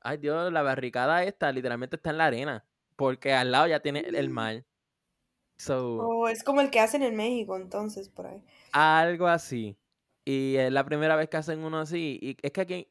Ay, 0.00 0.18
Dios, 0.18 0.52
la 0.52 0.62
barricada 0.62 1.24
esta 1.24 1.52
literalmente 1.52 1.96
está 1.96 2.10
en 2.10 2.18
la 2.18 2.26
arena. 2.26 2.64
Porque 2.96 3.32
al 3.32 3.50
lado 3.50 3.66
ya 3.66 3.80
tiene 3.80 4.00
el 4.00 4.30
mm. 4.30 4.32
mar. 4.32 4.64
So, 5.56 5.96
oh, 5.98 6.28
es 6.28 6.42
como 6.42 6.62
el 6.62 6.70
que 6.70 6.80
hacen 6.80 7.02
en 7.02 7.16
México, 7.16 7.56
entonces, 7.56 8.08
por 8.08 8.26
ahí. 8.26 8.42
Algo 8.72 9.26
así. 9.26 9.76
Y 10.24 10.56
es 10.56 10.72
la 10.72 10.84
primera 10.84 11.16
vez 11.16 11.28
que 11.28 11.36
hacen 11.36 11.64
uno 11.64 11.80
así. 11.80 12.18
Y 12.22 12.36
es 12.40 12.52
que 12.52 12.60
aquí 12.60 12.88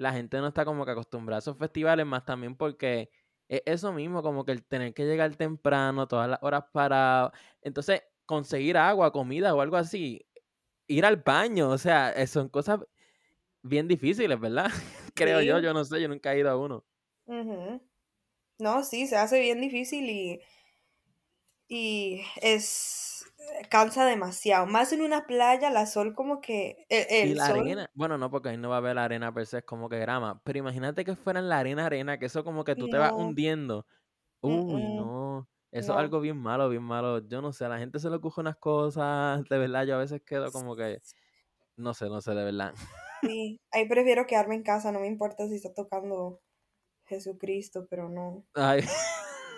la 0.00 0.14
gente 0.14 0.38
no 0.38 0.48
está 0.48 0.64
como 0.64 0.86
que 0.86 0.92
acostumbrada 0.92 1.36
a 1.36 1.40
esos 1.40 1.58
festivales, 1.58 2.06
más 2.06 2.24
también 2.24 2.56
porque 2.56 3.10
es 3.48 3.60
eso 3.66 3.92
mismo, 3.92 4.22
como 4.22 4.46
que 4.46 4.52
el 4.52 4.64
tener 4.64 4.94
que 4.94 5.04
llegar 5.04 5.36
temprano, 5.36 6.08
todas 6.08 6.26
las 6.26 6.42
horas 6.42 6.64
para... 6.72 7.30
Entonces, 7.60 8.02
conseguir 8.24 8.78
agua, 8.78 9.12
comida 9.12 9.54
o 9.54 9.60
algo 9.60 9.76
así, 9.76 10.26
ir 10.86 11.04
al 11.04 11.16
baño, 11.16 11.68
o 11.68 11.76
sea, 11.76 12.12
eh, 12.12 12.26
son 12.26 12.48
cosas 12.48 12.80
bien 13.62 13.88
difíciles, 13.88 14.40
¿verdad? 14.40 14.70
Creo 15.14 15.42
yo, 15.42 15.58
yo 15.58 15.74
no 15.74 15.84
sé, 15.84 16.00
yo 16.00 16.08
nunca 16.08 16.32
he 16.32 16.38
ido 16.38 16.48
a 16.48 16.56
uno. 16.56 16.82
No, 18.58 18.82
sí, 18.82 19.06
se 19.06 19.16
hace 19.16 19.38
bien 19.40 19.60
difícil 19.60 20.08
y, 20.08 20.40
y 21.68 22.22
es 22.40 23.19
cansa 23.68 24.04
demasiado. 24.04 24.66
Más 24.66 24.92
en 24.92 25.02
una 25.02 25.26
playa, 25.26 25.70
la 25.70 25.86
sol 25.86 26.14
como 26.14 26.40
que... 26.40 26.86
E, 26.88 27.22
el, 27.22 27.30
y 27.30 27.34
la 27.34 27.46
arena, 27.46 27.90
bueno, 27.94 28.18
no, 28.18 28.30
porque 28.30 28.50
ahí 28.50 28.56
no 28.56 28.68
va 28.68 28.76
a 28.76 28.78
haber 28.78 28.96
la 28.96 29.04
arena 29.04 29.32
per 29.32 29.46
se, 29.46 29.58
es 29.58 29.64
como 29.64 29.88
que 29.88 29.98
grama. 29.98 30.40
Pero 30.44 30.58
imagínate 30.58 31.04
que 31.04 31.16
fuera 31.16 31.40
en 31.40 31.48
la 31.48 31.58
arena, 31.58 31.86
arena, 31.86 32.18
que 32.18 32.26
eso 32.26 32.44
como 32.44 32.64
que 32.64 32.76
tú 32.76 32.88
te 32.88 32.98
vas 32.98 33.12
hundiendo. 33.12 33.86
Uy, 34.40 34.82
no. 34.94 35.48
Eso 35.70 35.92
es 35.92 35.98
algo 35.98 36.20
bien 36.20 36.36
malo, 36.36 36.68
bien 36.68 36.82
malo. 36.82 37.26
Yo 37.28 37.40
no 37.40 37.52
sé, 37.52 37.64
a 37.64 37.68
la 37.68 37.78
gente 37.78 37.98
se 38.00 38.10
le 38.10 38.16
ocurre 38.16 38.40
unas 38.42 38.56
cosas, 38.56 39.44
de 39.48 39.58
verdad, 39.58 39.84
yo 39.84 39.94
a 39.94 39.98
veces 39.98 40.22
quedo 40.24 40.50
como 40.50 40.74
que... 40.74 40.98
No 41.76 41.94
sé, 41.94 42.08
no 42.08 42.20
sé, 42.20 42.34
de 42.34 42.44
verdad. 42.44 42.74
Sí, 43.22 43.60
ahí 43.70 43.88
prefiero 43.88 44.26
quedarme 44.26 44.56
en 44.56 44.62
casa, 44.62 44.92
no 44.92 45.00
me 45.00 45.06
importa 45.06 45.46
si 45.46 45.54
está 45.54 45.72
tocando 45.72 46.40
Jesucristo, 47.06 47.86
pero 47.88 48.08
no. 48.08 48.44
Ay. 48.54 48.82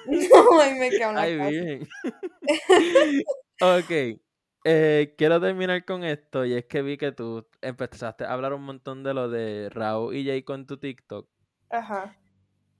No, 0.04 0.58
ahí 0.60 0.74
me 0.74 0.90
quedo 0.90 1.10
en 1.10 1.14
la 1.14 1.22
Ay, 1.22 1.36
bien. 1.36 1.88
Ok. 3.62 4.18
Eh, 4.64 5.14
quiero 5.16 5.40
terminar 5.40 5.84
con 5.84 6.02
esto 6.02 6.44
y 6.44 6.54
es 6.54 6.64
que 6.64 6.82
vi 6.82 6.96
que 6.96 7.12
tú 7.12 7.46
empezaste 7.60 8.24
a 8.24 8.32
hablar 8.32 8.54
un 8.54 8.62
montón 8.64 9.04
de 9.04 9.14
lo 9.14 9.28
de 9.28 9.68
Raúl 9.70 10.16
y 10.16 10.24
Jay 10.24 10.42
con 10.42 10.66
tu 10.66 10.78
TikTok. 10.78 11.28
Ajá. 11.70 12.16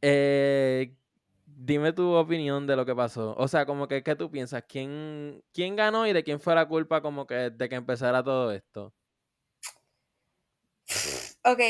Eh, 0.01 0.97
dime 1.47 1.93
tu 1.93 2.13
opinión 2.15 2.67
de 2.67 2.75
lo 2.75 2.85
que 2.85 2.97
pasó. 2.97 3.37
O 3.37 3.47
sea, 3.47 3.65
como 3.65 3.87
que, 3.87 4.03
¿qué 4.03 4.17
tú 4.17 4.29
piensas? 4.29 4.65
¿Quién, 4.69 5.45
¿Quién 5.53 5.77
ganó 5.77 6.05
y 6.05 6.13
de 6.13 6.25
quién 6.25 6.41
fue 6.41 6.57
la 6.57 6.67
culpa 6.67 7.01
como 7.01 7.29
que 7.29 7.51
de 7.51 7.69
que 7.69 7.77
empezara 7.77 8.25
todo 8.25 8.51
esto? 8.51 8.93
Ok, 11.45 11.61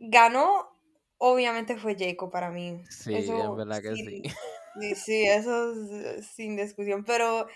ganó, 0.00 0.76
obviamente 1.18 1.76
fue 1.76 1.96
Jacob 1.96 2.32
para 2.32 2.50
mí. 2.50 2.82
Sí, 2.88 3.14
es 3.14 3.28
verdad 3.28 3.80
que 3.80 3.94
sí. 3.94 4.22
Sí, 4.80 4.94
sí, 4.94 5.24
eso 5.24 5.72
es 5.72 6.26
sin 6.28 6.56
discusión, 6.56 7.04
pero 7.04 7.48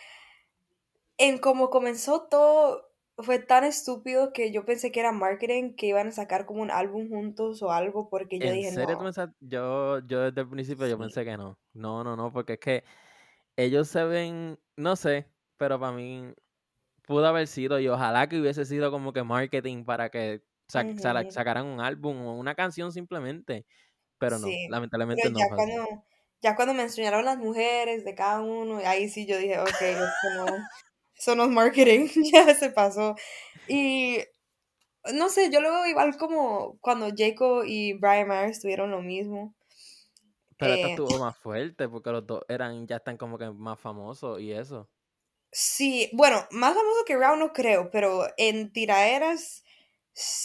en 1.18 1.38
cómo 1.38 1.70
comenzó 1.70 2.26
todo 2.28 2.94
fue 3.18 3.38
tan 3.38 3.64
estúpido 3.64 4.32
que 4.32 4.50
yo 4.50 4.64
pensé 4.64 4.90
que 4.90 5.00
era 5.00 5.12
marketing, 5.12 5.74
que 5.76 5.86
iban 5.86 6.08
a 6.08 6.12
sacar 6.12 6.46
como 6.46 6.62
un 6.62 6.70
álbum 6.70 7.08
juntos 7.08 7.62
o 7.62 7.70
algo, 7.70 8.08
porque 8.08 8.38
yo 8.40 8.50
dije, 8.50 8.72
serio 8.72 8.98
no. 9.00 9.34
yo, 9.40 10.00
yo 10.00 10.20
desde 10.22 10.40
el 10.40 10.48
principio 10.48 10.86
yo 10.88 10.98
pensé 10.98 11.24
que 11.24 11.36
no. 11.36 11.58
No, 11.72 12.02
no, 12.02 12.16
no, 12.16 12.32
porque 12.32 12.54
es 12.54 12.58
que 12.58 12.84
ellos 13.56 13.88
se 13.88 14.04
ven, 14.04 14.58
no 14.76 14.96
sé, 14.96 15.28
pero 15.56 15.78
para 15.78 15.92
mí 15.92 16.34
pudo 17.02 17.26
haber 17.26 17.46
sido 17.46 17.78
y 17.78 17.88
ojalá 17.88 18.28
que 18.28 18.40
hubiese 18.40 18.64
sido 18.64 18.90
como 18.90 19.12
que 19.12 19.22
marketing 19.22 19.84
para 19.84 20.10
que 20.10 20.42
sacaran 20.68 21.66
un 21.66 21.80
álbum 21.80 22.26
o 22.26 22.36
una 22.36 22.54
canción 22.54 22.90
simplemente. 22.90 23.64
Pero 24.18 24.38
no, 24.38 24.48
lamentablemente 24.70 25.30
no. 25.30 25.38
Ya 25.38 25.48
cuando, 25.48 26.04
ya 26.40 26.56
cuando 26.56 26.74
me 26.74 26.82
enseñaron 26.82 27.24
las 27.24 27.38
mujeres 27.38 28.04
de 28.04 28.14
cada 28.14 28.40
uno, 28.40 28.78
ahí 28.78 29.08
sí 29.08 29.26
yo 29.26 29.38
dije, 29.38 29.60
ok, 29.60 29.82
eso 29.82 30.46
no, 30.46 30.46
eso 31.16 31.34
no 31.34 31.44
es 31.44 31.50
marketing, 31.50 32.08
ya 32.32 32.54
se 32.54 32.70
pasó. 32.70 33.16
Y 33.68 34.18
no 35.12 35.28
sé, 35.28 35.50
yo 35.50 35.60
lo 35.60 35.70
veo 35.70 35.86
igual 35.86 36.16
como 36.16 36.78
cuando 36.80 37.10
Jacob 37.16 37.64
y 37.66 37.92
Brian 37.94 38.28
Myers 38.28 38.60
tuvieron 38.60 38.90
lo 38.90 39.02
mismo. 39.02 39.54
Pero 40.56 40.74
esta 40.74 40.88
eh, 40.88 40.90
estuvo 40.90 41.18
más 41.18 41.36
fuerte 41.36 41.88
porque 41.88 42.10
los 42.10 42.26
dos 42.26 42.42
eran, 42.48 42.86
ya 42.86 42.96
están 42.96 43.16
como 43.16 43.38
que 43.38 43.50
más 43.50 43.78
famosos 43.78 44.40
y 44.40 44.52
eso. 44.52 44.88
Sí, 45.50 46.10
bueno, 46.12 46.44
más 46.50 46.74
famoso 46.74 47.04
que 47.06 47.16
Rao 47.16 47.36
no 47.36 47.52
creo, 47.52 47.90
pero 47.90 48.26
en 48.36 48.72
tiraderas, 48.72 49.62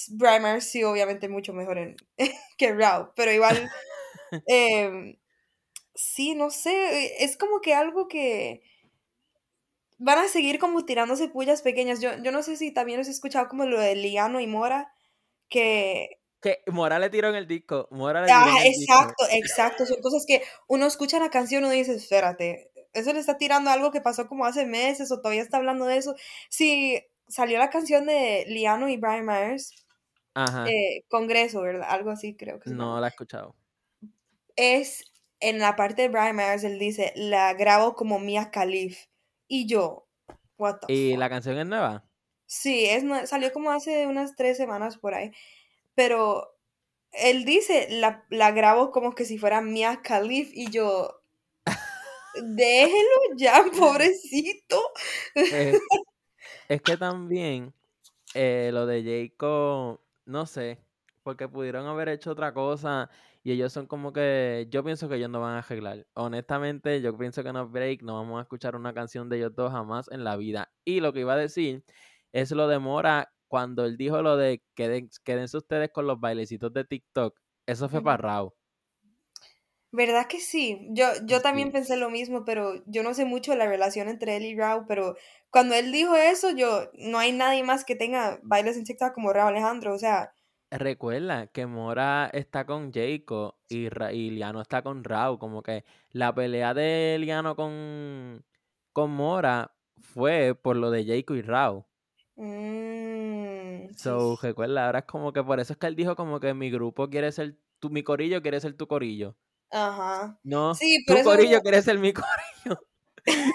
Brian 0.10 0.44
Myers 0.44 0.66
sí, 0.66 0.84
obviamente 0.84 1.30
mucho 1.30 1.54
mejor 1.54 1.78
en, 1.80 1.96
que 2.58 2.74
Rao, 2.74 3.14
pero 3.16 3.32
igual, 3.32 3.72
em, 4.48 5.18
sí, 5.96 6.36
no 6.36 6.52
sé, 6.52 7.24
es 7.24 7.38
como 7.38 7.62
que 7.62 7.74
algo 7.74 8.08
que 8.08 8.62
van 10.00 10.18
a 10.18 10.28
seguir 10.28 10.58
como 10.58 10.86
tirándose 10.86 11.28
pullas 11.28 11.62
pequeñas. 11.62 12.02
Yo, 12.02 12.12
yo 12.24 12.32
no 12.32 12.42
sé 12.42 12.58
si 12.58 12.72
también 12.72 13.00
has 13.00 13.08
escuchado 13.08 13.48
como 13.48 13.66
lo 13.66 13.80
de 13.80 13.96
Liano 13.96 14.40
y 14.40 14.48
Mora, 14.48 14.92
que... 15.50 16.22
Que 16.42 16.64
Mora 16.68 17.00
le 17.00 17.10
tiró 17.10 17.28
en 17.28 17.36
el 17.36 17.48
disco. 17.48 17.90
Mora 17.92 18.22
le 18.26 18.32
ah, 18.32 18.64
exacto, 18.64 19.26
exacto. 19.30 19.86
Son 19.86 20.02
cosas 20.02 20.24
que 20.26 20.42
uno 20.68 20.86
escucha 20.86 21.20
la 21.20 21.30
canción 21.30 21.64
y 21.64 21.66
uno 21.66 21.74
dice, 21.74 21.94
espérate, 21.96 22.72
eso 22.94 23.12
le 23.12 23.20
está 23.20 23.38
tirando 23.38 23.70
algo 23.70 23.92
que 23.92 24.00
pasó 24.00 24.28
como 24.28 24.46
hace 24.46 24.66
meses 24.66 25.12
o 25.12 25.20
todavía 25.20 25.42
está 25.42 25.58
hablando 25.58 25.86
de 25.86 25.98
eso. 25.98 26.16
Si 26.50 26.98
salió 27.28 27.60
la 27.60 27.70
canción 27.70 28.06
de 28.06 28.46
Liano 28.48 28.88
y 28.88 28.96
Brian 28.96 29.26
Myers, 29.26 29.86
Ajá. 30.34 30.66
Eh, 30.70 31.04
Congreso, 31.10 31.62
¿verdad? 31.62 31.88
Algo 31.90 32.12
así 32.12 32.36
creo 32.38 32.60
que 32.60 32.70
No 32.70 33.02
la 33.02 33.08
he 33.08 33.10
escuchado. 33.10 33.56
Es 34.56 35.04
en 35.42 35.60
la 35.60 35.76
parte 35.76 36.04
de 36.04 36.08
Brian 36.08 36.36
Myers, 36.36 36.64
él 36.64 36.80
dice, 36.80 37.12
la 37.16 37.54
grabo 37.54 37.96
como 37.96 38.20
Mia 38.20 38.50
Khalif. 38.50 39.09
Y 39.50 39.66
yo, 39.66 40.08
what 40.58 40.78
the 40.78 40.94
¿Y 40.94 41.18
la 41.18 41.28
canción 41.28 41.58
es 41.58 41.66
nueva? 41.66 42.06
Sí, 42.46 42.86
es, 42.86 43.04
salió 43.30 43.52
como 43.52 43.72
hace 43.72 44.08
unas 44.08 44.36
tres 44.36 44.56
semanas 44.56 44.98
por 44.98 45.16
ahí. 45.16 45.32
Pero 45.96 46.56
él 47.12 47.44
dice, 47.46 47.88
la, 47.90 48.26
la 48.30 48.52
grabo 48.52 48.92
como 48.92 49.16
que 49.16 49.26
si 49.26 49.38
fuera 49.38 49.62
Mia 49.62 50.02
Khalif 50.04 50.52
y 50.54 50.70
yo, 50.70 51.22
déjelo 52.44 53.36
ya, 53.36 53.66
pobrecito. 53.78 54.82
Es, 56.68 56.82
que 56.84 56.98
también 56.98 57.74
eh, 58.36 58.70
lo 58.72 58.86
de 58.86 59.30
Jacob, 59.32 60.00
no 60.26 60.46
sé, 60.46 60.80
porque 61.30 61.48
pudieron 61.48 61.86
haber 61.86 62.10
hecho 62.10 62.32
otra 62.32 62.56
cosa 62.56 63.08
y 63.44 63.52
ellos 63.52 63.72
son 63.72 63.86
como 63.86 64.12
que, 64.12 64.66
yo 64.72 64.84
pienso 64.84 65.08
que 65.08 65.18
ellos 65.18 65.30
no 65.30 65.40
van 65.40 65.58
a 65.58 65.60
arreglar. 65.60 66.08
Honestamente, 66.16 67.02
yo 67.02 67.16
pienso 67.16 67.44
que 67.44 67.54
no 67.54 67.70
break, 67.70 68.02
no 68.02 68.16
vamos 68.16 68.40
a 68.40 68.42
escuchar 68.42 68.76
una 68.76 68.96
canción 68.96 69.30
de 69.30 69.38
ellos 69.38 69.54
dos 69.56 69.72
jamás 69.72 70.10
en 70.10 70.24
la 70.24 70.38
vida. 70.38 70.72
Y 70.86 71.02
lo 71.02 71.14
que 71.14 71.20
iba 71.20 71.34
a 71.34 71.38
decir 71.38 71.84
es 72.32 72.50
lo 72.50 72.68
de 72.68 72.80
Mora, 72.80 73.32
cuando 73.48 73.86
él 73.86 73.96
dijo 73.96 74.24
lo 74.24 74.38
de 74.38 74.64
Queden, 74.74 75.08
quédense 75.24 75.58
ustedes 75.58 75.92
con 75.94 76.08
los 76.08 76.20
bailecitos 76.20 76.74
de 76.74 76.84
TikTok, 76.84 77.40
eso 77.68 77.88
fue 77.90 78.02
para 78.02 78.18
Rao. 78.18 78.56
¿Verdad 79.92 80.26
que 80.28 80.40
sí? 80.40 80.88
Yo, 80.90 81.06
yo 81.26 81.42
también 81.44 81.72
pensé 81.72 81.96
lo 81.96 82.10
mismo, 82.10 82.44
pero 82.44 82.84
yo 82.88 83.04
no 83.04 83.14
sé 83.14 83.26
mucho 83.26 83.52
de 83.52 83.58
la 83.58 83.68
relación 83.68 84.10
entre 84.10 84.36
él 84.36 84.46
y 84.46 84.56
Rao, 84.56 84.86
pero 84.88 85.16
cuando 85.52 85.76
él 85.76 85.92
dijo 85.92 86.16
eso, 86.16 86.50
yo, 86.50 86.90
no 86.94 87.20
hay 87.20 87.32
nadie 87.34 87.64
más 87.64 87.86
que 87.86 87.96
tenga 87.96 88.40
bailes 88.42 88.78
en 88.78 88.84
TikTok 88.84 89.14
como 89.14 89.32
Rao 89.32 89.50
Alejandro, 89.50 89.94
o 89.94 90.00
sea, 90.00 90.32
Recuerda 90.72 91.48
que 91.48 91.66
Mora 91.66 92.30
está 92.32 92.66
con 92.66 92.92
Jacob 92.94 93.56
y, 93.68 93.90
Liano 94.30 94.62
está 94.62 94.84
con 94.84 95.04
Rao. 95.04 95.40
Como 95.40 95.64
que 95.64 95.84
la 96.12 96.34
pelea 96.34 96.74
de 96.74 97.18
Liano 97.20 97.56
con, 97.56 98.46
con 98.94 99.12
Mora 99.12 99.74
fue 99.98 100.54
por 100.54 100.76
lo 100.76 100.92
de 100.92 101.06
Jacob 101.06 101.38
y 101.38 101.42
Rao. 101.42 101.88
Mm, 102.36 103.94
so, 103.98 104.38
recuerda, 104.42 104.86
ahora 104.86 105.00
es 105.00 105.06
como 105.06 105.34
que 105.34 105.44
por 105.44 105.60
eso 105.60 105.74
es 105.74 105.80
que 105.80 105.88
él 105.88 105.96
dijo 105.96 106.16
como 106.16 106.40
que 106.40 106.54
mi 106.54 106.70
grupo 106.70 107.10
quiere 107.10 107.32
ser 107.32 107.58
tu, 107.80 107.90
mi 107.90 108.04
corillo 108.04 108.42
quiere 108.42 108.62
ser 108.62 108.78
tu 108.78 108.88
corillo. 108.88 109.36
Ajá. 109.72 110.40
No, 110.44 110.74
tu 111.06 111.24
corillo 111.24 111.62
quiere 111.62 111.82
ser 111.82 111.98
mi 111.98 112.14
corillo. 112.14 112.80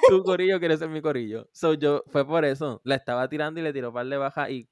tu 0.08 0.22
corillo 0.22 0.58
quiere 0.58 0.76
ser 0.76 0.88
mi 0.88 1.00
corillo. 1.00 1.48
So, 1.52 1.74
yo, 1.74 2.02
fue 2.08 2.26
por 2.26 2.44
eso. 2.44 2.80
La 2.84 2.96
estaba 2.96 3.28
tirando 3.28 3.60
y 3.60 3.62
le 3.62 3.72
tiró 3.72 3.92
par 3.92 4.06
de 4.06 4.16
baja 4.16 4.50
y 4.50 4.68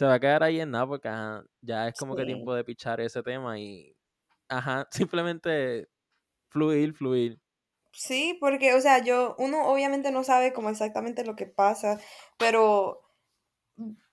se 0.00 0.06
va 0.06 0.14
a 0.14 0.20
quedar 0.20 0.42
ahí 0.42 0.58
en 0.58 0.70
nada 0.70 0.86
porque 0.86 1.10
ya 1.60 1.86
es 1.86 1.94
como 1.98 2.16
que 2.16 2.24
tiempo 2.24 2.54
de 2.54 2.64
pichar 2.64 3.02
ese 3.02 3.22
tema 3.22 3.58
y, 3.58 3.94
ajá, 4.48 4.88
simplemente 4.90 5.88
fluir, 6.48 6.94
fluir. 6.94 7.38
Sí, 7.92 8.38
porque, 8.40 8.72
o 8.72 8.80
sea, 8.80 9.04
yo, 9.04 9.36
uno 9.38 9.66
obviamente 9.66 10.10
no 10.10 10.24
sabe 10.24 10.54
como 10.54 10.70
exactamente 10.70 11.22
lo 11.22 11.36
que 11.36 11.44
pasa, 11.44 12.00
pero 12.38 13.02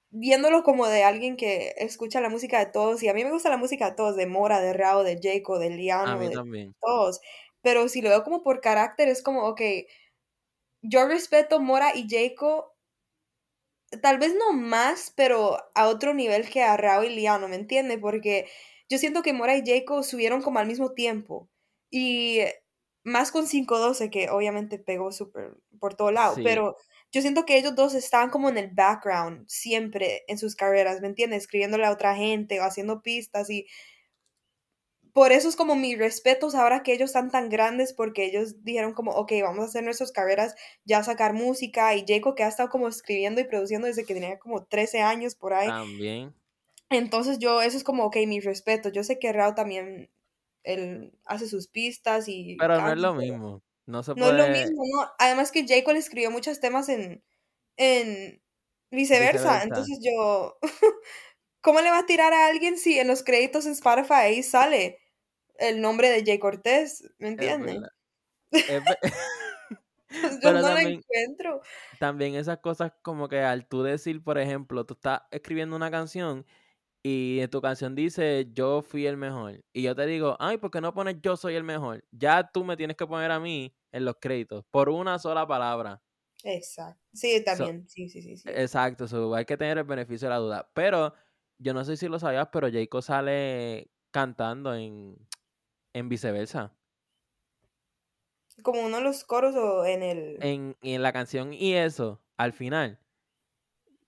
viéndolo 0.10 0.62
como 0.64 0.88
de 0.88 1.06
alguien 1.06 1.38
que 1.38 1.74
escucha 1.78 2.20
la 2.20 2.28
música 2.28 2.60
de 2.60 2.70
todos, 2.70 3.02
y 3.02 3.08
a 3.08 3.14
mí 3.14 3.24
me 3.24 3.32
gusta 3.32 3.50
la 3.50 3.56
música 3.56 3.92
de 3.92 3.96
todos, 3.96 4.18
de 4.18 4.28
Mora, 4.28 4.60
de 4.60 4.74
Rao, 4.74 5.04
de 5.04 5.18
Jaco, 5.24 5.58
de 5.58 5.70
Liano, 5.70 6.20
de 6.20 6.74
todos, 6.82 7.22
pero 7.62 7.88
si 7.88 8.02
lo 8.02 8.10
veo 8.10 8.26
como 8.26 8.44
por 8.44 8.60
carácter, 8.60 9.08
es 9.08 9.24
como, 9.24 9.48
ok, 9.48 9.62
yo 10.82 11.08
respeto 11.08 11.62
Mora 11.62 11.96
y 11.96 12.08
Jaco 12.10 12.77
tal 14.02 14.18
vez 14.18 14.36
no 14.36 14.54
más, 14.54 15.14
pero 15.16 15.58
a 15.76 15.88
otro 15.88 16.14
nivel 16.14 16.50
que 16.50 16.64
a 16.64 16.78
Rao 16.78 17.04
y 17.04 17.10
Liano, 17.10 17.48
¿me 17.48 17.56
entiende? 17.56 17.98
Porque 17.98 18.48
yo 18.90 18.98
siento 18.98 19.22
que 19.22 19.34
Mora 19.34 19.56
y 19.58 19.64
Jacob 19.66 20.04
subieron 20.04 20.42
como 20.42 20.60
al 20.60 20.68
mismo 20.68 20.94
tiempo. 20.94 21.50
Y 21.90 22.42
más 23.04 23.32
con 23.32 23.48
512, 23.48 24.10
que 24.10 24.30
obviamente 24.30 24.80
pegó 24.80 25.12
súper 25.12 25.56
por 25.80 25.96
todo 25.96 26.12
lado, 26.12 26.36
pero 26.44 26.76
yo 27.12 27.22
siento 27.22 27.46
que 27.46 27.58
ellos 27.58 27.76
dos 27.76 27.94
estaban 27.94 28.30
como 28.30 28.50
en 28.50 28.58
el 28.58 28.70
background 28.72 29.48
siempre 29.48 30.24
en 30.28 30.38
sus 30.38 30.56
carreras, 30.56 31.00
¿me 31.02 31.08
entiendes? 31.08 31.44
Escribiéndole 31.44 31.86
a 31.86 31.92
otra 31.92 32.16
gente 32.16 32.60
o 32.60 32.64
haciendo 32.64 33.02
pistas 33.02 33.50
y 33.50 33.66
por 35.18 35.32
eso 35.32 35.50
es 35.50 35.56
como 35.56 35.76
mis 35.76 35.98
respetos 35.98 36.54
ahora 36.54 36.84
que 36.84 36.94
ellos 36.94 37.10
están 37.10 37.32
tan 37.32 37.50
grandes 37.50 37.92
porque 37.92 38.24
ellos 38.24 38.64
dijeron 38.64 38.94
como, 38.94 39.10
ok, 39.14 39.32
vamos 39.42 39.64
a 39.64 39.68
hacer 39.68 39.84
nuestras 39.84 40.12
carreras, 40.12 40.54
ya 40.86 41.02
sacar 41.02 41.34
música 41.34 41.96
y 41.96 42.06
Jacob 42.08 42.36
que 42.36 42.44
ha 42.44 42.48
estado 42.48 42.70
como 42.70 42.88
escribiendo 42.88 43.42
y 43.42 43.46
produciendo 43.46 43.88
desde 43.88 44.06
que 44.06 44.14
tenía 44.14 44.38
como 44.38 44.66
13 44.66 45.02
años 45.02 45.34
por 45.34 45.56
ahí. 45.56 45.70
También. 45.70 46.36
Entonces 46.92 47.40
yo, 47.40 47.64
eso 47.64 47.78
es 47.78 47.84
como, 47.84 48.06
ok, 48.06 48.18
mis 48.28 48.46
respetos. 48.46 48.94
Yo 48.94 49.04
sé 49.04 49.18
que 49.18 49.34
Rao 49.34 49.56
también, 49.56 50.12
él 50.62 51.12
hace 51.26 51.48
sus 51.48 51.68
pistas 51.68 52.28
y... 52.28 52.56
Pero 52.60 52.80
no 52.80 52.92
es 52.92 53.00
lo 53.00 53.16
mismo. 53.16 53.64
No 53.88 54.04
se 54.04 54.14
puede... 54.14 54.34
No 54.34 54.44
es 54.44 54.48
lo 54.48 54.56
mismo, 54.56 54.84
¿no? 54.86 55.10
Además 55.18 55.52
que 55.52 55.66
Jacob 55.68 55.94
le 55.94 56.00
escribió 56.00 56.30
muchos 56.30 56.60
temas 56.60 56.90
en, 56.90 57.24
en 57.76 58.40
viceversa. 58.92 59.64
Entonces 59.64 59.98
yo... 60.00 60.60
¿Cómo 61.62 61.82
le 61.82 61.90
va 61.90 61.98
a 61.98 62.06
tirar 62.06 62.34
a 62.34 62.46
alguien 62.46 62.78
si 62.78 63.00
en 63.00 63.08
los 63.08 63.24
créditos 63.24 63.66
en 63.66 63.72
Spotify 63.72 64.14
ahí 64.14 64.44
sale? 64.44 65.00
El 65.60 65.82
nombre 65.82 66.10
de 66.10 66.24
Jay 66.26 66.40
Cortés, 66.40 67.10
¿me 67.20 67.30
entiendes? 67.30 67.80
Yo 70.42 70.54
no 70.54 70.62
lo 70.62 70.78
encuentro. 70.78 71.62
También 72.00 72.36
esas 72.36 72.60
cosas 72.60 72.94
como 73.02 73.28
que 73.28 73.42
al 73.42 73.68
tú 73.68 73.84
decir, 73.84 74.24
por 74.24 74.38
ejemplo, 74.38 74.86
tú 74.86 74.94
estás 74.94 75.22
escribiendo 75.32 75.76
una 75.76 75.92
canción 75.92 76.46
y 77.04 77.40
en 77.40 77.50
tu 77.50 77.62
canción 77.62 77.96
dice 77.96 78.48
yo 78.54 78.82
fui 78.82 79.06
el 79.06 79.18
mejor. 79.18 79.64
Y 79.74 79.84
yo 79.84 79.96
te 79.96 80.06
digo, 80.06 80.36
ay, 80.40 80.58
¿por 80.58 80.72
qué 80.72 80.82
no 80.82 80.94
pones 80.94 81.18
yo 81.22 81.38
soy 81.38 81.56
el 81.56 81.64
mejor? 81.64 82.04
Ya 82.12 82.50
tú 82.52 82.64
me 82.64 82.78
tienes 82.78 82.98
que 82.98 83.06
poner 83.06 83.32
a 83.32 83.40
mí 83.40 83.76
en 83.92 84.06
los 84.06 84.16
créditos 84.20 84.66
por 84.72 84.90
una 84.90 85.20
sola 85.20 85.48
palabra. 85.48 86.02
Exacto. 86.44 87.02
Sí, 87.14 87.44
también. 87.44 87.88
sí, 87.88 88.10
sí, 88.10 88.22
sí, 88.22 88.44
Exacto. 88.46 89.34
hay 89.36 89.46
que 89.46 89.58
tener 89.58 89.78
el 89.78 89.84
beneficio 89.84 90.28
de 90.28 90.34
la 90.34 90.40
duda. 90.40 90.70
Pero 90.74 91.14
yo 91.58 91.74
no 91.74 91.84
sé 91.84 91.98
si 91.98 92.08
lo 92.08 92.20
sabías, 92.20 92.48
pero 92.52 92.72
Jayco 92.72 93.02
sale 93.02 93.90
cantando 94.12 94.74
en 94.76 95.18
en 95.98 96.10
viceversa. 96.10 96.74
Como 98.62 98.82
uno 98.82 98.98
de 98.98 99.04
los 99.04 99.24
coros 99.24 99.56
o 99.56 99.86
en 99.86 100.04
el. 100.04 100.38
En, 100.42 100.76
en 100.82 101.04
la 101.04 101.14
canción 101.14 101.54
y 101.54 101.76
eso, 101.76 102.22
al 102.38 102.54
final. 102.54 103.00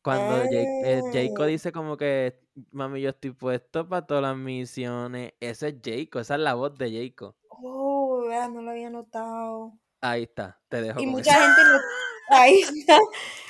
Cuando 0.02 0.44
eh, 0.44 1.02
Jacob 1.14 1.44
ah. 1.44 1.46
dice 1.46 1.72
como 1.72 1.98
que, 1.98 2.40
mami, 2.72 3.02
yo 3.02 3.10
estoy 3.10 3.32
puesto 3.32 3.88
para 3.88 4.06
todas 4.06 4.24
las 4.24 4.38
misiones. 4.38 5.34
Ese 5.40 5.68
es 5.70 5.76
Jacob, 5.84 6.22
esa 6.22 6.36
es 6.36 6.42
la 6.42 6.54
voz 6.54 6.78
de 6.78 6.92
Jacob. 6.92 7.36
Oh, 7.50 8.26
vea, 8.28 8.48
no 8.48 8.62
lo 8.62 8.72
había 8.72 8.90
notado. 8.90 9.74
Ahí 10.02 10.24
está, 10.24 10.60
te 10.70 10.82
dejo. 10.82 11.00
Y 11.02 11.06
mucha 11.06 11.34
gente 11.34 11.62
no. 11.64 12.38
Ahí 12.38 12.62
está. 12.80 12.98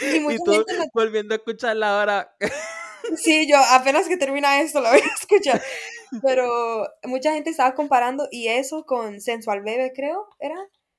Y, 0.01 0.19
mucha 0.21 0.37
tú 0.43 0.51
gente 0.51 0.89
volviendo 0.93 1.35
a 1.35 1.37
escucharla 1.37 1.99
ahora. 1.99 2.35
Sí, 3.15 3.47
yo 3.49 3.57
apenas 3.71 4.07
que 4.07 4.17
termina 4.17 4.59
esto 4.61 4.81
la 4.81 4.91
voy 4.91 5.01
a 5.01 5.13
escuchar. 5.21 5.61
Pero 6.23 6.87
mucha 7.03 7.33
gente 7.33 7.49
estaba 7.49 7.75
comparando 7.75 8.27
y 8.31 8.47
eso 8.47 8.85
con 8.85 9.21
Sensual 9.21 9.61
Bebe, 9.61 9.91
creo, 9.95 10.27
¿era? 10.39 10.55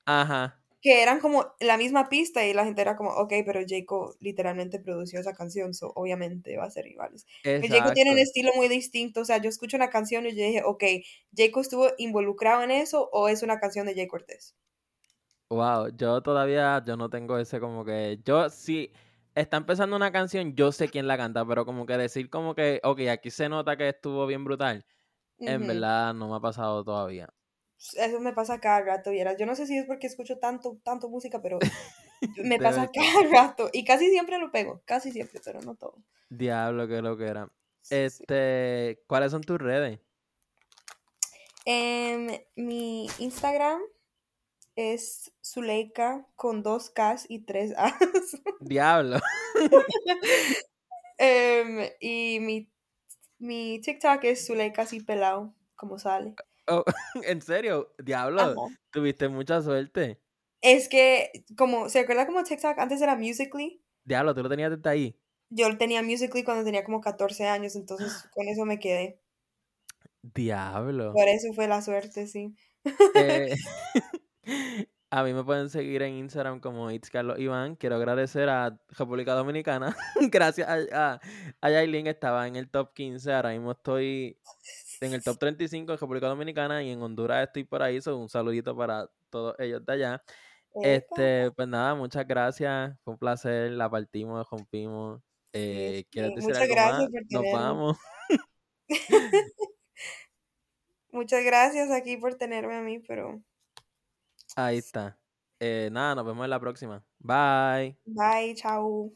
Ajá. 0.06 0.61
que 0.82 1.02
eran 1.02 1.20
como 1.20 1.46
la 1.61 1.76
misma 1.76 2.08
pista 2.08 2.44
y 2.46 2.54
la 2.54 2.64
gente 2.64 2.80
era 2.80 2.96
como, 2.96 3.11
ok, 3.11 3.32
pero 3.44 3.61
Jacob 3.68 4.16
literalmente 4.20 4.80
produció 4.80 5.20
esa 5.20 5.34
canción, 5.34 5.74
so 5.74 5.92
obviamente 5.94 6.56
va 6.56 6.64
a 6.64 6.70
ser 6.70 6.86
iguales. 6.86 7.26
Jacob 7.44 7.92
tiene 7.92 8.12
un 8.12 8.18
estilo 8.18 8.52
muy 8.56 8.68
distinto, 8.68 9.20
o 9.20 9.24
sea, 9.26 9.38
yo 9.38 9.50
escucho 9.50 9.76
una 9.76 9.90
canción 9.90 10.26
y 10.26 10.34
yo 10.34 10.42
dije, 10.44 10.62
ok, 10.64 10.84
Jacob 11.36 11.61
estuvo 11.62 11.88
involucrado 11.98 12.62
en 12.62 12.70
eso 12.70 13.08
o 13.12 13.28
es 13.28 13.42
una 13.42 13.61
canción 13.61 13.86
de 13.86 13.94
Jay 13.94 14.06
Cortés. 14.08 14.54
Wow, 15.50 15.88
yo 15.96 16.22
todavía, 16.22 16.82
yo 16.86 16.96
no 16.96 17.11
tengo 17.11 17.36
ese 17.36 17.58
como 17.58 17.84
que, 17.84 18.20
yo 18.24 18.48
sí, 18.50 18.92
está 19.34 19.56
empezando 19.56 19.96
una 19.96 20.12
canción, 20.12 20.54
yo 20.54 20.70
sé 20.70 20.88
quién 20.88 21.08
la 21.08 21.16
canta, 21.16 21.44
pero 21.44 21.66
como 21.66 21.86
que 21.86 21.96
decir 21.96 22.30
como 22.30 22.54
que, 22.54 22.80
ok, 22.84 23.00
aquí 23.11 23.30
se 23.32 23.48
nota 23.48 23.76
que 23.76 23.88
estuvo 23.88 24.26
bien 24.26 24.44
brutal, 24.44 24.86
en 25.41 25.66
verdad 25.66 26.14
no 26.14 26.28
me 26.28 26.36
ha 26.36 26.41
pasado 26.41 26.84
todavía. 26.84 27.32
Eso 27.97 28.20
me 28.20 28.32
pasa 28.32 28.61
cada 28.61 28.82
rato, 28.82 29.11
vieras. 29.11 29.36
Yo 29.38 29.47
no 29.47 29.55
sé 29.55 29.66
si 29.66 29.76
es 29.76 29.86
porque 29.86 30.07
escucho 30.07 30.38
tanto, 30.38 30.78
tanto 30.84 31.09
música, 31.09 31.41
pero 31.41 31.59
me 32.45 32.59
pasa 32.59 32.91
cada 32.93 33.28
rato. 33.30 33.70
Y 33.72 33.84
casi 33.84 34.11
siempre 34.11 34.38
lo 34.38 34.51
pego, 34.51 34.82
casi 34.84 35.12
siempre, 35.12 35.41
pero 35.45 35.61
no 35.62 35.74
todo. 35.74 35.97
Diablo, 36.28 36.86
que 36.86 37.01
lo 37.01 37.16
que 37.16 37.26
era. 37.26 37.51
Este, 37.88 39.03
¿cuáles 39.07 39.32
son 39.32 39.41
tus 39.43 39.59
redes? 39.59 39.99
Eh, 41.64 42.47
mi 42.57 43.09
Instagram 43.18 43.80
es 44.76 45.32
Zuleika 45.43 46.26
con 46.36 46.62
dos 46.62 46.91
Ks 46.91 47.26
y 47.28 47.45
tres 47.45 47.72
As. 47.76 47.95
Diablo. 48.61 49.18
Em, 51.22 51.86
y 52.01 52.41
mi, 52.41 52.69
mi 53.41 53.80
TikTok 53.80 54.22
es 54.24 54.47
Zuleika 54.47 54.82
así 54.82 55.01
pelado, 55.01 55.55
como 55.74 55.99
sale. 55.99 56.34
Oh, 56.66 56.84
¿En 57.24 57.43
serio? 57.43 57.93
Diablo, 57.99 58.55
tuviste 58.91 59.28
mucha 59.28 59.61
suerte. 59.62 60.20
Es 60.62 60.88
que, 60.88 61.45
como, 61.57 61.88
¿se 61.88 62.01
acuerda 62.01 62.26
como 62.26 62.45
TikTok 62.45 62.78
antes 62.78 63.01
era 63.01 63.16
Musically? 63.16 63.82
Diablo, 64.05 64.34
tú 64.34 64.43
lo 64.43 64.49
tenías 64.49 64.70
desde 64.70 64.88
ahí. 64.88 65.16
Yo 65.49 65.76
tenía 65.78 66.03
Musically 66.03 66.45
cuando 66.45 66.64
tenía 66.64 66.84
como 66.84 67.01
14 67.01 67.49
años, 67.49 67.74
entonces 67.74 68.12
con 68.34 68.47
eso 68.47 68.64
me 68.64 68.78
quedé. 68.78 69.20
Diablo. 70.22 71.12
Por 71.12 71.28
eso 71.28 71.53
fue 71.55 71.66
la 71.66 71.82
suerte, 71.82 72.26
sí. 72.26 72.55
Eh, 73.14 73.55
a 75.12 75.24
mí 75.24 75.32
me 75.34 75.42
pueden 75.42 75.68
seguir 75.70 76.02
en 76.02 76.14
Instagram 76.14 76.61
como 76.61 76.88
It's 76.90 77.11
Carlos 77.11 77.38
Iván. 77.40 77.74
Quiero 77.74 77.96
agradecer 77.96 78.48
a 78.48 78.78
República 78.90 79.34
Dominicana. 79.34 79.96
Gracias 80.30 80.68
a, 80.68 81.20
a, 81.61 81.82
estaba 81.82 82.46
en 82.46 82.54
el 82.54 82.70
top 82.70 82.94
15. 82.94 83.32
Ahora 83.32 83.50
mismo 83.50 83.72
estoy 83.72 84.38
en 85.00 85.12
el 85.12 85.24
top 85.24 85.36
35 85.38 85.92
en 85.92 85.98
República 85.98 86.28
Dominicana 86.28 86.84
y 86.84 86.90
en 86.90 87.02
Honduras 87.02 87.44
estoy 87.44 87.64
por 87.64 87.82
ahí. 87.82 88.00
So 88.00 88.16
un 88.16 88.28
saludito 88.28 88.76
para 88.76 89.11
todos 89.30 89.56
ellos 89.58 89.84
de 89.84 89.92
allá. 89.92 90.22
Este, 90.80 91.50
pues 91.50 91.66
nada, 91.66 91.96
muchas 91.96 92.24
gracias. 92.24 92.96
Fue 93.02 93.14
un 93.14 93.18
placer. 93.18 93.72
La 93.72 93.90
partimos, 93.90 94.48
rompimos. 94.48 95.20
Eh, 95.52 96.04
¿Quieres 96.12 96.36
decir 96.36 96.50
muchas 96.50 96.62
algo 96.62 96.74
gracias 96.74 97.11
más? 97.11 97.22
Nos 97.30 97.44
vamos. 97.52 97.98
muchas 101.11 101.44
gracias 101.44 101.90
aquí 101.90 102.16
por 102.16 102.36
tenerme 102.36 102.76
a 102.76 102.82
mí, 102.82 103.00
pero 103.00 103.42
Ahí 104.57 104.78
está. 104.78 105.18
Eh, 105.59 105.88
nada, 105.92 106.14
nos 106.14 106.26
vemos 106.26 106.44
en 106.44 106.51
la 106.51 106.61
próxima. 106.61 107.05
Bye. 107.18 107.98
Bye, 108.05 108.55
chao. 108.55 109.12